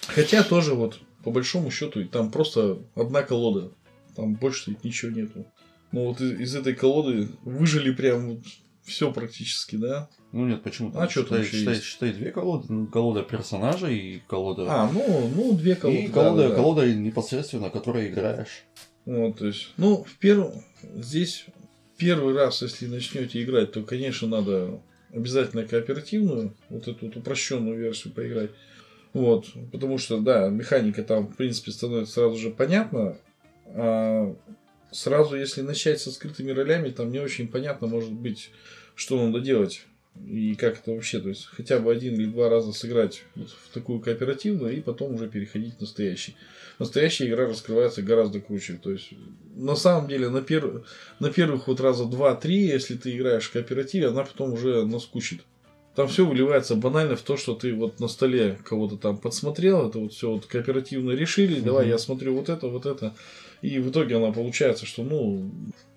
Хотя 0.08 0.44
тоже 0.44 0.74
вот, 0.76 1.00
по 1.24 1.32
большому 1.32 1.72
счету, 1.72 2.06
там 2.06 2.32
просто 2.32 2.80
одна 2.94 3.24
колода. 3.24 3.72
Там 4.16 4.36
больше 4.36 4.78
ничего 4.84 5.12
нету. 5.12 5.46
Но 5.92 6.08
вот 6.08 6.22
из, 6.22 6.40
из 6.40 6.56
этой 6.56 6.74
колоды 6.74 7.30
выжили 7.44 7.92
прям 7.92 8.30
вот 8.30 8.44
все 8.86 9.12
практически, 9.12 9.76
да? 9.76 10.10
Ну 10.32 10.48
нет, 10.48 10.64
почему? 10.64 10.92
А 10.96 11.10
что 11.10 11.24
там 11.24 11.42
еще 11.42 11.58
считай, 11.58 11.74
есть? 11.74 11.86
Считай, 11.86 12.14
две 12.14 12.32
колоды. 12.32 12.72
Ну, 12.72 12.88
колода 12.88 13.24
персонажей 13.24 13.98
и 13.98 14.22
колода... 14.28 14.66
А, 14.70 14.92
ну, 14.92 15.32
ну 15.36 15.54
две 15.54 15.76
колоды. 15.76 16.04
И 16.04 16.08
колода, 16.08 16.44
да, 16.44 16.50
да. 16.50 16.56
колода 16.56 16.94
непосредственно, 16.94 17.70
которой 17.70 18.10
играешь. 18.10 18.64
Вот, 19.06 19.38
то 19.40 19.48
есть, 19.48 19.72
ну, 19.78 20.04
в 20.04 20.18
первом, 20.18 20.64
здесь 20.96 21.46
первый 21.98 22.36
раз, 22.36 22.62
если 22.62 22.88
начнете 22.88 23.44
играть, 23.44 23.72
то, 23.72 23.84
конечно, 23.84 24.28
надо 24.28 24.82
обязательно 25.14 25.64
кооперативную, 25.64 26.56
вот 26.70 26.88
эту 26.88 27.06
вот 27.06 27.16
упрощенную 27.16 27.78
версию 27.78 28.14
поиграть. 28.14 28.52
Вот, 29.14 29.48
потому 29.72 29.98
что, 29.98 30.20
да, 30.20 30.50
механика 30.50 31.04
там, 31.04 31.28
в 31.28 31.38
принципе, 31.38 31.72
становится 31.72 32.14
сразу 32.14 32.38
же 32.38 32.50
понятна, 32.50 33.18
а 33.68 34.36
сразу, 34.92 35.36
если 35.36 35.62
начать 35.62 36.00
со 36.00 36.12
скрытыми 36.12 36.52
ролями, 36.52 36.90
там 36.90 37.12
не 37.12 37.20
очень 37.20 37.48
понятно, 37.48 37.88
может 37.88 38.12
быть, 38.12 38.52
что 38.96 39.24
надо 39.26 39.40
делать. 39.40 39.86
И 40.26 40.56
как 40.56 40.80
это 40.80 40.92
вообще, 40.92 41.20
то 41.20 41.28
есть 41.28 41.46
хотя 41.46 41.80
бы 41.80 41.92
один 41.92 42.14
или 42.14 42.26
два 42.26 42.48
раза 42.50 42.72
сыграть 42.72 43.24
вот 43.36 43.50
в 43.50 43.74
такую 43.74 44.00
кооперативную 44.00 44.78
и 44.78 44.80
потом 44.80 45.16
уже 45.16 45.28
переходить 45.28 45.76
в 45.76 45.82
настоящий 45.82 46.36
настоящая 46.80 47.28
игра 47.28 47.48
раскрывается 47.48 48.02
гораздо 48.02 48.40
круче. 48.40 48.80
То 48.82 48.92
есть, 48.92 49.10
на 49.56 49.76
самом 49.76 50.08
деле, 50.08 50.30
на, 50.30 50.42
пер... 50.42 50.84
на 51.20 51.32
первых 51.32 51.68
вот 51.68 51.80
раза 51.80 52.06
два-три, 52.06 52.66
если 52.66 52.96
ты 52.96 53.16
играешь 53.16 53.46
в 53.46 53.52
кооперативе, 53.52 54.08
она 54.08 54.24
потом 54.24 54.54
уже 54.54 54.86
наскучит. 54.86 55.42
Там 55.96 56.10
все 56.10 56.26
выливается 56.26 56.76
банально 56.76 57.16
в 57.16 57.22
то, 57.22 57.38
что 57.38 57.56
ты 57.56 57.74
вот 57.74 58.02
на 58.02 58.10
столе 58.10 58.60
кого-то 58.66 58.98
там 58.98 59.18
подсмотрел, 59.18 59.88
это 59.88 60.00
вот 60.00 60.12
все 60.12 60.30
вот 60.30 60.46
кооперативно 60.46 61.12
решили, 61.12 61.62
давай 61.62 61.88
я 61.88 61.98
смотрю 61.98 62.36
вот 62.36 62.50
это, 62.50 62.68
вот 62.68 62.86
это. 62.86 63.16
И 63.62 63.80
в 63.80 63.90
итоге 63.90 64.18
она 64.18 64.32
получается, 64.32 64.86
что 64.86 65.04
ну, 65.04 65.50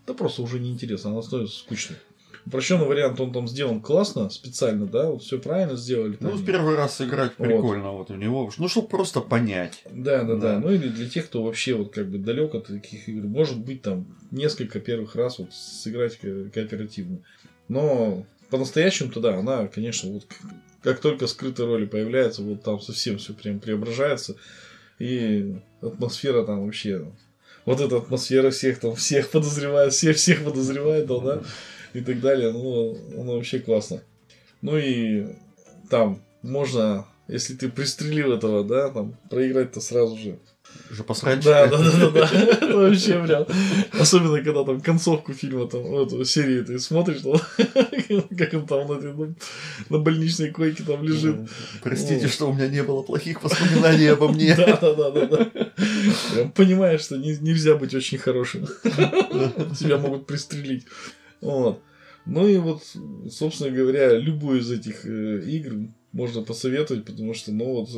да 0.06 0.14
просто 0.14 0.42
уже 0.42 0.59
неинтересно, 0.59 1.11
она 1.11 1.22
становится 1.22 1.59
скучной. 1.59 1.98
Упрощенный 2.46 2.86
вариант, 2.86 3.20
он 3.20 3.32
там 3.32 3.46
сделан 3.46 3.80
классно, 3.82 4.30
специально, 4.30 4.86
да, 4.86 5.11
вот 5.11 5.22
все 5.22 5.38
правильно 5.38 5.76
сделали. 5.76 6.16
Ну, 6.20 6.30
в 6.30 6.44
первый 6.46 6.76
раз 6.76 6.96
сыграть 6.96 7.34
прикольно, 7.34 7.90
вот, 7.92 8.09
вот 8.09 8.11
у 8.11 8.14
него, 8.18 8.50
ну, 8.56 8.68
чтобы 8.68 8.88
просто 8.88 9.20
понять. 9.20 9.82
Да, 9.90 10.22
да, 10.24 10.36
да, 10.36 10.59
Ну, 10.59 10.70
или 10.72 10.88
для 10.88 11.09
тех, 11.11 11.26
кто 11.26 11.42
вообще 11.42 11.74
вот 11.74 11.92
как 11.92 12.09
бы 12.09 12.16
далек 12.16 12.54
от 12.54 12.68
таких 12.68 13.06
игр, 13.09 13.26
может 13.26 13.59
быть, 13.59 13.82
там 13.82 14.06
несколько 14.30 14.80
первых 14.80 15.14
раз 15.14 15.38
вот 15.38 15.52
сыграть 15.52 16.16
ко- 16.16 16.48
кооперативно. 16.48 17.18
Но 17.68 18.24
по-настоящему-то 18.48 19.20
да, 19.20 19.36
она, 19.36 19.66
конечно, 19.66 20.11
вот 20.11 20.26
как 20.82 21.00
только 21.00 21.26
скрытые 21.26 21.66
роли 21.66 21.84
появляются, 21.84 22.42
вот 22.42 22.62
там 22.62 22.80
совсем 22.80 23.18
все 23.18 23.34
прям 23.34 23.61
преображается. 23.61 24.36
И 24.98 25.54
атмосфера 25.82 26.44
там 26.44 26.64
вообще 26.64 27.12
вот 27.69 27.81
эта 27.81 27.99
атмосфера 27.99 28.51
всех 28.51 28.81
там, 28.81 28.95
всех 28.95 29.31
подозревает, 29.31 29.93
всех 29.93 30.16
всех 30.16 30.43
подозревает, 30.43 31.07
да, 31.07 31.43
и 31.93 32.01
так 32.01 32.21
далее. 32.21 32.51
Ну, 32.51 32.97
оно 33.14 33.35
вообще 33.35 33.59
классно. 33.59 34.03
Ну 34.62 34.79
и 34.79 35.27
там 35.91 36.23
можно, 36.41 37.07
если 37.29 37.55
ты 37.55 37.69
пристрелил 37.69 38.33
этого, 38.33 38.64
да, 38.64 38.89
там 38.89 39.16
проиграть-то 39.29 39.83
сразу 39.83 40.16
же. 40.16 40.39
Уже 40.91 41.05
посрать. 41.05 41.45
Да, 41.45 41.66
да, 41.66 41.79
да, 41.79 41.91
да, 41.99 42.11
да. 42.11 42.31
Это 42.33 42.66
вообще 42.76 43.22
прям. 43.22 43.47
Особенно, 43.99 44.43
когда 44.43 44.64
там 44.64 44.81
концовку 44.81 45.33
фильма, 45.35 45.66
там, 45.68 45.83
эту 45.97 46.24
серии 46.24 46.62
ты 46.62 46.79
смотришь, 46.79 47.20
там, 47.20 47.35
как 48.39 48.55
он 48.55 48.66
там 48.66 48.89
на, 48.89 48.95
этой, 48.95 49.35
на 49.91 49.99
больничной 49.99 50.51
койке 50.51 50.83
там 50.85 51.03
лежит. 51.03 51.37
Простите, 51.83 52.22
вот. 52.22 52.33
что 52.33 52.51
у 52.51 52.55
меня 52.55 52.68
не 52.68 52.83
было 52.83 53.03
плохих 53.03 53.43
воспоминаний 53.43 54.07
обо 54.07 54.29
мне. 54.29 54.57
Да, 54.68 54.76
да, 54.76 54.95
да, 54.95 55.11
да, 55.11 55.26
да. 55.26 55.51
Прям 56.35 56.51
понимаешь, 56.53 57.03
что 57.03 57.16
не, 57.16 57.37
нельзя 57.37 57.76
быть 57.76 57.95
очень 57.95 58.18
хорошим. 58.18 58.66
Тебя 59.79 59.99
могут 59.99 60.26
пристрелить. 60.26 60.85
Вот. 61.41 61.81
Ну 62.26 62.47
и 62.47 62.57
вот, 62.59 62.83
собственно 63.31 63.70
говоря, 63.70 64.18
любую 64.18 64.61
из 64.61 64.70
этих 64.70 65.07
э, 65.07 65.43
игр 65.47 65.89
можно 66.19 66.43
посоветовать, 66.43 67.05
потому 67.05 67.33
что, 67.33 67.53
ну, 67.53 67.64
вот, 67.64 67.91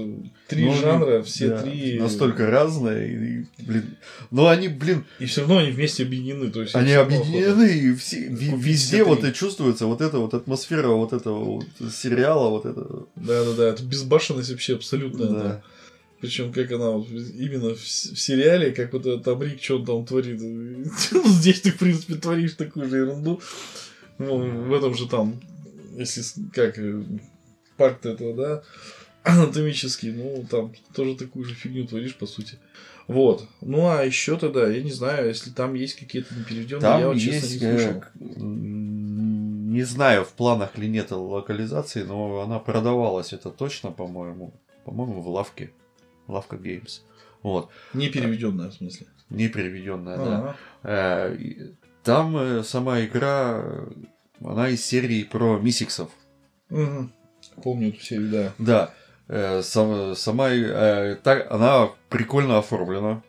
три 0.46 0.66
ну, 0.66 0.74
жанра, 0.74 1.22
все 1.22 1.48
да, 1.48 1.62
три... 1.62 1.98
Настолько 1.98 2.50
разные, 2.50 3.08
и, 3.08 3.46
блин... 3.62 3.96
Но 4.30 4.48
они, 4.48 4.68
блин... 4.68 5.06
И 5.18 5.24
все 5.24 5.40
равно 5.40 5.56
они 5.56 5.70
вместе 5.70 6.02
объединены, 6.02 6.50
то 6.50 6.60
есть... 6.60 6.74
Они 6.74 6.92
объединены, 6.92 7.78
и 7.78 7.94
все, 7.94 8.28
везде 8.28 9.04
вот 9.04 9.24
и 9.24 9.32
чувствуется 9.32 9.86
вот 9.86 10.02
эта 10.02 10.18
вот 10.18 10.34
атмосфера 10.34 10.88
вот 10.88 11.14
этого 11.14 11.42
вот 11.42 11.66
сериала, 11.90 12.50
вот 12.50 12.66
это... 12.66 13.06
Да-да-да, 13.16 13.68
это 13.70 13.82
безбашенность 13.82 14.50
вообще 14.50 14.74
абсолютная, 14.74 15.28
да. 15.28 15.42
да. 15.42 15.62
Причем 16.20 16.52
как 16.52 16.70
она 16.72 16.90
вот, 16.90 17.08
именно 17.08 17.74
в, 17.74 17.80
в 17.80 18.20
сериале, 18.20 18.72
как 18.72 18.92
вот 18.92 19.24
там 19.24 19.42
Рик 19.42 19.62
что 19.62 19.78
он 19.78 19.86
там 19.86 20.04
творит. 20.04 20.38
Здесь 21.24 21.62
ты, 21.62 21.70
в 21.70 21.78
принципе, 21.78 22.16
творишь 22.16 22.52
такую 22.52 22.90
же 22.90 22.98
ерунду. 22.98 23.40
Ну, 24.18 24.66
в 24.68 24.74
этом 24.74 24.94
же 24.94 25.08
там, 25.08 25.40
если 25.96 26.22
как 26.52 26.78
э, 26.78 27.02
парк 27.80 28.04
этого, 28.04 28.34
да, 28.34 28.62
анатомический, 29.22 30.12
ну, 30.12 30.44
там 30.50 30.72
тоже 30.94 31.16
такую 31.16 31.46
же 31.46 31.54
фигню 31.54 31.86
творишь, 31.86 32.14
по 32.14 32.26
сути. 32.26 32.58
Вот. 33.08 33.48
Ну, 33.62 33.88
а 33.88 34.04
еще 34.04 34.36
тогда, 34.36 34.68
я 34.68 34.82
не 34.82 34.92
знаю, 34.92 35.28
если 35.28 35.50
там 35.50 35.74
есть 35.74 35.98
какие-то 35.98 36.34
непереведенные, 36.34 36.80
там 36.82 37.00
я 37.00 37.08
вот, 37.08 37.18
честно, 37.18 37.46
есть, 37.46 37.62
не 37.62 37.78
слышал. 37.78 38.04
Не 39.70 39.82
знаю, 39.84 40.24
в 40.24 40.32
планах 40.32 40.76
ли 40.76 40.88
нет 40.88 41.10
локализации, 41.10 42.02
но 42.02 42.40
она 42.40 42.58
продавалась, 42.58 43.32
это 43.32 43.50
точно, 43.50 43.90
по-моему. 43.92 44.52
По-моему, 44.84 45.22
в 45.22 45.28
лавке. 45.28 45.72
Лавка 46.28 46.56
Games. 46.56 47.00
Вот. 47.42 47.70
Не 47.94 48.08
переведенная, 48.08 48.70
в 48.70 48.74
смысле? 48.74 49.06
Не 49.30 49.48
переведенная, 49.48 50.16
да. 50.18 50.56
Э, 50.82 51.36
там 52.04 52.36
э, 52.36 52.62
сама 52.62 53.04
игра, 53.04 53.64
она 54.44 54.68
из 54.68 54.84
серии 54.84 55.24
про 55.24 55.58
мисиксов. 55.58 56.10
Угу. 56.70 57.10
Помню 57.62 57.88
эту 57.88 58.00
серию, 58.00 58.30
да. 58.30 58.52
Да. 58.58 58.90
Э, 59.28 59.62
сама, 59.62 60.14
сама 60.14 60.50
так, 61.22 61.50
она 61.50 61.90
прикольно 62.08 62.58
оформлена. 62.58 63.22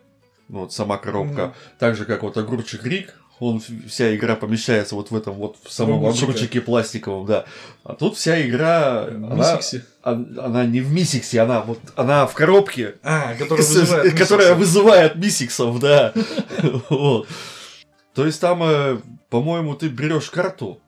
Ну, 0.49 0.59
вот 0.61 0.74
сама 0.74 0.97
коробка. 0.97 1.45
Угу. 1.45 1.53
Так 1.80 1.95
же, 1.95 2.05
как 2.05 2.24
вот 2.24 2.38
огурчик 2.38 2.84
Рик, 2.86 3.15
он 3.41 3.59
вся 3.88 4.15
игра 4.15 4.36
помещается 4.36 4.93
вот 4.93 5.09
в 5.09 5.15
этом 5.15 5.34
вот 5.34 5.57
в 5.63 5.72
самом 5.72 6.05
огурчике 6.05 6.61
пластиковом, 6.61 7.26
да. 7.26 7.45
А 7.84 7.95
тут 7.95 8.15
вся 8.15 8.39
игра, 8.47 9.05
в 9.05 9.32
она, 9.32 9.59
она, 10.03 10.45
она 10.45 10.65
не 10.65 10.80
в 10.80 10.91
мисиксе, 10.91 11.41
она 11.41 11.61
вот 11.61 11.80
она 11.95 12.28
в 12.28 12.36
коробке, 12.36 12.95
а, 13.01 13.34
которая, 13.34 13.65
вызывает 13.67 14.17
которая 14.17 14.53
вызывает 14.53 15.15
мисиксов, 15.15 15.80
да. 15.80 16.13
То 18.13 18.26
есть 18.26 18.39
там, 18.39 18.61
э, 18.61 18.99
по-моему, 19.30 19.74
ты 19.74 19.88
берешь 19.88 20.30
карту, 20.30 20.80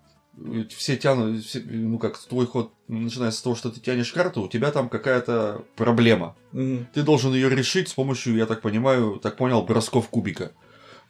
все 0.75 0.97
тянут, 0.97 1.43
все, 1.43 1.61
ну 1.65 1.99
как 1.99 2.17
твой 2.17 2.47
ход 2.47 2.73
начинается 2.87 3.39
с 3.39 3.43
того, 3.43 3.55
что 3.55 3.69
ты 3.69 3.79
тянешь 3.79 4.11
карту, 4.11 4.41
у 4.41 4.47
тебя 4.47 4.71
там 4.71 4.89
какая-то 4.89 5.63
проблема. 5.75 6.35
Угу. 6.53 6.87
Ты 6.93 7.03
должен 7.03 7.33
ее 7.33 7.49
решить 7.49 7.89
с 7.89 7.93
помощью, 7.93 8.35
я 8.35 8.45
так 8.45 8.61
понимаю, 8.61 9.19
так 9.21 9.37
понял, 9.37 9.61
бросков 9.61 10.09
кубика. 10.09 10.51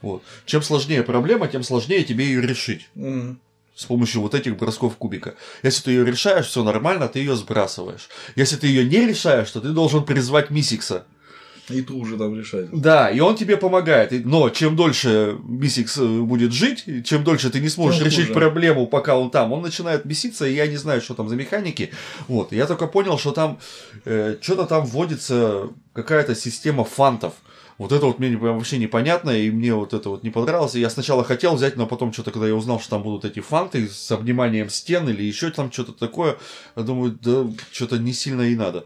Вот. 0.01 0.21
Чем 0.45 0.61
сложнее 0.61 1.01
проблема, 1.01 1.47
тем 1.47 1.63
сложнее 1.63 2.03
тебе 2.03 2.26
ее 2.26 2.41
решить. 2.41 2.89
Mm. 2.95 3.38
С 3.74 3.86
помощью 3.86 4.21
вот 4.21 4.36
этих 4.36 4.57
бросков 4.57 4.97
кубика. 4.97 5.36
Если 5.63 5.84
ты 5.84 5.91
ее 5.91 6.05
решаешь, 6.05 6.47
все 6.47 6.61
нормально, 6.63 7.07
ты 7.07 7.19
ее 7.19 7.36
сбрасываешь. 7.36 8.09
Если 8.36 8.57
ты 8.57 8.67
ее 8.67 8.86
не 8.86 9.07
решаешь, 9.07 9.49
то 9.49 9.61
ты 9.61 9.69
должен 9.69 10.03
призвать 10.03 10.49
Мисикса. 10.51 11.07
И 11.70 11.82
ту 11.82 11.97
уже 11.97 12.18
там 12.18 12.38
решать. 12.38 12.70
Да, 12.72 13.09
и 13.09 13.20
он 13.22 13.36
тебе 13.36 13.55
помогает. 13.55 14.11
Но 14.26 14.49
чем 14.49 14.76
дольше 14.76 15.38
Мисикс 15.43 15.97
э, 15.97 16.20
будет 16.22 16.51
жить, 16.51 16.86
чем 17.05 17.24
дольше 17.24 17.49
ты 17.49 17.61
не 17.61 17.70
сможешь 17.70 17.99
тем 17.99 18.07
решить 18.07 18.28
хуже. 18.28 18.39
проблему, 18.39 18.86
пока 18.88 19.18
он 19.18 19.30
там, 19.30 19.53
он 19.53 19.61
начинает 19.61 20.05
беситься, 20.05 20.45
и 20.45 20.53
я 20.53 20.68
не 20.68 20.78
знаю, 20.78 21.01
что 21.01 21.14
там 21.14 21.30
за 21.30 21.36
механики. 21.36 21.91
Вот, 22.28 22.51
я 22.51 22.66
только 22.68 22.88
понял, 22.88 23.18
что 23.18 23.32
там 23.32 23.59
э, 24.03 24.36
что-то 24.41 24.66
там 24.66 24.86
вводится 24.86 25.70
какая-то 25.93 26.36
система 26.36 26.84
фантов. 26.84 27.34
Вот 27.84 27.91
это 27.91 28.05
вот 28.05 28.17
мне 28.17 28.38
вообще 28.38 28.77
непонятно, 28.77 29.31
и 29.31 29.51
мне 29.51 29.73
вот 29.73 29.93
это 29.93 30.07
вот 30.07 30.23
не 30.23 30.29
понравилось. 30.29 30.73
я 30.75 30.89
сначала 30.89 31.25
хотел 31.25 31.55
взять, 31.55 31.75
но 31.75 31.86
потом 31.86 32.13
что-то, 32.13 32.31
когда 32.31 32.47
я 32.47 32.55
узнал, 32.55 32.79
что 32.79 32.91
там 32.91 33.03
будут 33.03 33.25
эти 33.25 33.41
фанты 33.41 33.89
с 33.89 34.09
обниманием 34.09 34.69
стен 34.69 35.09
или 35.09 35.21
еще 35.21 35.49
там 35.49 35.69
что-то 35.69 35.91
такое, 35.91 36.38
я 36.77 36.84
думаю, 36.84 37.19
да, 37.21 37.45
что-то 37.73 37.97
не 37.97 38.13
сильно 38.13 38.43
и 38.43 38.55
надо. 38.55 38.86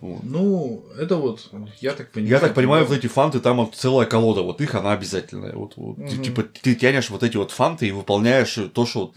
Вот. 0.00 0.20
Ну, 0.22 0.82
это 0.98 1.16
вот, 1.16 1.50
я 1.82 1.92
так 1.92 2.10
понимаю. 2.10 2.32
Я 2.32 2.40
так 2.40 2.54
понимаю, 2.54 2.86
вот 2.86 2.96
эти 2.96 3.06
фанты, 3.06 3.38
там 3.38 3.58
вот 3.58 3.74
целая 3.74 4.06
колода, 4.06 4.40
вот 4.40 4.62
их 4.62 4.74
она 4.74 4.92
обязательная. 4.92 5.52
Вот, 5.52 5.74
вот 5.76 5.98
угу. 5.98 6.08
ты, 6.08 6.16
типа, 6.16 6.42
ты 6.42 6.74
тянешь 6.74 7.10
вот 7.10 7.22
эти 7.22 7.36
вот 7.36 7.50
фанты 7.50 7.88
и 7.88 7.92
выполняешь 7.92 8.58
то, 8.72 8.86
что 8.86 9.00
вот 9.00 9.14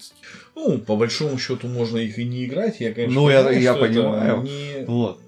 ну, 0.55 0.77
по 0.79 0.95
большому 0.97 1.37
счету 1.37 1.67
можно 1.67 1.97
их 1.97 2.17
и 2.17 2.25
не 2.25 2.45
играть, 2.45 2.79
я, 2.79 2.93
конечно, 2.93 3.21
ну, 3.21 3.27
понимаю, 3.27 3.53
я, 3.53 3.59
я 3.59 3.73
понимаю. 3.73 4.41
Не... 4.41 4.85
Вот. 4.85 5.19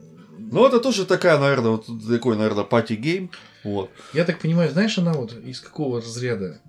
Ну, 0.51 0.65
это 0.65 0.79
тоже 0.79 1.05
такая, 1.05 1.37
наверное, 1.37 1.71
вот 1.71 1.87
такой, 2.07 2.37
наверное, 2.37 2.63
party 2.63 2.96
game. 2.96 3.29
Вот. 3.63 3.89
Я 4.13 4.23
так 4.23 4.39
понимаю, 4.39 4.71
знаешь, 4.71 4.97
она 4.97 5.13
вот 5.13 5.33
из 5.33 5.59
какого 5.59 6.01
разряда? 6.01 6.59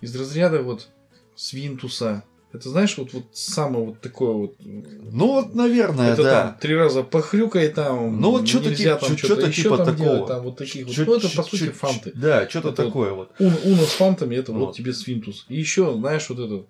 Из 0.00 0.14
разряда 0.14 0.62
вот 0.62 0.88
Свинтуса. 1.34 2.24
Это 2.52 2.68
знаешь, 2.68 2.96
вот, 2.98 3.12
вот 3.12 3.24
самое 3.32 3.84
вот 3.84 4.00
такое 4.00 4.32
вот. 4.32 4.54
Ну 4.62 5.26
вот, 5.26 5.56
наверное, 5.56 6.12
это 6.12 6.22
да. 6.22 6.42
Там, 6.42 6.58
три 6.60 6.76
раза 6.76 7.02
похрюкай 7.02 7.68
там. 7.68 8.20
Ну 8.20 8.30
вот 8.30 8.46
что-то 8.46 8.72
типа, 8.72 8.94
там 8.94 9.18
что-то 9.18 9.52
типа 9.52 9.78
там 9.78 9.86
такого. 9.86 10.10
Делать, 10.14 10.28
там, 10.28 10.42
вот 10.44 10.56
таких 10.56 10.86
вот. 10.86 10.96
Ну 10.96 11.16
это 11.16 11.36
по 11.36 11.42
сути 11.42 11.70
фанты. 11.70 12.12
Да, 12.14 12.48
что-то 12.48 12.70
такое 12.70 13.12
вот. 13.12 13.32
вот. 13.40 13.64
Уно 13.64 13.82
с 13.82 13.94
фантами 13.94 14.36
это 14.36 14.52
вот. 14.52 14.66
вот 14.66 14.76
тебе 14.76 14.92
свинтус. 14.92 15.46
И 15.48 15.56
еще, 15.56 15.94
знаешь, 15.94 16.28
вот 16.28 16.38
этот, 16.38 16.68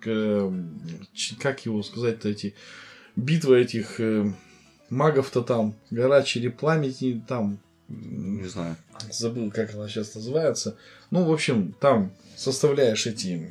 как 1.39 1.67
его 1.67 1.83
сказать-то 1.83 2.31
эти 2.31 2.55
битвы 3.15 3.61
этих 3.61 4.01
э, 4.01 4.33
магов-то 4.95 5.43
там, 5.43 5.75
гора 5.91 6.23
черепламени 6.23 7.23
там. 7.27 7.59
Не 7.89 8.49
знаю. 8.49 8.77
Забыл, 9.11 9.51
как 9.51 9.75
она 9.75 9.89
сейчас 9.89 10.15
называется. 10.15 10.77
Ну, 11.11 11.25
в 11.25 11.33
общем, 11.33 11.75
там 11.81 12.13
составляешь 12.37 13.07
эти 13.07 13.51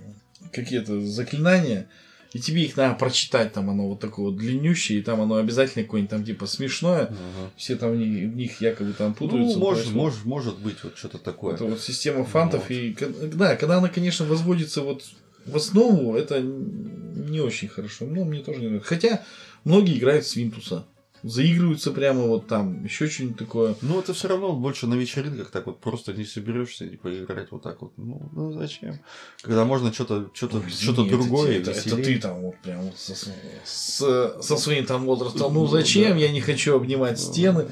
какие-то 0.51 1.01
заклинания, 1.01 1.87
и 2.33 2.39
тебе 2.39 2.63
их 2.63 2.75
надо 2.75 2.95
прочитать, 2.95 3.53
там 3.53 3.69
оно 3.69 3.87
вот 3.87 3.99
такое 3.99 4.25
вот 4.25 4.37
длиннющее, 4.37 4.99
и 4.99 5.01
там 5.03 5.21
оно 5.21 5.35
обязательно 5.35 5.83
какое-нибудь 5.83 6.09
там 6.09 6.25
типа 6.25 6.47
смешное, 6.47 7.03
ага. 7.03 7.51
все 7.55 7.75
там 7.75 7.91
в 7.91 7.95
них, 7.95 8.31
в 8.31 8.35
них 8.35 8.59
якобы 8.59 8.93
там 8.93 9.13
путаются. 9.13 9.59
Ну, 9.59 9.63
может, 9.63 9.91
может, 9.91 10.25
может 10.25 10.57
быть 10.57 10.83
вот 10.83 10.97
что-то 10.97 11.19
такое. 11.19 11.53
Это 11.53 11.65
вот 11.65 11.79
система 11.79 12.25
фантов, 12.25 12.63
вот. 12.63 12.71
и 12.71 12.95
да, 13.33 13.55
когда 13.55 13.77
она, 13.77 13.89
конечно, 13.89 14.25
возводится 14.25 14.81
вот 14.81 15.03
в 15.45 15.55
основу, 15.55 16.15
это 16.15 16.41
не 16.41 17.39
очень 17.39 17.67
хорошо. 17.67 18.05
Ну, 18.05 18.25
мне 18.25 18.39
тоже 18.39 18.61
не 18.61 18.67
нравится. 18.67 18.89
Хотя 18.89 19.23
многие 19.63 19.99
играют 19.99 20.25
с 20.25 20.35
Винтуса 20.35 20.85
заигрываются 21.23 21.91
прямо 21.91 22.23
вот 22.23 22.47
там, 22.47 22.83
еще 22.83 23.07
что-нибудь 23.07 23.37
такое. 23.37 23.75
Ну, 23.81 23.99
это 23.99 24.13
все 24.13 24.27
равно 24.27 24.53
больше 24.53 24.87
на 24.87 24.95
вечеринках 24.95 25.51
так 25.51 25.65
вот 25.65 25.79
просто 25.79 26.13
не 26.13 26.25
соберешься 26.25 26.85
и 26.85 26.97
поиграть 26.97 27.51
вот 27.51 27.63
так 27.63 27.81
вот. 27.81 27.93
Ну, 27.97 28.29
ну 28.33 28.51
зачем? 28.51 28.99
Когда 29.41 29.63
можно 29.63 29.93
что-то 29.93 30.29
что-то 30.33 30.57
ну, 30.57 30.69
что-то 30.69 31.05
другое. 31.05 31.59
Это, 31.59 31.71
это, 31.71 31.95
ты 31.95 32.19
там 32.19 32.41
вот 32.41 32.55
прям 32.61 32.81
вот 32.81 32.97
со, 32.97 33.15
с, 33.15 34.41
со 34.41 34.57
своим 34.57 34.85
там 34.85 35.05
возрастом. 35.05 35.53
Ну, 35.53 35.61
ну 35.61 35.67
зачем? 35.67 36.11
Да. 36.11 36.17
Я 36.17 36.31
не 36.31 36.41
хочу 36.41 36.75
обнимать 36.75 37.19
ну, 37.25 37.31
стены. 37.31 37.67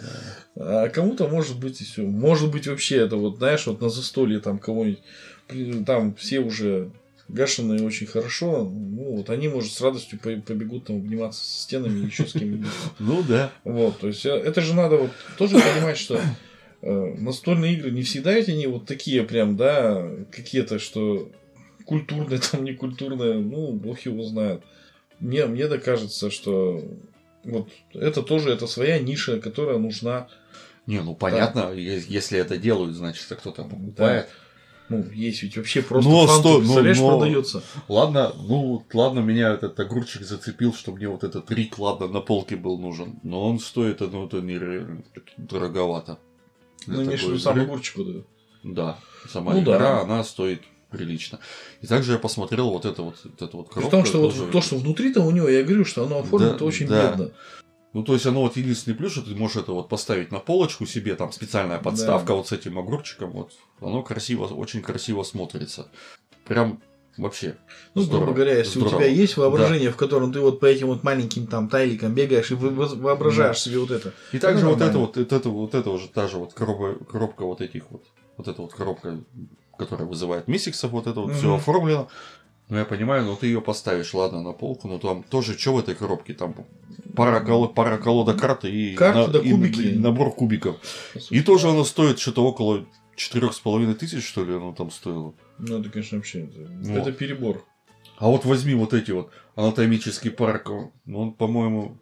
А 0.55 0.89
кому-то 0.89 1.27
может 1.27 1.59
быть 1.59 1.81
и 1.81 1.83
все. 1.83 2.03
Может 2.03 2.51
быть 2.51 2.67
вообще 2.67 2.97
это 2.97 3.17
вот, 3.17 3.37
знаешь, 3.37 3.67
вот 3.67 3.81
на 3.81 3.89
застолье 3.89 4.39
там 4.39 4.59
кого-нибудь 4.59 5.03
там 5.85 6.15
все 6.15 6.39
уже 6.39 6.91
гашеные 7.31 7.83
очень 7.83 8.07
хорошо, 8.07 8.63
ну, 8.63 9.17
вот 9.17 9.29
они, 9.29 9.47
может, 9.47 9.71
с 9.71 9.81
радостью 9.81 10.19
побегут 10.19 10.85
там 10.85 10.97
обниматься 10.97 11.43
со 11.43 11.61
стенами 11.63 12.05
еще 12.05 12.27
с 12.27 12.33
кем-нибудь. 12.33 12.67
Ну, 12.99 13.23
да. 13.27 13.51
Вот, 13.63 13.99
то 13.99 14.07
есть, 14.07 14.25
э, 14.25 14.29
это 14.29 14.61
же 14.61 14.73
надо 14.73 14.97
вот 14.97 15.11
тоже 15.37 15.55
понимать, 15.55 15.97
что 15.97 16.19
э, 16.81 17.15
настольные 17.17 17.73
игры 17.73 17.91
не 17.91 18.03
всегда 18.03 18.33
эти 18.33 18.51
они 18.51 18.67
вот 18.67 18.85
такие 18.85 19.23
прям, 19.23 19.55
да, 19.55 20.09
какие-то, 20.31 20.79
что 20.79 21.31
культурные, 21.85 22.39
там, 22.51 22.63
не 22.63 22.73
культурные, 22.73 23.35
ну, 23.35 23.71
бог 23.71 23.99
его 24.01 24.23
знает. 24.23 24.61
Мне, 25.19 25.45
мне 25.45 25.67
так 25.67 25.83
кажется, 25.83 26.31
что 26.31 26.83
вот 27.43 27.69
это 27.93 28.23
тоже, 28.23 28.51
это 28.51 28.67
своя 28.67 28.99
ниша, 28.99 29.39
которая 29.39 29.77
нужна. 29.77 30.27
Не, 30.87 31.01
ну 31.01 31.15
понятно, 31.15 31.67
да. 31.67 31.71
если 31.73 32.39
это 32.39 32.57
делают, 32.57 32.95
значит, 32.95 33.25
кто-то 33.25 33.63
покупает. 33.63 34.25
Да. 34.25 34.40
Ну, 34.91 35.09
есть 35.13 35.41
ведь 35.43 35.55
вообще 35.55 35.81
просто 35.81 36.09
но, 36.09 36.27
фанту, 36.27 36.41
сто, 36.41 36.59
представляешь, 36.59 36.99
но, 36.99 37.17
продается. 37.17 37.63
Ладно, 37.87 38.33
ну, 38.47 38.85
ладно, 38.93 39.19
меня 39.19 39.53
этот 39.53 39.79
огурчик 39.79 40.23
зацепил, 40.23 40.73
что 40.73 40.91
мне 40.91 41.07
вот 41.07 41.23
этот 41.23 41.49
рик, 41.49 41.79
ладно, 41.79 42.07
на 42.07 42.19
полке 42.19 42.57
был 42.57 42.77
нужен. 42.77 43.19
Но 43.23 43.47
он 43.47 43.59
стоит, 43.59 44.01
ну, 44.01 44.25
это 44.25 44.41
нереально 44.41 45.03
дороговато. 45.37 46.19
Ну, 46.87 47.03
имеешь 47.03 47.21
в 47.21 47.27
виду 47.27 47.39
сам 47.39 47.59
огурчик 47.59 47.97
вот? 47.97 48.25
Да, 48.63 48.99
сама 49.29 49.53
ну, 49.53 49.61
игра, 49.61 49.79
да. 49.79 50.01
она 50.01 50.23
стоит 50.23 50.61
прилично. 50.89 51.39
И 51.81 51.87
также 51.87 52.13
я 52.13 52.17
посмотрел 52.19 52.69
вот 52.69 52.85
это 52.85 53.01
вот, 53.01 53.15
вот 53.23 53.41
это 53.41 53.57
вот 53.57 53.69
коробка. 53.69 53.81
Потому 53.81 54.05
что 54.05 54.21
тоже... 54.21 54.41
вот 54.41 54.51
то, 54.51 54.61
что 54.61 54.77
внутри-то 54.77 55.21
у 55.21 55.31
него, 55.31 55.47
я 55.47 55.63
говорю, 55.63 55.85
что 55.85 56.03
оно 56.05 56.19
оформлено 56.19 56.57
да, 56.57 56.65
очень 56.65 56.87
да. 56.87 57.11
бедно. 57.11 57.31
Ну, 57.93 58.03
то 58.03 58.13
есть, 58.13 58.25
оно 58.25 58.41
вот 58.41 58.55
единственный 58.55 58.93
плюс, 58.93 59.11
что 59.11 59.21
ты 59.21 59.35
можешь 59.35 59.57
это 59.57 59.73
вот 59.73 59.89
поставить 59.89 60.31
на 60.31 60.39
полочку 60.39 60.85
себе, 60.85 61.15
там 61.15 61.31
специальная 61.31 61.77
подставка 61.77 62.29
да. 62.29 62.33
вот 62.35 62.47
с 62.47 62.51
этим 62.53 62.79
огурчиком, 62.79 63.31
вот. 63.31 63.51
Оно 63.81 64.01
красиво, 64.01 64.45
очень 64.45 64.81
красиво 64.81 65.23
смотрится. 65.23 65.87
Прям 66.45 66.79
вообще. 67.17 67.57
Ну, 67.93 68.01
здорово, 68.01 68.25
грубо 68.25 68.35
говоря, 68.37 68.57
если 68.57 68.79
здорово. 68.79 68.95
у 68.95 68.99
тебя 68.99 69.07
есть 69.09 69.35
воображение, 69.35 69.89
да. 69.89 69.93
в 69.93 69.97
котором 69.97 70.31
ты 70.31 70.39
вот 70.39 70.59
по 70.59 70.65
этим 70.65 70.87
вот 70.87 71.03
маленьким 71.03 71.47
там 71.47 71.67
тайликам 71.67 72.13
бегаешь 72.13 72.51
и 72.51 72.55
воображаешь 72.55 73.57
да. 73.57 73.61
себе 73.61 73.79
вот 73.79 73.91
это. 73.91 74.13
И 74.31 74.39
также 74.39 74.67
вот 74.67 74.81
это 74.81 74.97
вот, 74.97 75.17
это, 75.17 75.49
вот 75.49 75.75
это 75.75 75.89
уже 75.89 76.07
та 76.07 76.27
же 76.27 76.37
вот 76.37 76.53
коробка, 76.53 77.03
коробка 77.05 77.45
вот 77.45 77.59
этих 77.59 77.91
вот, 77.91 78.05
вот 78.37 78.47
эта 78.47 78.61
вот 78.61 78.73
коробка, 78.73 79.19
которая 79.77 80.07
вызывает 80.07 80.47
миссиксов, 80.47 80.91
вот 80.91 81.07
это 81.07 81.19
вот 81.19 81.31
угу. 81.31 81.37
все 81.37 81.55
оформлено. 81.55 82.07
Ну, 82.71 82.77
я 82.77 82.85
понимаю, 82.85 83.25
но 83.25 83.35
ты 83.35 83.47
ее 83.47 83.61
поставишь, 83.61 84.13
ладно, 84.13 84.41
на 84.41 84.53
полку, 84.53 84.87
но 84.87 84.97
там 84.97 85.23
тоже 85.23 85.59
что 85.59 85.73
в 85.73 85.79
этой 85.79 85.93
коробке? 85.93 86.33
Там 86.33 86.55
пара, 87.17 87.41
кол 87.41 87.67
пара 87.67 87.97
колода 87.97 88.33
карт 88.33 88.63
и, 88.63 88.93
Карты, 88.93 89.19
на, 89.19 89.27
да, 89.27 89.39
кубики. 89.39 89.81
и 89.81 89.95
набор 89.97 90.33
кубиков. 90.33 90.77
И 91.29 91.41
тоже 91.41 91.67
оно 91.67 91.83
стоит 91.83 92.17
что-то 92.17 92.45
около 92.45 92.85
четырех 93.17 93.53
с 93.55 93.59
половиной 93.59 93.95
тысяч, 93.95 94.25
что 94.25 94.45
ли, 94.45 94.55
оно 94.55 94.71
там 94.71 94.89
стоило. 94.89 95.33
Ну, 95.57 95.79
это, 95.81 95.89
конечно, 95.89 96.17
вообще, 96.17 96.45
это, 96.45 96.59
вот. 96.61 96.97
это 96.97 97.11
перебор. 97.11 97.65
А 98.17 98.27
вот 98.27 98.45
возьми 98.45 98.73
вот 98.73 98.93
эти 98.93 99.11
вот 99.11 99.31
анатомический 99.55 100.31
парк, 100.31 100.71
ну, 101.03 101.19
он, 101.19 101.33
по-моему, 101.33 101.97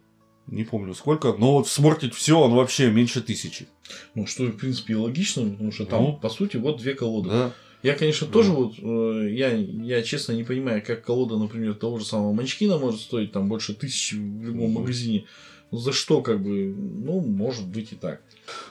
не 0.46 0.62
помню 0.62 0.94
сколько, 0.94 1.32
но 1.32 1.54
вот 1.54 1.66
смортить 1.66 2.14
все, 2.14 2.38
он 2.38 2.54
вообще 2.54 2.92
меньше 2.92 3.22
тысячи. 3.22 3.66
Ну, 4.14 4.24
что, 4.28 4.44
в 4.44 4.56
принципе, 4.56 4.92
и 4.92 4.96
логично, 4.96 5.50
потому 5.50 5.72
что 5.72 5.84
там, 5.84 6.04
ну, 6.04 6.12
по 6.16 6.28
сути, 6.28 6.58
вот 6.58 6.76
две 6.76 6.94
колоды. 6.94 7.28
Да. 7.28 7.52
Я, 7.82 7.94
конечно, 7.94 8.26
да. 8.26 8.32
тоже 8.32 8.50
вот, 8.50 8.74
э, 8.78 9.28
я, 9.30 9.50
я 9.52 10.02
честно 10.02 10.32
не 10.32 10.44
понимаю, 10.44 10.82
как 10.86 11.02
колода, 11.02 11.36
например, 11.36 11.74
того 11.74 11.98
же 11.98 12.04
самого 12.04 12.32
Манчкина 12.32 12.78
может 12.78 13.00
стоить 13.00 13.32
там 13.32 13.48
больше 13.48 13.74
тысячи 13.74 14.14
в 14.14 14.44
любом 14.44 14.72
магазине. 14.72 15.24
За 15.72 15.92
что, 15.92 16.20
как 16.20 16.42
бы, 16.42 16.74
ну, 16.74 17.20
может 17.20 17.66
быть 17.66 17.92
и 17.92 17.96
так. 17.96 18.20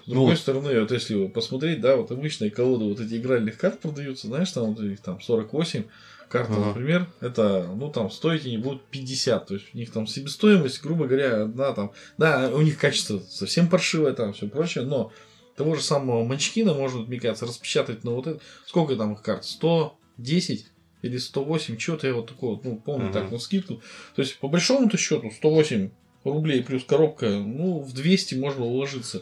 С 0.05 0.09
другой 0.09 0.33
ну, 0.33 0.37
стороны, 0.37 0.79
вот 0.81 0.91
если 0.91 1.27
посмотреть, 1.27 1.79
да, 1.79 1.95
вот 1.95 2.11
обычные 2.11 2.51
колоды, 2.51 2.85
вот 2.85 2.99
эти 2.99 3.15
игральных 3.15 3.57
карт 3.57 3.79
продаются, 3.79 4.27
знаешь, 4.27 4.51
там 4.51 4.73
вот 4.73 4.83
их 4.83 4.99
там 4.99 5.21
48 5.21 5.85
карта, 6.27 6.53
ага. 6.53 6.65
например, 6.67 7.07
это, 7.21 7.67
ну, 7.75 7.89
там, 7.89 8.11
стоить 8.11 8.45
они 8.45 8.57
будут 8.57 8.83
50, 8.85 9.47
то 9.47 9.53
есть 9.55 9.67
у 9.73 9.77
них 9.77 9.91
там 9.91 10.07
себестоимость, 10.07 10.81
грубо 10.83 11.07
говоря, 11.07 11.43
одна 11.43 11.73
там, 11.73 11.91
да, 12.17 12.51
у 12.53 12.61
них 12.61 12.77
качество 12.77 13.21
совсем 13.29 13.69
паршивое, 13.69 14.13
там, 14.13 14.33
все 14.33 14.47
прочее, 14.47 14.83
но 14.83 15.11
того 15.59 15.75
же 15.75 15.83
самого 15.83 16.23
Манчкина 16.23 16.73
можно, 16.73 17.01
мне 17.01 17.19
кажется, 17.19 17.45
распечатать 17.45 18.05
на 18.05 18.11
вот 18.11 18.27
это. 18.27 18.39
Сколько 18.65 18.95
там 18.95 19.11
их 19.11 19.21
карт? 19.21 19.43
110 19.43 20.65
или 21.01 21.17
108, 21.17 21.77
что-то 21.77 22.07
я 22.07 22.13
вот 22.13 22.27
такое, 22.27 22.57
ну, 22.63 22.77
помню 22.77 23.09
uh-huh. 23.09 23.13
так, 23.13 23.29
на 23.29 23.39
скидку. 23.39 23.81
То 24.15 24.21
есть, 24.21 24.39
по 24.39 24.47
большому-то 24.47 24.95
счету, 24.95 25.29
108 25.29 25.89
рублей 26.23 26.63
плюс 26.63 26.85
коробка, 26.85 27.27
ну, 27.27 27.79
в 27.79 27.91
200 27.91 28.35
можно 28.35 28.63
уложиться. 28.63 29.21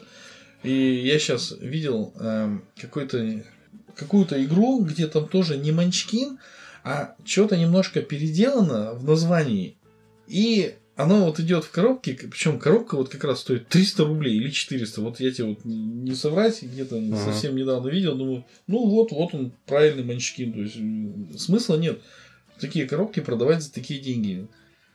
И 0.61 0.71
я 0.71 1.17
сейчас 1.17 1.55
видел 1.59 2.13
э, 2.19 2.59
какой-то 2.79 3.43
какую-то 3.95 4.43
игру, 4.43 4.83
где 4.83 5.07
там 5.07 5.27
тоже 5.27 5.57
не 5.57 5.71
Манчкин, 5.71 6.38
а 6.83 7.15
что-то 7.25 7.57
немножко 7.57 8.03
переделано 8.03 8.93
в 8.93 9.03
названии. 9.03 9.75
И 10.27 10.75
оно 10.98 11.26
вот 11.26 11.39
идет 11.39 11.64
в 11.64 11.72
коробке, 11.72 12.14
причем 12.14 12.60
коробка 12.60 12.95
вот 12.95 13.10
как 13.10 13.24
раз 13.24 13.39
стоит 13.39 13.68
300 13.70 14.04
рублей 14.04 14.36
или 14.36 14.50
400. 14.50 15.02
Вот 15.02 15.20
я 15.20 15.32
тебе 15.32 15.50
вот 15.50 15.64
не 15.64 16.16
соврать, 16.16 16.62
где-то 16.62 16.98
ага. 16.98 17.18
совсем 17.18 17.56
недавно 17.56 17.88
видел, 17.88 18.16
думаю, 18.16 18.45
ну 18.66 18.86
вот, 18.89 19.12
вот 19.12 19.34
он 19.34 19.54
правильный 19.66 20.04
манчкин. 20.04 20.54
То 20.54 20.60
есть 20.60 21.39
смысла 21.39 21.78
нет 21.78 22.02
такие 22.60 22.88
коробки 22.88 23.20
продавать 23.20 23.64
за 23.64 23.74
такие 23.74 24.00
деньги. 24.00 24.48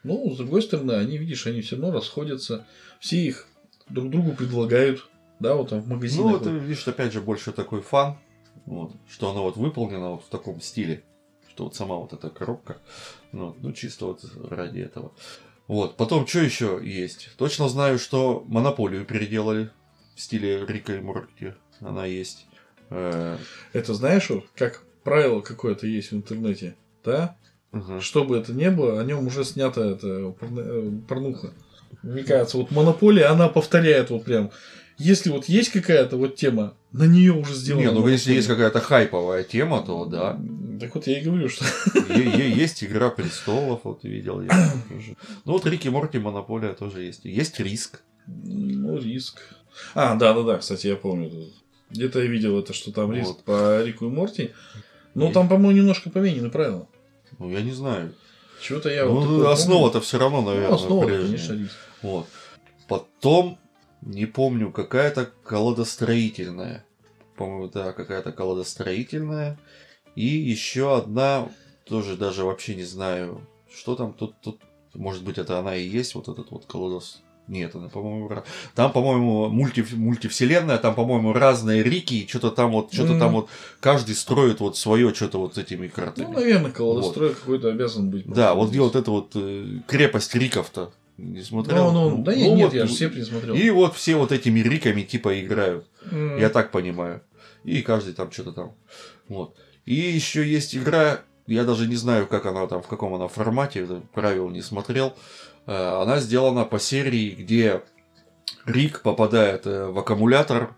Ну, 0.05 0.31
с 0.33 0.37
другой 0.37 0.63
стороны, 0.63 0.93
они, 0.93 1.17
видишь, 1.17 1.47
они 1.47 1.61
все 1.61 1.77
равно 1.77 1.93
расходятся, 1.93 2.67
все 2.99 3.19
их 3.19 3.47
друг 3.89 4.11
другу 4.11 4.33
предлагают, 4.33 5.09
да, 5.39 5.55
вот 5.55 5.71
там 5.71 5.81
в 5.81 5.89
магазине. 5.89 6.29
Ну, 6.29 6.37
это, 6.37 6.51
видишь, 6.51 6.87
опять 6.89 7.13
же, 7.13 7.21
больше 7.21 7.53
такой 7.53 7.83
фан, 7.83 8.19
вот, 8.67 8.93
что 9.09 9.31
оно 9.31 9.45
вот 9.45 9.57
выполнено 9.57 10.13
вот 10.13 10.25
в 10.25 10.29
таком 10.29 10.61
стиле, 10.61 11.05
что 11.49 11.65
вот 11.65 11.77
сама 11.77 11.97
вот 11.97 12.13
эта 12.13 12.31
коробка, 12.31 12.79
ну, 13.31 13.57
ну 13.61 13.73
чисто 13.73 14.07
вот 14.07 14.25
ради 14.51 14.81
этого. 14.81 15.13
Вот. 15.73 15.97
Потом, 15.97 16.27
что 16.27 16.41
еще 16.41 16.79
есть? 16.85 17.31
Точно 17.39 17.66
знаю, 17.66 17.99
что 17.99 18.45
монополию 18.47 19.07
переделали 19.07 19.70
в 20.14 20.20
стиле 20.20 20.66
Рика 20.66 20.97
и 20.97 21.01
Морти. 21.01 21.55
Она 21.81 22.05
есть. 22.05 22.45
Э, 22.91 23.39
это 23.73 23.95
знаешь, 23.95 24.29
вот, 24.29 24.45
как 24.55 24.83
правило 25.03 25.41
какое-то 25.41 25.87
есть 25.87 26.11
в 26.11 26.16
интернете, 26.16 26.77
да? 27.03 27.37
Угу. 27.73 28.03
Что 28.03 28.25
бы 28.25 28.37
это 28.37 28.53
ни 28.53 28.68
было, 28.68 29.01
о 29.01 29.05
нем 29.05 29.27
уже 29.27 29.47
снята 29.47 29.93
это 29.93 30.35
э, 30.43 30.91
порнуха. 31.09 31.55
Мне 32.03 32.23
кажется, 32.23 32.59
вот 32.59 32.70
монополия, 32.70 33.29
она 33.29 33.49
повторяет 33.49 34.11
вот 34.11 34.25
прям. 34.25 34.51
Если 34.99 35.31
вот 35.31 35.47
есть 35.47 35.70
какая-то 35.70 36.18
вот 36.18 36.37
тема, 36.37 36.75
на 36.93 37.05
нее 37.05 37.33
уже 37.33 37.55
сделано. 37.55 37.83
Не, 37.83 37.91
ну 37.93 38.07
если 38.09 38.35
есть 38.35 38.47
какая-то 38.47 38.81
хайповая 38.81 39.43
тема, 39.43 39.83
то 39.83 40.05
да. 40.05 40.39
Так 40.83 40.97
вот 40.97 41.07
я 41.07 41.20
и 41.20 41.22
говорю, 41.22 41.49
что... 41.49 41.64
Есть 42.12 42.83
Игра 42.83 43.09
престолов, 43.09 43.83
вот 43.85 44.03
видел 44.03 44.43
я. 44.43 44.72
Ну 45.45 45.53
вот 45.53 45.64
Рики 45.64 45.87
Морти 45.87 46.18
Монополия 46.18 46.72
тоже 46.72 47.03
есть. 47.03 47.24
Есть 47.24 47.61
риск. 47.61 48.03
Ну, 48.26 48.99
риск. 48.99 49.43
А, 49.95 50.16
да, 50.16 50.35
да, 50.35 50.43
да, 50.43 50.59
кстати, 50.59 50.89
я 50.89 50.97
помню. 50.97 51.30
Где-то 51.91 52.20
я 52.20 52.26
видел 52.26 52.59
это, 52.59 52.72
что 52.72 52.91
там 52.91 53.12
риск 53.12 53.45
по 53.45 53.80
Рику 53.85 54.07
и 54.07 54.09
Морти. 54.09 54.51
Ну, 55.14 55.30
там, 55.30 55.49
по-моему, 55.49 55.78
немножко 55.78 56.11
поменены 56.11 56.51
правила. 56.51 56.89
Ну, 57.39 57.49
я 57.49 57.61
не 57.62 57.72
знаю. 57.72 58.12
Чего-то 58.61 58.91
я 58.91 59.05
ну, 59.05 59.20
вот 59.20 59.47
основа-то 59.53 60.01
все 60.01 60.18
равно, 60.18 60.43
наверное, 60.43 60.70
ну, 60.70 60.74
основа, 60.74 61.07
конечно, 61.07 61.53
риск. 61.53 61.76
Вот. 62.03 62.26
Потом 62.89 63.57
не 64.01 64.26
помню, 64.26 64.72
какая-то 64.72 65.30
колодостроительная. 65.45 66.85
По-моему, 67.37 67.68
да, 67.68 67.93
какая-то 67.93 68.33
колодостроительная. 68.33 69.61
И 70.15 70.27
еще 70.27 70.97
одна, 70.97 71.49
тоже 71.85 72.17
даже 72.17 72.45
вообще 72.45 72.75
не 72.75 72.85
знаю, 72.85 73.47
что 73.75 73.97
там 73.97 74.13
тут, 74.13 74.35
тут, 74.41 74.61
может 74.95 75.25
быть, 75.25 75.39
это 75.39 75.59
она 75.59 75.77
и 75.77 75.87
есть, 75.87 76.15
вот 76.15 76.29
этот 76.29 76.51
вот 76.51 76.67
колодос. 76.67 77.23
Нет, 77.49 77.75
она, 77.75 77.89
по-моему, 77.89 78.31
там, 78.75 78.93
по-моему, 78.93 79.49
мульти, 79.49 79.85
мультивселенная, 79.93 80.79
там, 80.79 80.95
по-моему, 80.95 81.33
разные 81.33 81.83
рики, 81.83 82.27
что-то 82.29 82.51
там 82.51 82.71
вот, 82.71 82.93
что-то 82.93 83.15
mm. 83.15 83.19
там 83.19 83.33
вот, 83.33 83.49
каждый 83.81 84.15
строит 84.15 84.61
вот 84.61 84.77
свое 84.77 85.13
что-то 85.13 85.39
вот 85.39 85.57
с 85.57 85.59
этими 85.59 85.89
картами. 85.89 86.27
Ну, 86.27 86.33
наверное, 86.35 86.71
колодострой 86.71 87.31
вот. 87.31 87.39
какой-то 87.39 87.69
обязан 87.69 88.11
быть. 88.11 88.27
Да, 88.27 88.55
вот 88.55 88.71
где 88.71 88.81
вот 88.81 88.95
эта 88.95 89.11
вот 89.11 89.33
э, 89.35 89.81
крепость 89.89 90.35
риков-то 90.37 90.93
не 91.19 91.43
смотрел. 91.43 91.93
Ну, 91.93 92.11
ну, 92.11 92.23
да 92.23 92.33
ну, 92.33 92.57
нет, 92.57 92.67
вот, 92.67 92.75
я 92.75 92.87
же 92.87 92.95
все 92.95 93.11
пересмотрел. 93.11 93.55
И 93.55 93.71
вот 93.71 93.97
все 93.97 94.15
вот 94.15 94.31
этими 94.31 94.61
риками 94.61 95.03
типа 95.03 95.41
играют. 95.41 95.87
Mm. 96.11 96.41
Я 96.41 96.49
так 96.49 96.71
понимаю. 96.71 97.23
И 97.65 97.83
каждый 97.83 98.15
там 98.15 98.31
что-то 98.31 98.53
там. 98.53 98.73
Вот. 99.29 99.57
И 99.85 99.95
еще 99.95 100.47
есть 100.47 100.76
игра, 100.76 101.20
я 101.47 101.64
даже 101.64 101.87
не 101.87 101.97
знаю, 101.97 102.26
как 102.26 102.47
она 102.47 102.66
там, 102.66 102.83
в 102.83 102.87
каком 102.87 103.14
она 103.14 103.28
формате, 103.28 103.87
правил 104.12 104.49
не 104.49 104.62
смотрел. 104.62 105.14
Э, 105.66 106.03
она 106.03 106.20
сделана 106.20 106.64
по 106.64 106.78
серии, 106.78 107.30
где 107.30 107.83
Рик 108.64 109.03
попадает 109.03 109.66
э, 109.66 109.87
в 109.87 109.99
аккумулятор. 109.99 110.74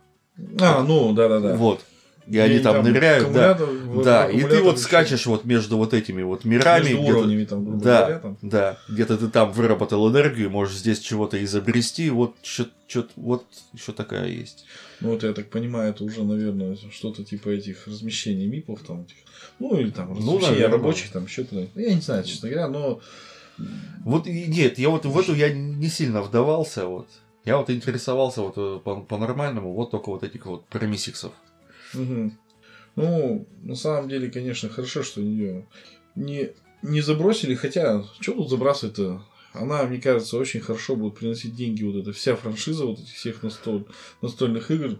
А, 0.60 0.82
ну, 0.82 1.12
да-да-да. 1.12 1.54
Вот. 1.56 1.84
И 2.26 2.38
они 2.38 2.58
там, 2.60 2.76
там 2.76 2.84
ныряют, 2.84 3.32
да. 3.32 3.58
Да, 4.02 4.30
и 4.30 4.40
ты 4.42 4.62
вот 4.62 4.78
скачешь 4.78 5.26
вот 5.26 5.44
между 5.44 5.76
вот 5.76 5.92
этими 5.92 6.22
вот 6.22 6.44
мирами. 6.44 6.88
Между 6.88 7.02
уровнями 7.02 7.44
там, 7.44 7.64
грубо 7.64 7.84
да, 7.84 8.00
говоря, 8.00 8.18
там. 8.18 8.38
Да, 8.40 8.78
где-то 8.88 9.18
ты 9.18 9.28
там 9.28 9.52
выработал 9.52 10.10
энергию, 10.10 10.50
можешь 10.50 10.76
здесь 10.76 11.00
чего-то 11.00 11.42
изобрести, 11.44 12.08
вот 12.08 12.34
что-то, 12.42 13.10
вот 13.16 13.44
еще 13.74 13.92
такая 13.92 14.28
есть. 14.28 14.64
Ну 15.00 15.10
вот 15.10 15.22
я 15.22 15.32
так 15.32 15.50
понимаю, 15.50 15.90
это 15.90 16.04
уже, 16.04 16.24
наверное, 16.24 16.76
что-то 16.90 17.24
типа 17.24 17.50
этих 17.50 17.86
размещений 17.86 18.46
мипов 18.46 18.80
там, 18.82 19.02
этих, 19.02 19.16
ну 19.58 19.76
или 19.78 19.90
там 19.90 20.08
ну, 20.08 20.38
размещения 20.38 20.68
ну, 20.68 20.72
рабочих 20.72 21.10
там, 21.10 21.26
что-то, 21.26 21.66
я 21.74 21.94
не 21.94 22.00
знаю, 22.00 22.24
честно 22.24 22.48
говоря, 22.48 22.68
но... 22.68 23.00
Вот 24.04 24.26
нет, 24.26 24.78
я 24.78 24.88
вот 24.88 25.06
в 25.06 25.18
эту 25.18 25.34
я 25.34 25.52
не 25.52 25.88
сильно 25.88 26.22
вдавался, 26.22 26.86
вот. 26.86 27.08
Я 27.44 27.58
вот 27.58 27.70
интересовался 27.70 28.40
вот 28.40 28.54
э, 28.56 28.80
по-нормальному, 28.82 29.68
по 29.68 29.74
вот 29.74 29.90
только 29.90 30.08
вот 30.08 30.22
этих 30.22 30.46
вот 30.46 30.64
промисиксов. 30.66 31.32
Угу. 31.92 32.32
Ну, 32.96 33.46
на 33.62 33.74
самом 33.74 34.08
деле, 34.08 34.30
конечно, 34.30 34.68
хорошо, 34.68 35.02
что 35.02 35.20
ее 35.20 35.66
не, 36.14 36.50
не 36.82 37.00
забросили, 37.00 37.54
хотя, 37.54 38.04
что 38.20 38.32
тут 38.32 38.48
забрасывать-то? 38.48 39.22
Она, 39.54 39.84
мне 39.84 40.00
кажется, 40.00 40.36
очень 40.36 40.60
хорошо 40.60 40.96
будет 40.96 41.14
приносить 41.14 41.54
деньги, 41.54 41.84
вот 41.84 41.96
эта 41.96 42.12
вся 42.12 42.34
франшиза 42.34 42.84
вот 42.84 42.98
этих 42.98 43.14
всех 43.14 43.42
настоль, 43.42 43.84
настольных 44.20 44.70
игр. 44.70 44.98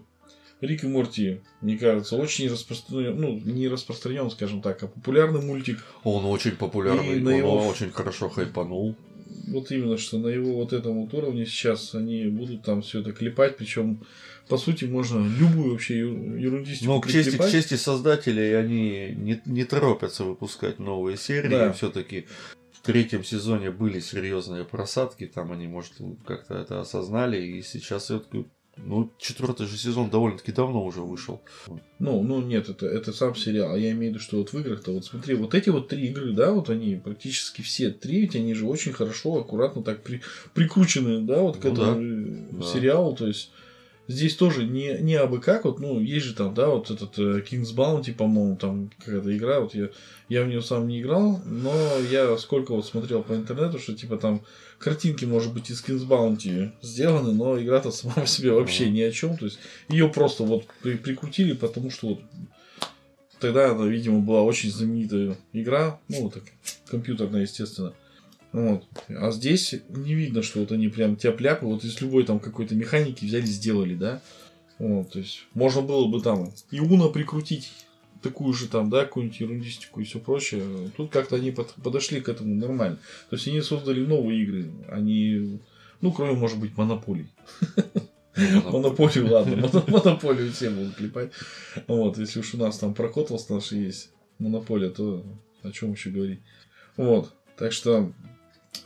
Рик 0.61 0.85
и 0.85 0.87
Морти, 0.87 1.41
мне 1.61 1.77
кажется, 1.77 2.15
очень 2.15 2.49
распространен, 2.49 3.19
ну, 3.19 3.41
не 3.43 3.67
распространен, 3.67 4.31
скажем 4.31 4.61
так, 4.61 4.81
а 4.83 4.87
популярный 4.87 5.41
мультик. 5.41 5.83
Он 6.03 6.25
очень 6.25 6.51
популярный, 6.51 7.21
он 7.21 7.33
его... 7.33 7.67
очень 7.67 7.91
хорошо 7.91 8.29
хайпанул. 8.29 8.95
Вот 9.49 9.69
именно, 9.71 9.97
что 9.97 10.17
на 10.17 10.27
его 10.29 10.53
вот 10.53 10.71
этом 10.71 11.01
вот 11.01 11.13
уровне 11.13 11.45
сейчас 11.45 11.93
они 11.93 12.25
будут 12.27 12.63
там 12.63 12.81
все 12.81 13.01
это 13.01 13.11
клепать, 13.11 13.57
причем 13.57 14.01
по 14.47 14.57
сути, 14.57 14.85
можно 14.85 15.27
любую 15.37 15.71
вообще 15.71 15.97
ерундистику 15.97 16.91
Но 16.91 17.01
к 17.01 17.11
чести, 17.11 17.35
к 17.37 17.49
чести 17.49 17.73
создателей, 17.73 18.57
они 18.57 19.13
не, 19.17 19.41
не 19.45 19.63
торопятся 19.65 20.23
выпускать 20.23 20.79
новые 20.79 21.17
серии. 21.17 21.49
Да. 21.49 21.73
Все-таки 21.73 22.27
третьем 22.85 23.23
сезоне 23.23 23.71
были 23.71 23.99
серьезные 23.99 24.63
просадки, 24.63 25.25
там 25.25 25.51
они, 25.51 25.67
может, 25.67 25.93
как-то 26.25 26.55
это 26.55 26.81
осознали, 26.81 27.41
и 27.41 27.61
сейчас 27.61 28.03
все-таки 28.03 28.45
Ну, 28.77 29.11
четвертый 29.17 29.67
же 29.67 29.77
сезон 29.77 30.09
довольно-таки 30.09 30.51
давно 30.51 30.83
уже 30.83 31.01
вышел. 31.01 31.41
Ну, 31.99 32.21
ну 32.23 32.41
нет, 32.41 32.69
это, 32.69 32.85
это 32.85 33.13
сам 33.13 33.33
сериал. 33.35 33.73
А 33.73 33.77
я 33.77 33.91
имею 33.91 34.11
в 34.11 34.15
виду, 34.15 34.19
что 34.19 34.37
вот 34.37 34.51
в 34.51 34.59
играх-то, 34.59 34.91
вот 34.91 35.05
смотри, 35.05 35.35
вот 35.35 35.53
эти 35.53 35.69
вот 35.69 35.87
три 35.87 36.07
игры, 36.07 36.33
да, 36.33 36.51
вот 36.51 36.69
они 36.69 36.95
практически 36.95 37.61
все 37.61 37.89
три, 37.89 38.21
ведь 38.21 38.35
они 38.35 38.53
же 38.53 38.65
очень 38.65 38.91
хорошо, 38.91 39.39
аккуратно 39.39 39.81
так 39.81 40.03
при, 40.03 40.21
прикручены, 40.53 41.21
да, 41.21 41.41
вот 41.41 41.57
к 41.57 41.63
ну, 41.63 41.71
этому 41.71 42.61
да. 42.61 42.65
сериалу. 42.65 43.15
То 43.15 43.27
есть 43.27 43.51
здесь 44.07 44.35
тоже 44.35 44.65
не, 44.65 44.97
не 44.99 45.15
абы 45.15 45.39
как, 45.39 45.65
вот, 45.65 45.79
ну, 45.79 45.99
есть 45.99 46.25
же 46.25 46.35
там, 46.35 46.53
да, 46.53 46.69
вот 46.69 46.91
этот 46.91 47.17
э, 47.17 47.41
King's 47.41 47.75
Bounty, 47.75 48.13
по-моему, 48.13 48.55
там 48.55 48.91
какая-то 48.99 49.35
игра, 49.35 49.59
вот 49.59 49.73
я, 49.73 49.89
я 50.29 50.43
в 50.43 50.47
нее 50.47 50.61
сам 50.61 50.87
не 50.87 51.01
играл, 51.01 51.41
но 51.45 51.73
я 52.11 52.37
сколько 52.37 52.73
вот 52.73 52.85
смотрел 52.85 53.23
по 53.23 53.33
интернету, 53.33 53.79
что 53.79 53.93
типа 53.93 54.17
там 54.17 54.41
картинки, 54.77 55.25
может 55.25 55.53
быть, 55.53 55.69
из 55.69 55.83
King's 55.83 56.07
Bounty 56.07 56.71
сделаны, 56.81 57.33
но 57.33 57.59
игра-то 57.59 57.91
сама 57.91 58.13
по 58.13 58.27
себе 58.27 58.51
вообще 58.51 58.89
ни 58.89 59.01
о 59.01 59.11
чем, 59.11 59.37
то 59.37 59.45
есть 59.45 59.59
ее 59.89 60.09
просто 60.09 60.43
вот 60.43 60.65
при, 60.81 60.95
прикрутили, 60.95 61.53
потому 61.53 61.89
что 61.89 62.09
вот 62.09 62.19
тогда 63.39 63.71
она, 63.71 63.85
видимо, 63.85 64.19
была 64.19 64.41
очень 64.41 64.71
знаменитая 64.71 65.37
игра, 65.53 65.99
ну, 66.07 66.23
вот 66.23 66.33
так, 66.35 66.43
компьютерная, 66.87 67.41
естественно. 67.41 67.93
Вот. 68.55 68.85
А 69.09 69.31
здесь 69.31 69.75
не 69.89 70.13
видно, 70.13 70.41
что 70.41 70.61
вот 70.61 70.71
они 70.71 70.87
прям 70.87 71.17
тяп-ляпы, 71.17 71.65
вот 71.65 71.83
из 71.83 71.99
любой 71.99 72.23
там 72.23 72.39
какой-то 72.39 72.73
механики 72.73 73.25
взяли, 73.25 73.45
сделали, 73.45 73.95
да. 73.95 74.21
Вот, 74.79 75.11
то 75.11 75.19
есть 75.19 75.41
можно 75.53 75.81
было 75.81 76.07
бы 76.07 76.21
там 76.21 76.53
и 76.71 76.79
Уна 76.79 77.09
прикрутить 77.09 77.73
такую 78.21 78.53
же 78.53 78.69
там, 78.69 78.89
да, 78.89 79.03
какую-нибудь 79.03 79.41
ерундистику 79.41 79.99
и 79.99 80.05
все 80.05 80.19
прочее. 80.19 80.63
Тут 80.95 81.11
как-то 81.11 81.35
они 81.35 81.51
под, 81.51 81.73
подошли 81.83 82.21
к 82.21 82.29
этому 82.29 82.55
нормально. 82.55 82.97
То 83.29 83.35
есть 83.35 83.45
они 83.49 83.59
создали 83.59 83.99
новые 83.99 84.43
игры. 84.43 84.71
Они, 84.87 85.59
ну, 85.99 86.13
кроме, 86.13 86.31
может 86.31 86.57
быть, 86.57 86.77
монополий. 86.77 87.27
Монополию, 88.37 89.33
ладно, 89.33 89.69
монополию 89.87 90.49
все 90.53 90.69
будут 90.69 90.95
клепать. 90.95 91.31
Вот, 91.87 92.17
если 92.17 92.39
уж 92.39 92.53
у 92.53 92.57
нас 92.57 92.77
там 92.77 92.93
прокотлс 92.93 93.49
наши 93.49 93.75
есть, 93.75 94.11
монополия, 94.39 94.91
то 94.91 95.25
о 95.61 95.71
чем 95.71 95.91
еще 95.91 96.09
говорить. 96.09 96.39
Вот, 96.95 97.33
так 97.57 97.73
что 97.73 98.13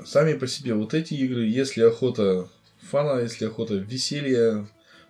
сами 0.06 0.34
по 0.34 0.48
себе 0.48 0.74
вот 0.74 0.94
эти 0.94 1.14
игры, 1.14 1.46
если 1.46 1.84
охота 1.84 2.50
фана, 2.82 3.22
если 3.22 3.46
охота 3.46 3.76
веселья, 3.76 4.68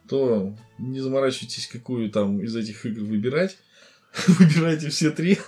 то 0.08 0.54
не 0.78 1.00
заморачивайтесь, 1.00 1.68
какую 1.68 2.10
там 2.10 2.42
из 2.42 2.56
этих 2.56 2.86
игр 2.86 3.02
выбирать. 3.02 3.58
Выбирайте 4.28 4.90
все 4.90 5.12
три. 5.12 5.38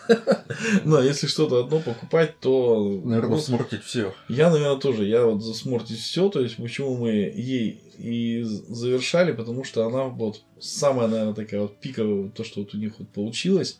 А 0.85 1.01
если 1.01 1.27
что-то 1.27 1.63
одно 1.63 1.79
покупать, 1.79 2.39
то... 2.39 3.01
Наверное, 3.03 3.39
смортить 3.39 3.83
все. 3.83 4.13
Я, 4.29 4.51
наверное, 4.51 4.79
тоже. 4.79 5.05
Я 5.05 5.25
вот 5.25 5.41
засмортить 5.41 5.99
все. 5.99 6.29
То 6.29 6.41
есть, 6.41 6.57
почему 6.57 6.97
мы 6.97 7.09
ей 7.09 7.81
и 7.97 8.43
завершали, 8.43 9.31
потому 9.31 9.63
что 9.63 9.85
она 9.87 10.03
вот 10.03 10.41
самая, 10.59 11.07
наверное, 11.07 11.33
такая 11.33 11.61
вот 11.61 11.79
пиковая, 11.79 12.29
то, 12.29 12.43
что 12.43 12.59
вот 12.61 12.73
у 12.75 12.77
них 12.77 12.99
вот 12.99 13.09
получилось. 13.09 13.79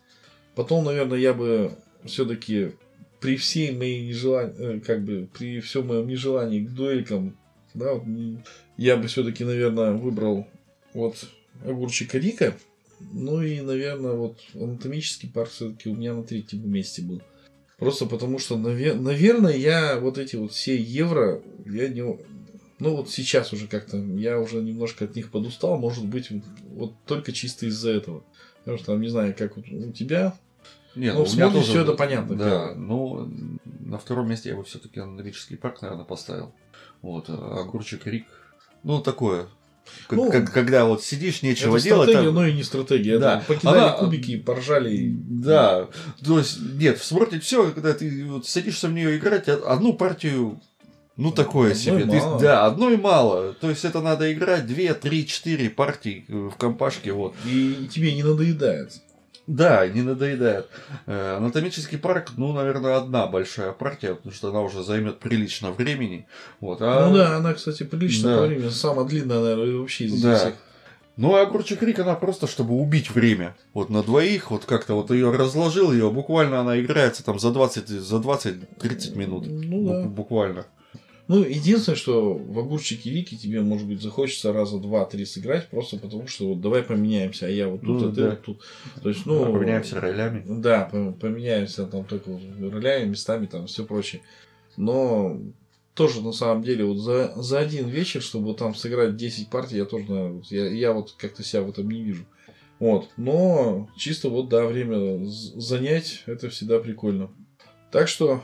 Потом, 0.56 0.86
наверное, 0.86 1.20
я 1.20 1.34
бы 1.34 1.78
все-таки 2.06 2.74
при 3.22 3.38
всей 3.38 3.72
моей 3.72 4.08
нежелании, 4.08 4.78
э, 4.78 4.80
как 4.82 5.06
бы, 5.06 5.30
при 5.38 5.62
всем 5.62 5.88
моем 5.88 6.08
нежелании 6.08 6.66
к 6.66 6.72
дуэлькам, 6.72 7.38
да, 7.74 7.94
вот, 7.94 8.04
я 8.78 8.98
бы 8.98 9.08
все-таки, 9.08 9.46
наверное, 9.46 9.94
выбрал 9.94 10.48
вот 10.94 11.30
огурчика 11.64 12.18
Рика. 12.18 12.58
Ну 13.14 13.42
и, 13.42 13.62
наверное, 13.62 14.14
вот 14.14 14.40
анатомический 14.54 15.30
парк 15.30 15.50
все-таки 15.52 15.90
у 15.90 15.96
меня 15.96 16.14
на 16.14 16.24
третьем 16.24 16.70
месте 16.70 17.02
был. 17.02 17.22
Просто 17.78 18.06
потому 18.06 18.38
что, 18.38 18.58
наверное, 18.58 19.56
я 19.56 20.00
вот 20.00 20.18
эти 20.18 20.36
вот 20.36 20.52
все 20.52 20.76
евро, 20.76 21.42
я 21.66 21.88
не... 21.88 22.04
Ну 22.04 22.96
вот 22.96 23.10
сейчас 23.10 23.54
уже 23.54 23.68
как-то, 23.68 23.98
я 23.98 24.40
уже 24.40 24.58
немножко 24.58 25.06
от 25.06 25.16
них 25.16 25.32
подустал, 25.32 25.78
может 25.78 26.06
быть, 26.06 26.30
вот 26.70 26.94
только 27.06 27.32
чисто 27.32 27.68
из-за 27.68 27.92
этого. 27.92 28.24
Потому 28.60 28.78
что 28.78 28.88
там, 28.88 29.02
не 29.02 29.10
знаю, 29.10 29.36
как 29.38 29.58
вот 29.58 29.66
у 29.68 29.92
тебя, 29.92 30.38
нет, 30.96 31.14
ну, 31.16 31.26
ну, 31.38 31.60
у 31.60 31.62
все 31.62 31.82
это 31.82 31.94
понятно. 31.94 32.36
Да, 32.36 32.74
ну, 32.76 33.32
на 33.80 33.98
втором 33.98 34.30
месте 34.30 34.50
я 34.50 34.56
бы 34.56 34.64
все-таки 34.64 35.00
анатомический 35.00 35.58
парк, 35.58 35.82
наверное, 35.82 36.06
поставил. 36.06 36.54
Вот, 37.02 37.26
а 37.30 37.62
огурчик 37.62 38.06
Рик. 38.08 38.26
Ну, 38.84 39.02
такое. 39.02 39.48
Как, 40.08 40.18
ну, 40.18 40.32
как, 40.32 40.52
когда 40.52 40.86
вот 40.86 41.04
сидишь, 41.04 41.42
нечего 41.42 41.78
это 41.78 41.86
делать. 41.86 42.10
Стратегия, 42.10 42.28
там... 42.28 42.36
но 42.36 42.48
и 42.48 42.54
не 42.54 42.64
стратегия. 42.64 43.20
Да. 43.20 43.38
Это 43.38 43.46
покидали 43.48 43.80
Она... 43.80 43.92
кубики, 43.92 44.38
поржали. 44.38 45.16
Да. 45.16 45.88
То 46.24 46.38
есть, 46.38 46.60
нет, 46.62 47.00
в 47.00 47.06
сморте 47.06 47.40
все, 47.40 47.72
когда 47.72 47.94
ты 47.94 48.26
вот 48.26 48.46
садишься 48.48 48.88
в 48.88 48.94
нее 48.94 49.18
играть, 49.18 49.48
одну 49.50 49.94
партию 49.94 50.62
ну, 51.18 51.32
такое 51.32 51.72
одной 51.72 51.84
себе. 51.84 52.06
Мало. 52.06 52.38
Ты, 52.38 52.44
да, 52.44 52.66
одной 52.66 52.98
мало. 52.98 53.54
То 53.54 53.70
есть, 53.70 53.84
это 53.86 54.02
надо 54.02 54.32
играть 54.32 54.66
2, 54.66 54.94
3, 54.94 55.28
4 55.28 55.70
партии 55.72 56.26
в 56.28 56.52
компашке. 56.52 57.12
Вот. 57.12 57.36
И 57.46 57.90
тебе 57.92 58.14
не 58.14 58.24
надоедает. 58.24 58.94
Да, 59.48 59.88
не 59.88 60.02
надоедает. 60.02 60.70
Э, 61.08 61.38
анатомический 61.38 61.98
парк, 61.98 62.32
ну, 62.38 62.54
наверное, 62.54 62.98
одна 62.98 63.28
большая 63.28 63.72
партия, 63.72 64.16
потому 64.16 64.34
что 64.34 64.50
она 64.50 64.62
уже 64.62 64.84
займет 64.84 65.20
прилично 65.20 65.72
времени. 65.72 66.28
Вот, 66.60 66.82
а... 66.82 67.08
Ну 67.08 67.16
да, 67.16 67.38
она, 67.38 67.54
кстати, 67.54 67.84
прилично 67.84 68.30
да. 68.30 68.42
по 68.42 68.48
времени. 68.48 68.70
Самая 68.70 69.06
длинная, 69.06 69.40
наверное, 69.42 69.78
вообще 69.78 70.06
из 70.06 70.22
да. 70.22 70.36
всех. 70.36 70.54
Ну, 71.18 71.36
а 71.36 71.42
огурчик 71.42 71.84
Рик, 71.84 72.00
она 72.00 72.16
просто, 72.16 72.48
чтобы 72.48 72.76
убить 72.76 73.12
время. 73.12 73.56
Вот 73.74 73.90
на 73.90 74.02
двоих, 74.02 74.50
вот 74.52 74.66
как-то 74.66 74.96
вот 74.96 75.12
ее 75.12 75.32
разложил, 75.32 75.92
ее 75.92 76.10
буквально 76.10 76.62
она 76.62 76.80
играется 76.80 77.24
там 77.24 77.38
за 77.38 77.52
20, 77.52 77.88
за 77.90 78.16
20-30 78.18 79.18
минут. 79.18 79.46
Ну, 79.48 79.88
да. 79.88 80.08
Буквально. 80.08 80.66
Ну, 81.32 81.46
единственное, 81.46 81.96
что 81.96 82.34
в 82.34 82.60
огурчике 82.60 83.10
Рики 83.10 83.38
тебе, 83.38 83.62
может 83.62 83.88
быть, 83.88 84.02
захочется 84.02 84.52
раза 84.52 84.80
два-три 84.80 85.24
сыграть, 85.24 85.70
просто 85.70 85.96
потому 85.98 86.28
что 86.28 86.50
вот 86.50 86.60
давай 86.60 86.84
поменяемся, 86.84 87.46
а 87.46 87.50
я 87.50 87.70
вот 87.70 87.80
тут, 87.80 88.02
ну, 88.02 88.10
а 88.10 88.12
ты 88.12 88.22
да. 88.22 88.30
вот 88.32 88.42
тут. 88.42 88.62
То 89.02 89.08
есть, 89.08 89.26
ну, 89.26 89.46
а 89.46 89.50
поменяемся 89.50 90.02
ролями. 90.02 90.44
Да, 90.46 90.90
поменяемся 91.22 91.86
там 91.86 92.04
только 92.04 92.38
ролями, 92.60 93.12
местами, 93.12 93.46
там 93.46 93.68
все 93.68 93.86
прочее. 93.86 94.22
Но 94.76 95.40
тоже 95.94 96.22
на 96.22 96.34
самом 96.34 96.64
деле 96.64 96.84
вот 96.84 96.98
за, 96.98 97.32
за 97.38 97.60
один 97.60 97.88
вечер, 97.88 98.22
чтобы 98.22 98.54
там 98.54 98.76
сыграть 98.76 99.16
10 99.16 99.50
партий, 99.50 99.78
я 99.78 99.86
тоже, 99.86 100.12
наверное, 100.12 100.44
я, 100.50 100.68
я 100.68 100.92
вот 100.92 101.14
как-то 101.18 101.44
себя 101.44 101.62
в 101.62 101.70
этом 101.70 101.90
не 101.90 102.04
вижу. 102.04 102.26
Вот. 102.80 103.08
Но 103.16 103.90
чисто 103.96 104.28
вот, 104.28 104.50
да, 104.50 104.66
время 104.66 105.26
занять, 105.26 106.24
это 106.26 106.50
всегда 106.50 106.80
прикольно. 106.80 107.32
Так 107.90 108.10
что 108.10 108.44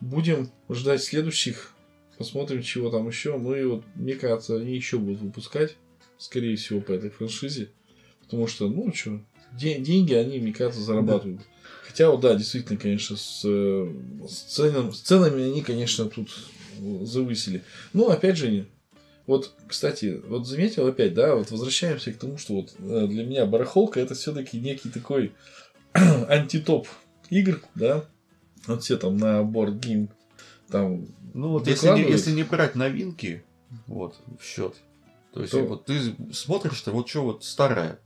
будем 0.00 0.50
ждать 0.68 1.02
следующих 1.02 1.74
Посмотрим, 2.18 2.62
чего 2.62 2.90
там 2.90 3.06
еще. 3.06 3.38
Ну 3.38 3.54
и 3.54 3.64
вот, 3.64 3.84
мне 3.94 4.14
кажется, 4.14 4.56
они 4.56 4.74
еще 4.74 4.98
будут 4.98 5.20
выпускать, 5.20 5.76
скорее 6.18 6.56
всего, 6.56 6.80
по 6.80 6.92
этой 6.92 7.10
франшизе. 7.10 7.70
Потому 8.22 8.48
что, 8.48 8.68
ну 8.68 8.92
что, 8.92 9.20
де- 9.52 9.78
деньги 9.78 10.12
они, 10.14 10.40
мне 10.40 10.52
кажется, 10.52 10.82
зарабатывают. 10.82 11.38
Да. 11.38 11.44
Хотя, 11.86 12.10
вот 12.10 12.20
да, 12.20 12.34
действительно, 12.34 12.78
конечно, 12.78 13.16
с, 13.16 13.40
с, 13.40 14.34
ценами, 14.48 14.90
с 14.90 15.00
ценами 15.00 15.44
они, 15.44 15.62
конечно, 15.62 16.06
тут 16.06 16.28
завысили. 17.02 17.62
Но, 17.92 18.10
опять 18.10 18.36
же, 18.36 18.66
вот, 19.26 19.52
кстати, 19.66 20.20
вот 20.26 20.46
заметил 20.46 20.86
опять, 20.86 21.14
да, 21.14 21.36
вот 21.36 21.50
возвращаемся 21.50 22.12
к 22.12 22.18
тому, 22.18 22.36
что 22.36 22.54
вот 22.54 22.74
э, 22.78 23.06
для 23.06 23.24
меня 23.24 23.46
барахолка 23.46 24.00
это 24.00 24.14
все-таки 24.14 24.58
некий 24.58 24.88
такой 24.88 25.34
антитоп 25.92 26.88
игр, 27.30 27.62
да. 27.74 28.04
Вот 28.66 28.82
все 28.82 28.96
там 28.96 29.16
на 29.16 29.42
board 29.44 29.74
game 29.76 30.10
там 30.70 31.06
ну 31.34 31.50
вот 31.50 31.66
если 31.66 31.88
не, 31.88 32.02
если 32.02 32.32
не 32.32 32.42
брать 32.42 32.74
новинки, 32.74 33.44
вот, 33.86 34.16
в 34.40 34.44
счет, 34.44 34.74
то 35.32 35.40
есть 35.40 35.52
то... 35.52 35.60
вот 35.60 35.84
ты 35.84 36.14
смотришь-то, 36.32 36.92
вот 36.92 37.08
что 37.08 37.22
вот 37.22 37.44
старое. 37.44 37.98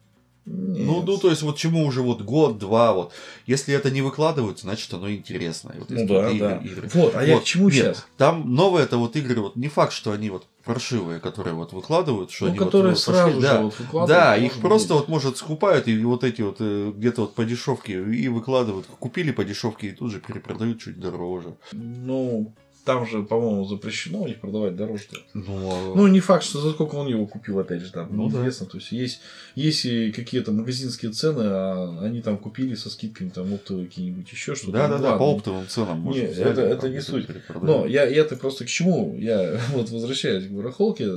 Нет. 0.45 0.87
Ну, 0.87 1.03
ну, 1.03 1.19
то 1.19 1.31
есть, 1.31 1.43
вот 1.43 1.57
чему 1.57 1.87
уже 1.87 2.03
вот 2.03 2.23
год-два, 2.23 2.93
вот. 2.95 3.13
Если 3.47 3.75
это 3.75 3.93
не 3.93 4.03
выкладывают, 4.03 4.59
значит, 4.59 4.93
оно 4.93 5.09
интересное. 5.09 5.77
Вот, 5.79 5.89
ну, 5.89 6.07
да, 6.09 6.33
да. 6.33 6.57
Игры. 6.57 6.91
Вот, 6.95 7.15
а 7.15 7.19
вот. 7.19 7.27
я 7.27 7.39
к 7.39 7.45
чему 7.45 7.69
Нет, 7.69 7.75
сейчас? 7.75 8.07
Там 8.17 8.53
новые 8.53 8.85
это 8.85 8.97
вот 8.97 9.15
игры, 9.15 9.41
вот 9.41 9.55
не 9.55 9.69
факт, 9.69 9.93
что 9.93 10.11
они 10.11 10.31
вот 10.31 10.49
паршивые, 10.65 11.21
которые 11.21 11.55
вот 11.55 11.73
выкладывают, 11.73 12.33
что 12.33 12.47
ну, 12.47 12.51
они 12.51 12.59
которые 12.59 12.91
вот, 12.91 12.99
сразу 12.99 13.27
пошли, 13.27 13.41
же 13.41 13.47
да, 13.47 13.63
вот 13.63 13.79
выкладывают. 13.79 14.09
Да, 14.09 14.37
их 14.37 14.55
просто 14.55 14.95
быть. 14.95 15.01
вот 15.01 15.09
может 15.09 15.37
скупают 15.37 15.87
и 15.87 16.05
вот 16.05 16.25
эти 16.25 16.43
вот 16.43 16.57
э, 16.59 16.93
где-то 16.93 17.23
вот 17.23 17.35
по 17.35 17.45
дешевке 17.45 18.03
и 18.03 18.29
выкладывают. 18.29 18.87
Купили 18.99 19.31
по 19.31 19.45
дешевке 19.45 19.89
и 19.89 19.93
тут 19.93 20.11
же 20.11 20.21
перепродают 20.21 20.81
чуть 20.81 20.99
дороже. 20.99 21.55
Ну, 21.71 22.53
там 22.85 23.07
же, 23.07 23.23
по-моему, 23.23 23.65
запрещено 23.65 24.27
их 24.27 24.41
продавать 24.41 24.75
дороже. 24.75 25.05
Ну, 25.35 25.71
а... 25.71 25.95
ну, 25.95 26.07
не 26.09 26.21
факт, 26.21 26.45
что 26.45 26.61
за 26.61 26.73
сколько 26.73 26.97
он 26.97 27.07
его 27.07 27.27
купил, 27.27 27.59
опять 27.59 27.83
же, 27.83 27.93
там, 27.93 28.09
ну, 28.11 28.25
неизвестно. 28.25 28.67
Да. 28.67 28.73
То 28.73 28.79
есть, 28.79 28.93
есть, 28.93 29.21
есть 29.55 29.85
и 29.85 30.11
какие-то 30.11 30.53
магазинские 30.53 31.13
цены, 31.13 31.43
а 31.45 32.01
они 32.03 32.23
там 32.23 32.39
купили 32.39 32.75
со 32.75 32.91
скидками, 32.91 33.29
там, 33.29 33.53
оптовые 33.55 33.87
какие-нибудь 33.87 34.31
еще 34.31 34.55
что-то. 34.55 34.73
Да, 34.73 34.89
да, 34.89 34.99
да, 34.99 35.17
по 35.17 35.33
оптовым 35.33 35.67
ценам. 35.69 36.05
Не, 36.11 36.27
взять, 36.27 36.47
это, 36.47 36.63
это 36.63 36.89
не 36.89 37.01
суть. 37.01 37.29
Но 37.61 37.87
я, 37.87 38.05
я-то 38.05 38.37
просто 38.37 38.65
к 38.65 38.69
чему? 38.69 39.17
Я 39.17 39.61
вот 39.73 39.91
возвращаюсь 39.91 40.47
к 40.47 40.51
барахолке, 40.51 41.09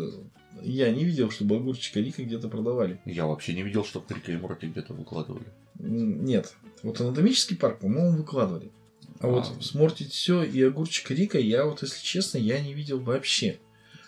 я 0.61 0.91
не 0.91 1.03
видел, 1.03 1.31
чтобы 1.31 1.57
огурчика 1.57 1.99
Рика 1.99 2.23
где-то 2.23 2.47
продавали. 2.47 2.99
Я 3.05 3.25
вообще 3.25 3.53
не 3.53 3.61
видел, 3.61 3.85
чтобы 3.85 4.05
Рика 4.09 4.31
и 4.31 4.37
Морти 4.37 4.67
где-то 4.67 4.93
выкладывали. 4.93 5.45
Нет. 5.79 6.53
Вот 6.83 6.99
анатомический 7.01 7.57
парк, 7.57 7.79
по-моему, 7.79 8.17
выкладывали. 8.17 8.71
А, 9.19 9.27
а 9.27 9.29
вот 9.29 9.63
смортить 9.63 10.11
все 10.11 10.43
и 10.43 10.61
огурчик 10.63 11.11
Рика 11.11 11.39
я 11.39 11.65
вот, 11.65 11.81
если 11.81 12.03
честно, 12.03 12.37
я 12.37 12.59
не 12.59 12.73
видел 12.73 12.99
вообще. 12.99 13.59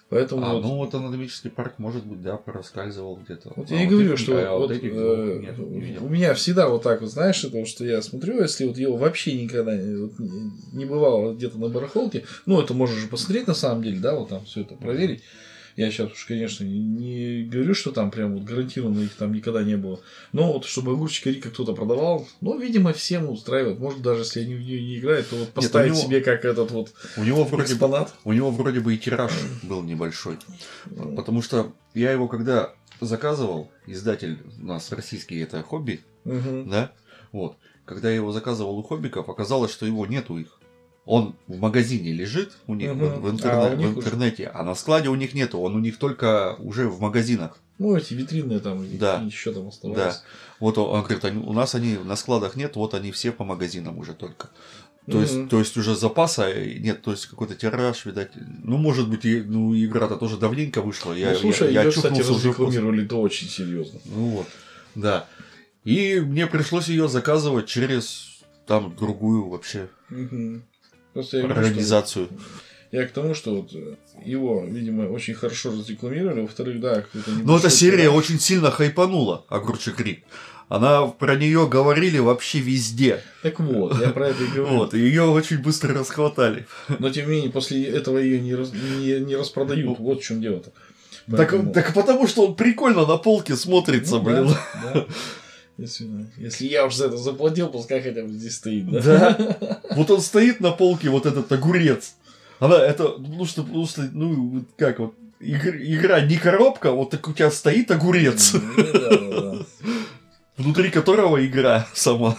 Поэтому 0.10 0.45
а, 0.45 0.53
вот... 0.53 0.64
ну 0.64 0.76
вот 0.78 0.95
анатомический 0.95 1.49
парк, 1.49 1.80
может 1.80 2.05
быть, 2.05 2.22
да, 2.22 2.38
проскальзывал 2.38 3.18
где-то. 3.18 3.51
Вот 3.58 3.70
а 3.70 3.74
я 3.74 3.82
и 3.82 3.86
вот 3.86 3.91
говорю, 3.91 4.16
что 4.16 4.38
а 4.38 4.58
вот, 4.58 4.72
этих 4.72 4.91
э, 4.93 5.39
нет, 5.41 5.58
не 5.58 5.97
у 5.99 6.08
меня 6.08 6.34
всегда 6.34 6.70
вот 6.70 6.84
так 6.84 7.01
вот, 7.01 7.12
знаешь, 7.12 7.43
это 7.43 7.58
вот, 7.58 7.68
что 7.68 7.84
я 7.84 8.01
смотрю, 8.01 8.41
если 8.41 8.66
вот 8.66 8.78
его 8.78 8.95
вообще 8.95 9.34
никогда 9.34 9.76
не, 9.76 9.97
вот 9.97 10.18
не- 10.18 10.78
не 10.78 10.86
бывало 10.86 11.34
где-то 11.34 11.58
на 11.58 11.68
барахолке, 11.68 12.24
ну, 12.45 12.62
это 12.62 12.74
можно 12.74 12.95
же 12.95 13.08
посмотреть 13.08 13.47
на 13.47 13.53
самом 13.53 13.84
деле, 13.84 13.99
да, 13.99 14.16
вот 14.16 14.30
там 14.30 14.45
все 14.45 14.62
это 14.62 14.76
проверить. 14.76 15.24
Я 15.78 15.92
сейчас 15.92 16.12
уж, 16.12 16.26
конечно, 16.26 16.64
не 16.64 17.44
говорю, 17.44 17.76
что 17.76 17.92
там 17.92 18.10
прям 18.10 18.34
вот 18.34 18.44
гарантированно 18.44 19.02
их 19.02 19.14
там 19.14 19.32
никогда 19.32 19.62
не 19.62 19.78
было. 19.78 20.00
Но 20.32 20.52
вот 20.52 20.66
чтобы 20.66 20.94
огурчика 20.94 21.30
Рика 21.30 21.52
кто-то 21.52 21.74
продавал, 21.74 22.28
ну, 22.42 22.60
видимо, 22.60 22.94
всем 22.94 23.30
устраивает. 23.30 23.78
Может, 23.78 24.02
даже 24.02 24.22
если 24.22 24.42
они 24.42 24.56
в 24.56 24.60
нее 24.62 24.82
не 24.82 24.98
играют, 24.98 25.30
то 25.30 25.36
вот 25.36 25.50
поставить 25.50 25.94
него- 25.94 26.02
себе 26.02 26.22
как 26.22 26.46
этот 26.46 26.72
вот 26.72 26.92
У 27.16 27.24
него 27.24 27.44
вроде 27.44 27.64
бы 27.66 27.74
экспонат. 27.74 28.12
У 28.24 28.34
него 28.34 28.50
вроде 28.50 28.80
бы 28.80 28.96
и 28.96 28.98
тираж 28.98 29.32
был 29.62 29.84
небольшой. 29.84 30.38
Потому 31.16 31.44
что 31.44 31.74
я 31.94 32.12
его 32.12 32.28
когда 32.28 32.74
заказывал, 33.00 33.70
издатель 33.86 34.40
у 34.60 34.66
нас 34.66 34.92
российский, 34.92 35.38
это 35.40 35.62
хобби, 35.62 36.02
да? 36.26 36.92
Вот. 37.32 37.56
Когда 37.86 38.10
я 38.10 38.16
его 38.16 38.32
заказывал 38.32 38.80
у 38.80 38.82
хоббиков, 38.84 39.30
оказалось, 39.30 39.72
что 39.72 39.86
его 39.86 40.08
нет 40.08 40.32
у 40.32 40.40
их. 40.40 40.57
Он 41.08 41.36
в 41.47 41.58
магазине 41.60 42.12
лежит 42.12 42.51
у 42.68 42.76
них 42.76 42.91
Мгм. 42.91 42.99
в, 43.05 43.22
в 43.22 43.30
интерне- 43.32 43.68
А 43.68 43.72
у 43.72 43.76
в 43.76 43.78
них 43.80 43.97
уже- 43.97 44.08
интернете, 44.08 44.51
а 44.53 44.64
на 44.64 44.76
складе 44.76 45.08
у 45.10 45.16
них 45.16 45.34
нету. 45.34 45.58
Он 45.60 45.76
у 45.76 45.80
них 45.80 45.97
только 45.97 46.55
уже 46.60 46.88
в 46.89 46.99
магазинах. 46.99 47.58
Ну, 47.80 47.95
эти 47.95 48.14
витринные 48.14 48.60
там, 48.60 48.86
Да. 48.99 49.22
еще 49.26 49.53
там 49.53 49.64
Да. 49.64 49.70
оставались. 49.70 50.22
Вот 50.60 50.78
он, 50.78 50.89
он 50.95 51.03
говорит, 51.03 51.24
они- 51.26 51.43
у 51.43 51.53
нас 51.53 51.76
они 51.76 51.97
на 51.97 52.16
складах 52.18 52.55
нет, 52.58 52.76
вот 52.76 52.93
они 52.93 53.12
все 53.12 53.32
по 53.32 53.43
магазинам 53.45 53.97
уже 53.97 54.14
только. 54.14 54.49
То, 55.10 55.22
есть, 55.22 55.36
Мгм. 55.36 55.47
то 55.47 55.60
есть 55.60 55.78
уже 55.78 55.95
запаса 55.95 56.53
нет, 56.53 57.01
то 57.01 57.12
есть 57.12 57.28
какой-то 57.28 57.55
тираж, 57.55 58.05
видать. 58.05 58.32
Ну, 58.64 58.76
может 58.78 59.10
быть, 59.10 59.24
и, 59.24 59.39
ну, 59.41 59.74
игра-то 59.74 60.18
тоже 60.18 60.36
давненько 60.38 60.82
вышла. 60.82 61.14
Я, 61.14 61.32
ну, 61.32 61.38
слушай, 61.39 61.68
я, 61.68 61.84
я 61.84 61.84
ее, 61.84 61.91
кстати, 61.91 62.20
уже 62.20 62.34
разрекламировали 62.34 63.05
то 63.08 63.22
очень 63.22 63.47
серьезно. 63.47 64.01
Ну 64.03 64.26
вот, 64.30 64.47
да. 64.95 65.26
И 65.86 66.20
мне 66.20 66.47
пришлось 66.47 66.89
ее 66.89 67.08
заказывать 67.08 67.68
через 67.68 68.41
там 68.66 68.93
другую 68.97 69.47
вообще 69.47 69.88
Просто 71.18 71.38
я 71.38 71.43
говорю, 71.43 71.59
что 71.61 71.68
организацию. 71.68 72.28
я 72.91 73.05
к 73.07 73.11
тому, 73.11 73.34
что 73.34 73.55
вот 73.55 73.72
э, 73.74 73.95
его, 74.24 74.63
видимо, 74.65 75.03
очень 75.09 75.34
хорошо 75.34 75.72
разрекламировали. 75.72 76.41
Во-вторых, 76.41 76.80
да, 76.80 77.01
какой-то 77.01 77.32
Но 77.32 77.38
небольшой 77.39 77.59
эта 77.59 77.70
серия 77.70 78.03
тираж. 78.03 78.15
очень 78.15 78.39
сильно 78.39 78.72
хайпанула, 78.72 79.43
Огурчик 79.49 79.99
Рик. 79.99 80.24
Она 80.70 81.07
про 81.07 81.36
нее 81.38 81.68
говорили 81.68 82.20
вообще 82.20 82.59
везде. 82.59 83.24
Так 83.41 83.59
вот, 83.61 83.99
я 84.01 84.09
про 84.09 84.28
это 84.28 84.43
и 84.43 84.47
говорю. 84.47 84.76
Вот, 84.78 84.93
ее 84.93 85.24
очень 85.24 85.59
быстро 85.59 85.93
расхватали. 85.93 86.68
Но 86.99 87.09
тем 87.09 87.26
не 87.30 87.32
менее, 87.38 87.51
после 87.51 87.84
этого 87.86 88.18
ее 88.18 88.39
не, 88.41 88.53
раз- 88.53 88.74
не, 88.74 89.20
не 89.22 89.36
распродают. 89.38 89.97
Вот 89.99 90.20
в 90.22 90.24
чем 90.24 90.41
дело-то. 90.41 90.72
Так, 91.30 91.38
Поэтому- 91.51 91.74
так 91.74 91.93
потому 91.93 92.28
что 92.28 92.45
он 92.47 92.55
прикольно 92.55 93.05
на 93.05 93.18
полке 93.18 93.55
смотрится, 93.55 94.15
Ну, 94.18 94.22
блин. 94.22 94.47
да, 94.47 94.91
да. 94.93 95.05
Если, 95.78 96.08
если 96.38 96.66
я 96.68 96.86
уже 96.86 96.98
за 96.98 97.06
это 97.08 97.18
заплатил, 97.18 97.70
пускай 97.70 98.02
хотя 98.02 98.24
бы 98.24 98.30
здесь 98.34 98.56
стоит, 98.56 98.90
да? 98.90 99.02
Да. 99.02 99.82
Вот 99.96 100.10
он 100.12 100.22
стоит 100.22 100.60
на 100.60 100.72
полке, 100.72 101.10
вот 101.10 101.26
этот 101.26 101.52
огурец. 101.52 102.16
Она, 102.60 102.78
это, 102.84 103.16
ну 103.20 103.46
что, 103.46 103.64
ну, 103.64 103.86
что, 103.86 104.02
ну, 104.12 104.66
как 104.78 104.98
вот, 105.00 105.14
игр- 105.40 105.78
игра 105.78 106.22
не 106.22 106.38
коробка, 106.38 106.92
вот 106.92 107.12
так 107.12 107.28
у 107.28 107.34
тебя 107.34 107.52
стоит 107.52 107.92
огурец, 107.92 108.54
Ну, 108.54 108.62
да, 108.78 109.10
да, 109.10 109.42
да. 109.52 109.66
внутри 110.58 110.90
которого 110.90 111.46
игра 111.46 111.88
сама. 111.94 112.36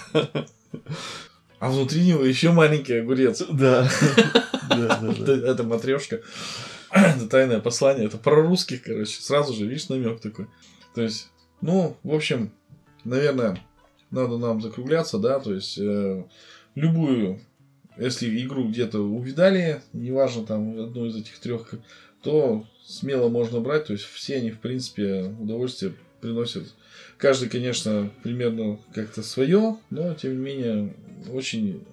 А 1.61 1.71
внутри 1.71 2.05
него 2.07 2.25
еще 2.25 2.51
маленький 2.53 2.95
огурец. 2.95 3.43
Да. 3.51 3.89
Да, 4.69 4.99
да, 5.01 5.13
Это, 5.13 5.37
да. 5.39 5.51
это 5.53 5.63
матрешка. 5.65 6.21
Это 6.91 7.27
тайное 7.27 7.59
послание. 7.59 8.05
Это 8.07 8.19
про 8.19 8.43
русских, 8.43 8.83
короче. 8.83 9.19
Сразу 9.23 9.55
же, 9.55 9.65
видишь, 9.67 9.89
намек 9.89 10.21
такой. 10.21 10.47
То 10.95 11.01
есть, 11.01 11.31
ну, 11.63 11.97
в 12.03 12.15
общем, 12.15 12.53
наверное, 13.09 13.59
надо 14.11 14.39
нам 14.39 14.61
закругляться, 14.61 15.19
да, 15.19 15.39
то 15.41 15.53
есть 15.53 15.79
э, 15.79 16.25
любую, 16.75 17.41
если 17.97 18.45
игру 18.45 18.69
где-то 18.69 19.01
увидали, 19.01 19.83
неважно 19.93 20.45
там 20.45 20.81
одну 20.81 21.07
из 21.07 21.17
этих 21.17 21.39
трех, 21.39 21.75
то 22.23 22.65
смело 22.87 23.29
можно 23.29 23.61
брать, 23.61 23.87
то 23.87 23.93
есть 23.93 24.05
все 24.05 24.37
они, 24.37 24.51
в 24.51 24.61
принципе, 24.61 25.35
удовольствие 25.39 25.95
приносят. 26.21 26.75
Каждый, 27.17 27.49
конечно, 27.49 28.11
примерно 28.23 28.79
как-то 28.95 29.23
свое, 29.23 29.77
но 29.91 30.15
тем 30.15 30.33
не 30.33 30.39
менее 30.39 30.95
очень 31.33 31.85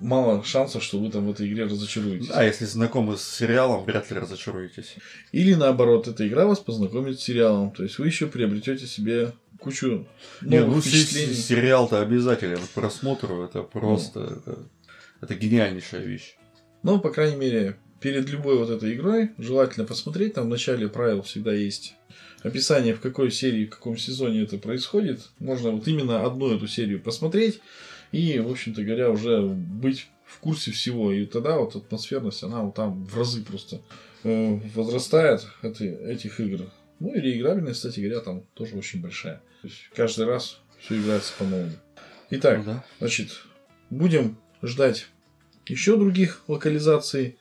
мало 0.00 0.42
шансов, 0.44 0.82
что 0.82 0.98
вы 0.98 1.10
там 1.10 1.26
в 1.26 1.30
этой 1.30 1.50
игре 1.50 1.64
разочаруетесь. 1.64 2.30
А 2.32 2.44
если 2.44 2.64
знакомы 2.64 3.16
с 3.16 3.22
сериалом, 3.22 3.84
вряд 3.84 4.10
ли 4.10 4.18
разочаруетесь. 4.18 4.96
Или 5.32 5.54
наоборот, 5.54 6.08
эта 6.08 6.26
игра 6.26 6.46
вас 6.46 6.58
познакомит 6.58 7.20
с 7.20 7.24
сериалом. 7.24 7.70
То 7.70 7.82
есть 7.82 7.98
вы 7.98 8.06
еще 8.06 8.26
приобретете 8.26 8.86
себе 8.86 9.32
кучу 9.64 10.06
Не, 10.42 10.64
ну 10.64 10.80
сериал-то 10.80 12.00
обязателен 12.00 12.58
к 12.58 12.68
просмотру, 12.68 13.42
это 13.42 13.62
просто, 13.62 14.20
это, 14.20 14.58
это 15.20 15.34
гениальнейшая 15.34 16.02
вещь. 16.02 16.36
Но, 16.82 17.00
по 17.00 17.10
крайней 17.10 17.36
мере, 17.36 17.76
перед 18.00 18.28
любой 18.28 18.58
вот 18.58 18.68
этой 18.68 18.94
игрой 18.94 19.30
желательно 19.38 19.86
посмотреть. 19.86 20.34
Там 20.34 20.44
в 20.44 20.50
начале 20.50 20.88
правил 20.88 21.22
всегда 21.22 21.54
есть 21.54 21.94
описание, 22.42 22.94
в 22.94 23.00
какой 23.00 23.30
серии, 23.30 23.64
в 23.64 23.70
каком 23.70 23.96
сезоне 23.96 24.42
это 24.42 24.58
происходит. 24.58 25.30
Можно 25.38 25.70
вот 25.70 25.88
именно 25.88 26.26
одну 26.26 26.54
эту 26.54 26.68
серию 26.68 27.00
посмотреть 27.00 27.60
и, 28.12 28.38
в 28.38 28.50
общем-то 28.50 28.84
говоря, 28.84 29.10
уже 29.10 29.40
быть 29.40 30.08
в 30.26 30.38
курсе 30.40 30.70
всего. 30.70 31.10
И 31.12 31.24
тогда 31.24 31.56
вот 31.56 31.74
атмосферность, 31.74 32.42
она 32.42 32.62
вот 32.62 32.74
там 32.74 33.06
в 33.06 33.16
разы 33.16 33.42
просто 33.42 33.80
э, 34.24 34.60
возрастает 34.74 35.46
эти, 35.62 35.84
этих 35.84 36.38
игр. 36.40 36.70
Ну 37.00 37.14
и 37.14 37.20
реиграбельность, 37.20 37.76
кстати 37.76 38.00
говоря, 38.00 38.20
там 38.20 38.44
тоже 38.52 38.76
очень 38.76 39.00
большая. 39.00 39.40
То 39.64 39.68
есть 39.68 39.88
каждый 39.96 40.26
раз 40.26 40.60
все 40.78 41.00
играется 41.00 41.32
по-новому. 41.38 41.72
Итак, 42.28 42.58
Ну 42.58 42.64
да. 42.64 42.84
Значит, 42.98 43.30
будем 43.88 44.36
ждать 44.62 45.06
еще 45.64 45.96
других 45.96 46.42
локализаций. 46.48 47.38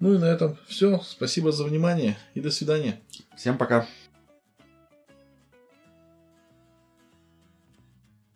Ну 0.00 0.14
и 0.14 0.18
на 0.18 0.24
этом 0.24 0.58
все. 0.66 0.98
Спасибо 0.98 1.52
за 1.52 1.62
внимание 1.62 2.18
и 2.34 2.40
до 2.40 2.50
свидания. 2.50 3.00
Всем 3.36 3.56
пока. 3.56 3.86